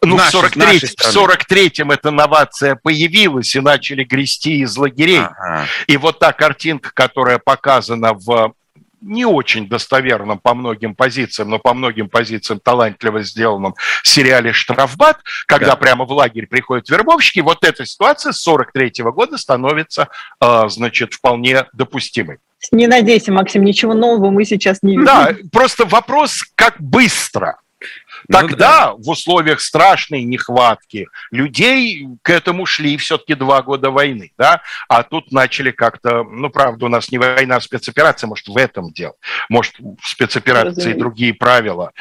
[0.00, 5.20] Ну, в 43 в 43-м эта новация появилась, и начали грести из лагерей.
[5.22, 5.66] Ага.
[5.86, 8.54] И вот та картинка, которая показана в
[9.04, 15.68] не очень достоверном по многим позициям, но по многим позициям талантливо сделанном сериале «Штрафбат», когда
[15.68, 15.76] да.
[15.76, 20.08] прямо в лагерь приходят вербовщики, вот эта ситуация с 43 -го года становится,
[20.40, 22.38] а, значит, вполне допустимой.
[22.72, 25.04] Не надейся, Максим, ничего нового мы сейчас не видим.
[25.04, 27.58] Да, просто вопрос, как быстро–
[28.30, 29.04] Тогда ну, да.
[29.04, 35.32] в условиях страшной нехватки людей к этому шли все-таки два года войны, да, а тут
[35.32, 39.14] начали как-то, ну, правда, у нас не война, а спецоперация, может, в этом дело.
[39.48, 41.92] Может, в спецоперации другие правила,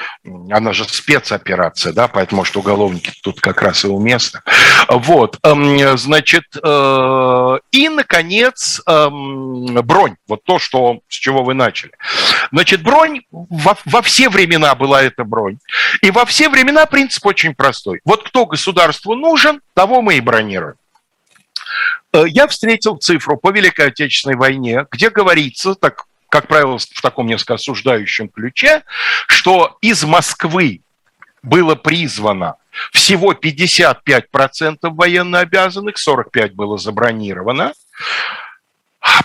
[0.49, 4.41] она же спецоперация, да, поэтому, может, уголовники тут как раз и уместны.
[4.89, 11.91] Вот, эм, значит, э, и, наконец, эм, бронь, вот то, что, с чего вы начали.
[12.51, 15.57] Значит, бронь, во, во все времена была эта бронь,
[16.01, 17.99] и во все времена принцип очень простой.
[18.05, 20.75] Вот кто государству нужен, того мы и бронируем.
[22.13, 27.27] Э, я встретил цифру по Великой Отечественной войне, где говорится, так, как правило, в таком
[27.27, 28.83] несколько осуждающем ключе,
[29.27, 30.81] что из Москвы
[31.41, 32.55] было призвано
[32.91, 37.73] всего 55% военнообязанных, 45% было забронировано.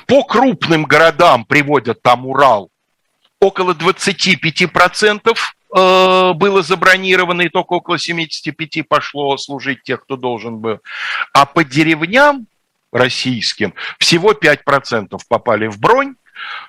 [0.07, 2.71] По крупным городам приводят там Урал,
[3.41, 10.81] около 25% Э, было забронировано, и только около 75 пошло служить тех, кто должен был.
[11.35, 12.47] А по деревням
[12.93, 16.15] российским всего 5% попали в бронь,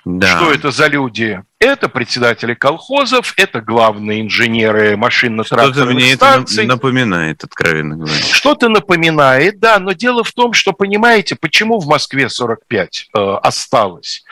[0.04, 0.36] да.
[0.36, 1.42] Что это за люди?
[1.58, 6.64] Это председатели колхозов, это главные инженеры машинно-тракторных станций.
[6.64, 8.14] это напоминает, откровенно говоря.
[8.14, 14.24] Что-то напоминает, да, но дело в том, что, понимаете, почему в Москве 45 э, осталось?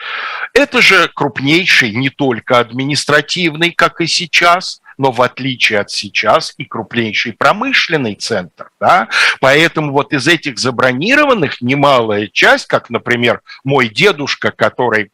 [0.55, 6.65] Это же крупнейший не только административный, как и сейчас, но в отличие от сейчас и
[6.65, 8.69] крупнейший промышленный центр.
[8.79, 9.07] Да?
[9.39, 15.11] Поэтому вот из этих забронированных немалая часть, как, например, мой дедушка, который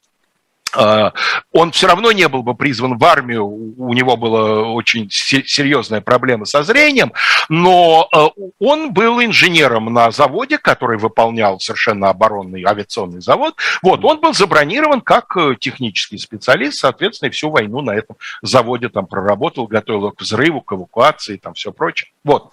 [0.76, 6.46] он все равно не был бы призван в армию, у него была очень серьезная проблема
[6.46, 7.14] со зрением,
[7.50, 8.30] но а,
[8.60, 13.56] он был инженером на заводе, который выполнял совершенно оборонный авиационный завод.
[13.82, 19.08] Вот, он был забронирован как э, технический специалист, соответственно, всю войну на этом заводе там
[19.08, 22.12] проработал, готовил к взрыву, к эвакуации, там все прочее.
[22.24, 22.52] Вот.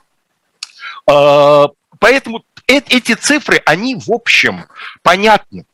[1.07, 1.69] А,
[1.99, 4.65] поэтому эти цифры, они в общем
[5.03, 5.67] понятны.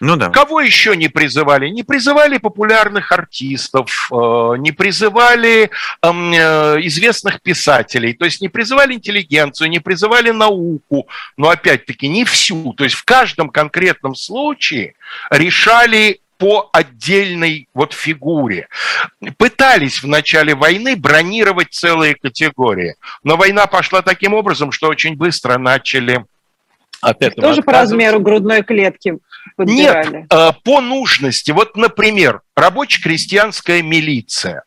[0.00, 0.30] Ну да.
[0.30, 1.68] Кого еще не призывали?
[1.68, 4.14] Не призывали популярных артистов, э,
[4.58, 5.70] не призывали
[6.02, 12.24] эм, э, известных писателей, то есть не призывали интеллигенцию, не призывали науку, но опять-таки не
[12.24, 12.72] всю.
[12.74, 14.94] То есть в каждом конкретном случае
[15.30, 18.68] решали по отдельной вот фигуре.
[19.36, 22.94] Пытались в начале войны бронировать целые категории,
[23.24, 26.24] но война пошла таким образом, что очень быстро начали
[27.00, 29.18] от этого Тоже по размеру грудной клетки
[29.56, 30.16] подбирали?
[30.16, 31.50] Нет, э, по нужности.
[31.50, 34.64] Вот, например, рабоче-крестьянская милиция.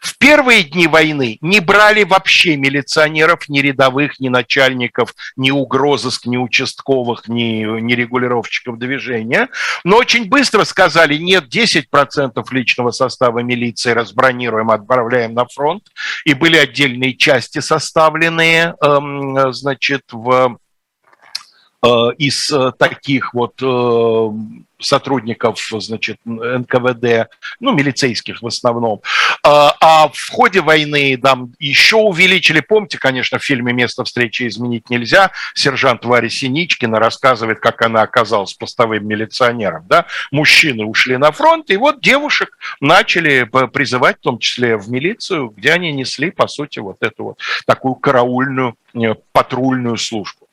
[0.00, 6.36] В первые дни войны не брали вообще милиционеров, ни рядовых, ни начальников, ни угрозыск, ни
[6.36, 9.48] участковых, ни, ни регулировщиков движения.
[9.84, 15.84] Но очень быстро сказали, нет, 10% личного состава милиции разбронируем, отправляем на фронт.
[16.24, 20.58] И были отдельные части составленные, эм, значит, в
[22.18, 24.28] из э, таких вот э,
[24.80, 27.30] сотрудников, значит, НКВД,
[27.60, 29.00] ну, милицейских в основном.
[29.42, 35.30] А в ходе войны там еще увеличили, помните, конечно, в фильме «Место встречи изменить нельзя»,
[35.54, 41.76] сержант Варя Синичкина рассказывает, как она оказалась постовым милиционером, да, мужчины ушли на фронт, и
[41.76, 46.98] вот девушек начали призывать, в том числе в милицию, где они несли, по сути, вот
[47.00, 48.76] эту вот такую караульную,
[49.32, 50.43] патрульную службу?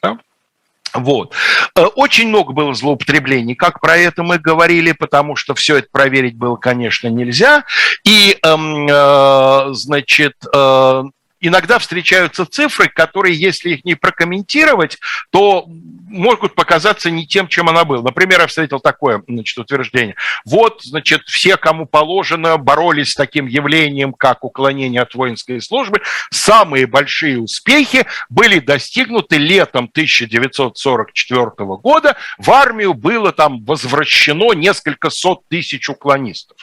[0.94, 1.34] Вот.
[1.76, 6.38] Э, очень много было злоупотреблений, как про это мы говорили, потому что все это проверить
[6.38, 7.64] было, конечно, нельзя.
[8.06, 11.04] И, эм, э, значит, э,
[11.42, 15.00] иногда встречаются цифры, которые, если их не прокомментировать,
[15.32, 18.04] то могут показаться не тем, чем она была.
[18.04, 20.16] Например, я встретил такое значит, утверждение.
[20.46, 26.02] Вот, значит, все, кому положено, боролись с таким явлением, как уклонение от воинской службы.
[26.30, 31.52] Самые большие успехи были достигнуты летом 1944
[31.82, 32.16] года.
[32.38, 36.58] В армию было там возвращено несколько сот тысяч уклонистов.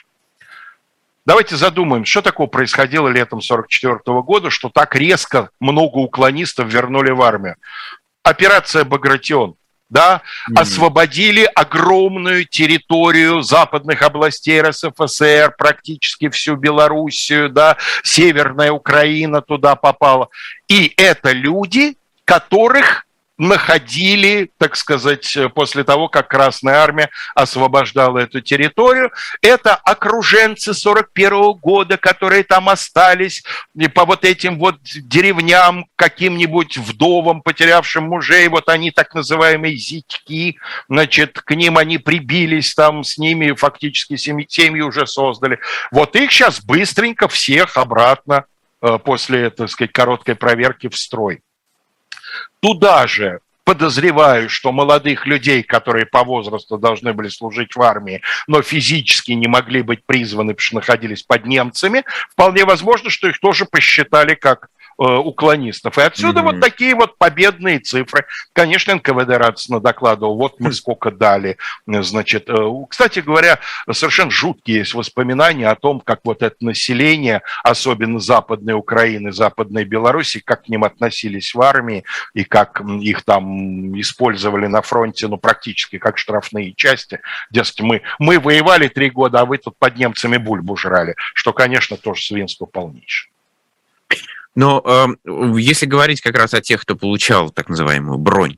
[1.28, 7.20] Давайте задумаем, что такое происходило летом 1944 года, что так резко много уклонистов вернули в
[7.20, 7.56] армию.
[8.22, 9.56] Операция «Багратион»,
[9.90, 10.58] да, mm-hmm.
[10.58, 20.30] освободили огромную территорию западных областей РСФСР, практически всю Белоруссию, да, Северная Украина туда попала.
[20.66, 23.04] И это люди, которых
[23.38, 29.12] находили, так сказать, после того, как Красная Армия освобождала эту территорию.
[29.40, 33.44] Это окруженцы 41 года, которые там остались
[33.94, 40.58] по вот этим вот деревням, каким-нибудь вдовам, потерявшим мужей, вот они так называемые зятьки,
[40.88, 45.60] значит, к ним они прибились, там с ними фактически семьи, семьи уже создали.
[45.92, 48.46] Вот их сейчас быстренько всех обратно
[48.82, 51.40] э, после, так сказать, короткой проверки в строй.
[52.60, 58.62] Туда же подозреваю, что молодых людей, которые по возрасту должны были служить в армии, но
[58.62, 63.66] физически не могли быть призваны, потому что находились под немцами, вполне возможно, что их тоже
[63.66, 65.96] посчитали как уклонистов.
[65.96, 66.44] И отсюда mm-hmm.
[66.44, 68.26] вот такие вот победные цифры.
[68.52, 71.56] Конечно, НКВД радостно докладывал, вот мы сколько дали.
[71.86, 72.54] Значит, э,
[72.88, 73.60] кстати говоря,
[73.90, 80.40] совершенно жуткие есть воспоминания о том, как вот это население, особенно Западной Украины, Западной Беларуси,
[80.40, 82.04] как к ним относились в армии
[82.34, 87.20] и как их там использовали на фронте, ну, практически как штрафные части.
[87.50, 91.96] Дескать, мы, мы воевали три года, а вы тут под немцами бульбу жрали, что, конечно,
[91.96, 93.30] тоже свинство полнейшее.
[94.58, 95.06] Но э,
[95.56, 98.56] если говорить как раз о тех, кто получал так называемую бронь,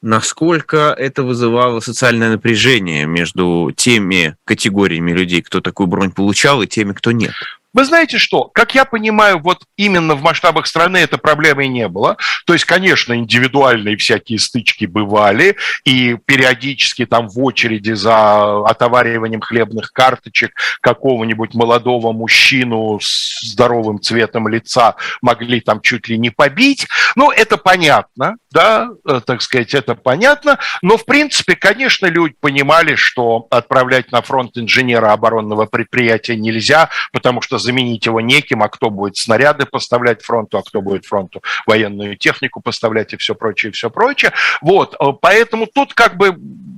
[0.00, 6.92] насколько это вызывало социальное напряжение между теми категориями людей, кто такую бронь получал, и теми,
[6.92, 7.32] кто нет?
[7.76, 8.44] Вы знаете что?
[8.54, 12.16] Как я понимаю, вот именно в масштабах страны эта проблемы не было.
[12.46, 19.92] То есть, конечно, индивидуальные всякие стычки бывали, и периодически там в очереди за отовариванием хлебных
[19.92, 26.88] карточек какого-нибудь молодого мужчину с здоровым цветом лица могли там чуть ли не побить.
[27.14, 30.58] Ну, это понятно, да, э, так сказать, это понятно.
[30.80, 37.42] Но, в принципе, конечно, люди понимали, что отправлять на фронт инженера оборонного предприятия нельзя, потому
[37.42, 42.16] что заменить его неким, а кто будет снаряды поставлять фронту, а кто будет фронту военную
[42.16, 44.32] технику поставлять и все прочее, и все прочее.
[44.62, 46.34] Вот, э, поэтому тут как бы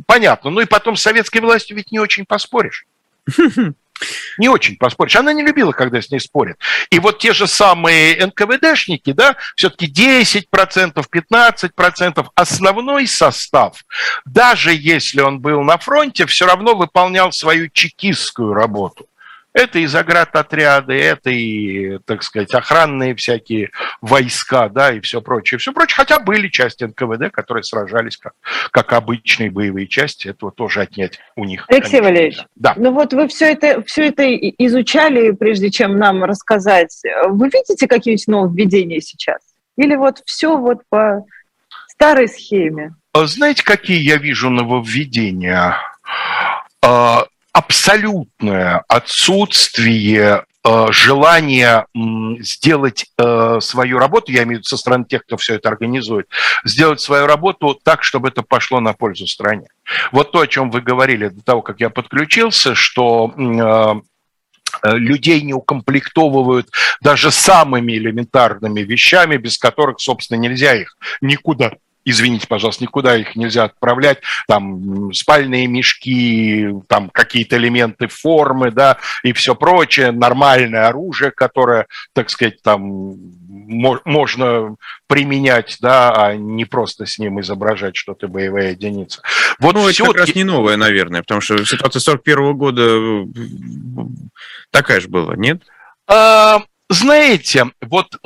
[0.07, 0.51] понятно.
[0.51, 2.87] Ну и потом с советской властью ведь не очень поспоришь.
[4.39, 5.17] Не очень поспоришь.
[5.17, 6.59] Она не любила, когда с ней спорят.
[6.91, 13.85] И вот те же самые НКВДшники, да, все-таки 10%, 15% основной состав,
[14.25, 19.07] даже если он был на фронте, все равно выполнял свою чекистскую работу.
[19.59, 23.71] Это и заградотряды, это и, так сказать, охранные всякие
[24.01, 25.97] войска, да, и все прочее, все прочее.
[25.97, 28.35] Хотя были части НКВД, которые сражались как,
[28.71, 31.65] как обычные боевые части, этого тоже отнять у них.
[31.67, 32.75] Алексей конечно, Валерьевич, да.
[32.77, 37.03] ну вот вы все это, все это изучали, прежде чем нам рассказать.
[37.27, 39.41] Вы видите какие-нибудь нововведения сейчас?
[39.77, 41.25] Или вот все вот по
[41.89, 42.95] старой схеме?
[43.13, 45.75] А знаете, какие я вижу нововведения?
[47.59, 51.87] Абсолютное отсутствие э, желания
[52.39, 56.29] сделать э, свою работу, я имею в виду со стороны тех, кто все это организует,
[56.65, 59.67] сделать свою работу так, чтобы это пошло на пользу стране.
[60.13, 65.53] Вот то, о чем вы говорили до того, как я подключился, что э, людей не
[65.53, 66.69] укомплектовывают
[67.01, 71.73] даже самыми элементарными вещами, без которых, собственно, нельзя их никуда
[72.11, 79.33] извините, пожалуйста, никуда их нельзя отправлять, там спальные мешки, там какие-то элементы формы, да, и
[79.33, 83.15] все прочее, нормальное оружие, которое, так сказать, там
[83.69, 84.77] можно
[85.07, 89.23] применять, да, а не просто с ним изображать что-то боевая единица.
[89.59, 93.25] Вот ну, это как раз не новое, наверное, потому что ситуация 41 года э,
[94.71, 95.63] такая же была, нет?
[96.07, 98.19] А, знаете, вот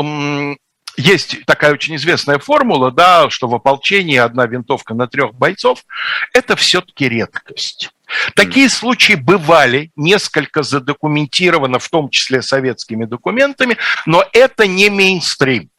[0.97, 5.85] есть такая очень известная формула, да, что в ополчении одна винтовка на трех бойцов–
[6.35, 7.91] это все-таки редкость.
[8.35, 15.71] Такие случаи бывали, несколько задокументировано, в том числе советскими документами, но это не мейнстрим.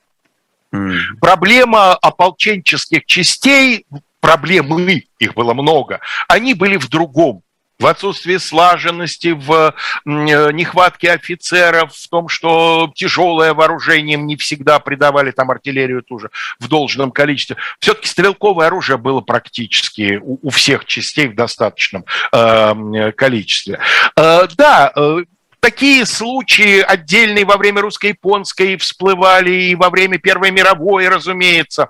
[0.74, 0.98] Mm.
[1.22, 3.86] Проблема ополченческих частей,
[4.20, 7.44] проблемы, их было много, они были в другом
[7.84, 9.74] в отсутствии слаженности, в э,
[10.06, 16.30] нехватке офицеров, в том, что тяжелое вооружение не всегда придавали там артиллерию тоже
[16.62, 17.58] в должном количестве.
[17.80, 23.80] Все-таки стрелковое оружие было практически у, всех частей в достаточном э, количестве.
[24.16, 25.18] Э, да, э,
[25.60, 31.90] Такие случаи отдельные во время русско-японской всплывали и во время Первой мировой, разумеется.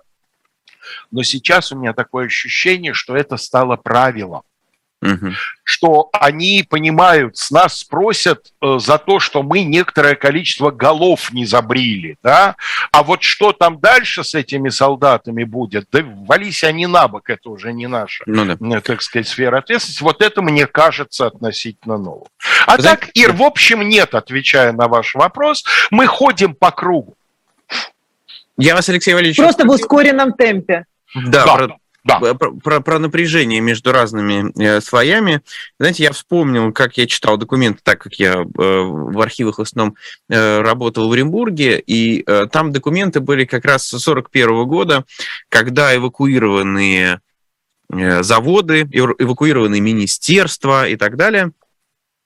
[1.09, 4.43] Но сейчас у меня такое ощущение, что это стало правилом.
[5.03, 5.31] Угу.
[5.63, 11.45] что они понимают, с нас спросят э, за то, что мы некоторое количество голов не
[11.45, 12.55] забрили, да,
[12.91, 17.49] а вот что там дальше с этими солдатами будет, да вались они на бок, это
[17.49, 18.81] уже не наша, ну, да.
[18.81, 22.27] так сказать, сфера ответственности, вот это мне кажется относительно новым.
[22.65, 27.15] А Знаете, так, Ир, в общем, нет, отвечая на ваш вопрос, мы ходим по кругу.
[28.57, 29.37] Я вас, Алексей Валерьевич...
[29.37, 30.85] Просто в ускоренном темпе.
[31.15, 31.55] Да, да.
[31.55, 32.19] Про, да.
[32.19, 35.41] Про, про, про напряжение между разными э, слоями.
[35.79, 39.95] Знаете, я вспомнил, как я читал документы, так как я э, в архивах в основном
[40.29, 45.05] э, работал в Оренбурге, и э, там документы были как раз с 1941 года,
[45.47, 47.21] когда эвакуированные
[47.89, 51.51] э, заводы, эвакуированные министерства и так далее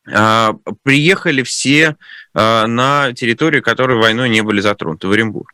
[0.08, 1.98] э, приехали все
[2.34, 5.54] э, на территорию, которые войной не были затронуты, в Оренбург.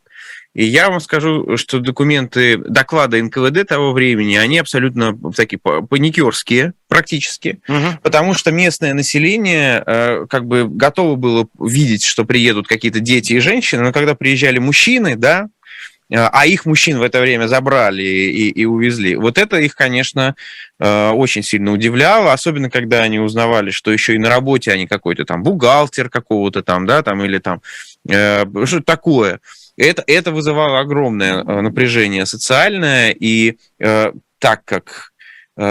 [0.54, 7.58] И я вам скажу, что документы, доклады НКВД того времени, они абсолютно такие паникерские практически,
[7.66, 7.98] угу.
[8.02, 13.40] потому что местное население э, как бы готово было видеть, что приедут какие-то дети и
[13.40, 15.48] женщины, но когда приезжали мужчины, да,
[16.08, 19.16] э, а их мужчин в это время забрали и, и увезли.
[19.16, 20.36] Вот это их, конечно,
[20.78, 25.24] э, очень сильно удивляло, особенно когда они узнавали, что еще и на работе они какой-то
[25.24, 27.60] там бухгалтер какого-то там, да, там или там
[28.06, 29.40] что такое.
[29.76, 35.12] Это, это вызывало огромное э, напряжение социальное, и э, так как
[35.56, 35.62] э,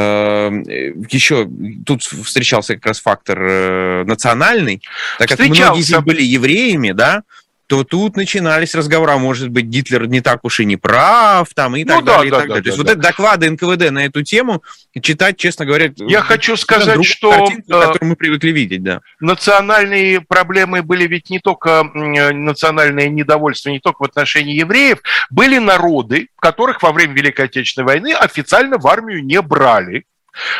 [1.09, 1.49] еще
[1.85, 4.81] тут встречался как раз фактор э, национальный,
[5.19, 7.23] так как многие из них были евреями, да,
[7.67, 11.75] то тут начинались разговоры, а может быть, Гитлер не так уж и не прав, там,
[11.75, 12.31] и так ну, далее.
[12.31, 12.55] Да, и так да, далее.
[12.55, 12.93] Да, То есть да, вот да.
[12.93, 14.63] это доклады НКВД на эту тему
[15.01, 15.91] читать, честно говоря...
[15.97, 17.31] Я хочу сказать, что...
[17.31, 19.01] Картинку, э, которую мы привыкли видеть, да.
[19.19, 24.99] Национальные проблемы были ведь не только национальное недовольство, не только в отношении евреев,
[25.29, 30.05] были народы, которых во время Великой Отечественной войны официально в армию не брали.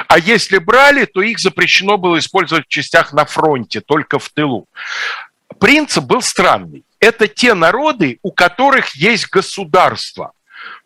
[0.08, 4.68] А если брали, то их запрещено было использовать в частях на фронте, только в тылу.
[5.60, 10.32] Принцип был странный это те народы, у которых есть государство.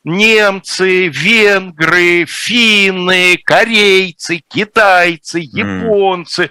[0.03, 6.45] Немцы, венгры, финны, корейцы, китайцы, японцы.
[6.45, 6.49] Mm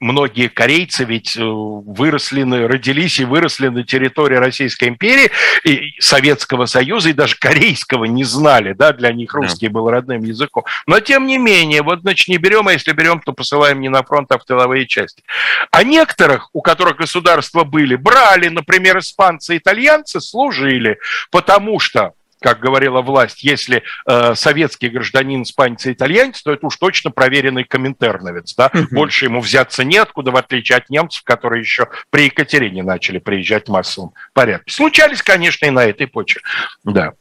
[0.00, 5.30] многие корейцы ведь э, выросли, родились и выросли на территории Российской империи,
[5.64, 9.70] и Советского Союза, и даже корейского не знали, да, для них русский yeah.
[9.70, 10.64] был родным языком.
[10.86, 14.02] Но тем не менее, вот, значит, не берем, а если берем, то посылаем не на
[14.02, 15.22] фронт, а в тыловые части.
[15.70, 20.98] А некоторых, у которых государства были, брали, например, испанцы, итальянцы, служили,
[21.30, 26.76] потому что как говорила власть, если э, советский гражданин испанец и итальянец, то это уж
[26.76, 32.24] точно проверенный коминтерновец, да, больше ему взяться неоткуда, в отличие от немцев, которые еще при
[32.24, 34.72] Екатерине начали приезжать в массовом порядке.
[34.72, 36.40] Случались, конечно, и на этой почве,
[36.84, 37.12] да.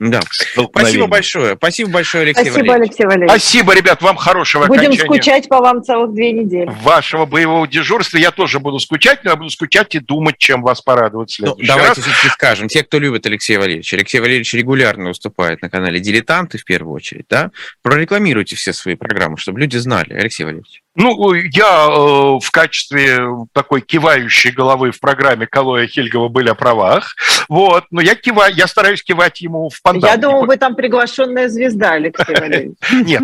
[0.00, 0.20] Да.
[0.28, 1.54] Спасибо большое.
[1.56, 2.90] Спасибо большое, Алексей Спасибо, Валерьевич.
[2.90, 3.30] Алексей Валерьевич.
[3.30, 5.04] Спасибо, ребят, вам хорошего Будем окончания.
[5.04, 6.68] скучать по вам целых две недели.
[6.82, 10.80] Вашего боевого дежурства я тоже буду скучать, но я буду скучать и думать, чем вас
[10.80, 12.68] порадовать в следующий ну, Давайте все-таки скажем.
[12.68, 13.96] Те, кто любит Алексея Валерьевича.
[13.96, 17.26] Алексей Валерьевич регулярно выступает на канале «Дилетанты» в первую очередь.
[17.30, 17.52] Да?
[17.82, 20.12] Прорекламируйте все свои программы, чтобы люди знали.
[20.12, 20.83] Алексей Валерьевич.
[20.96, 27.16] Ну, я э, в качестве такой кивающей головы в программе Калоя Хильгова были о правах.
[27.48, 30.10] Вот, но я киваю, я стараюсь кивать ему в пандан.
[30.10, 32.76] Я думаю, вы там приглашенная звезда, Алексей Валерьевич.
[32.92, 33.22] Нет,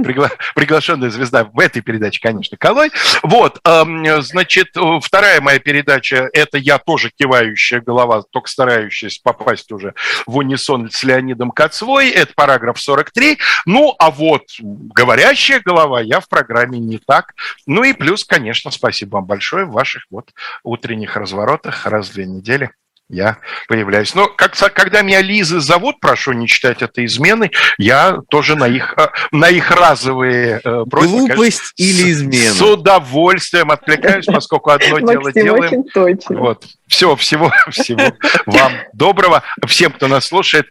[0.56, 2.90] приглашенная звезда в этой передаче, конечно, Калой.
[3.22, 9.94] Вот, эм, значит, вторая моя передача– это я тоже кивающая голова, только старающаяся попасть уже
[10.26, 12.10] в унисон с Леонидом Коцвой.
[12.10, 13.38] Это параграф 43.
[13.66, 17.34] Ну, а вот говорящая голова я в программе не так
[17.70, 20.30] ну и плюс, конечно, спасибо вам большое в ваших вот
[20.64, 22.72] утренних разворотах раз в две недели
[23.08, 23.38] я
[23.68, 24.12] появляюсь.
[24.16, 28.94] Но как, когда меня Лизы зовут, прошу не читать это измены, я тоже на их,
[28.96, 31.28] э, на их разовые э, просьбы...
[31.28, 32.54] Глупость конечно, или измена?
[32.54, 35.84] С удовольствием откликаюсь, поскольку одно дело делаем.
[36.28, 36.64] Вот.
[36.88, 38.16] Все, всего, всего
[38.46, 39.44] вам доброго.
[39.66, 40.66] Всем, кто нас слушает,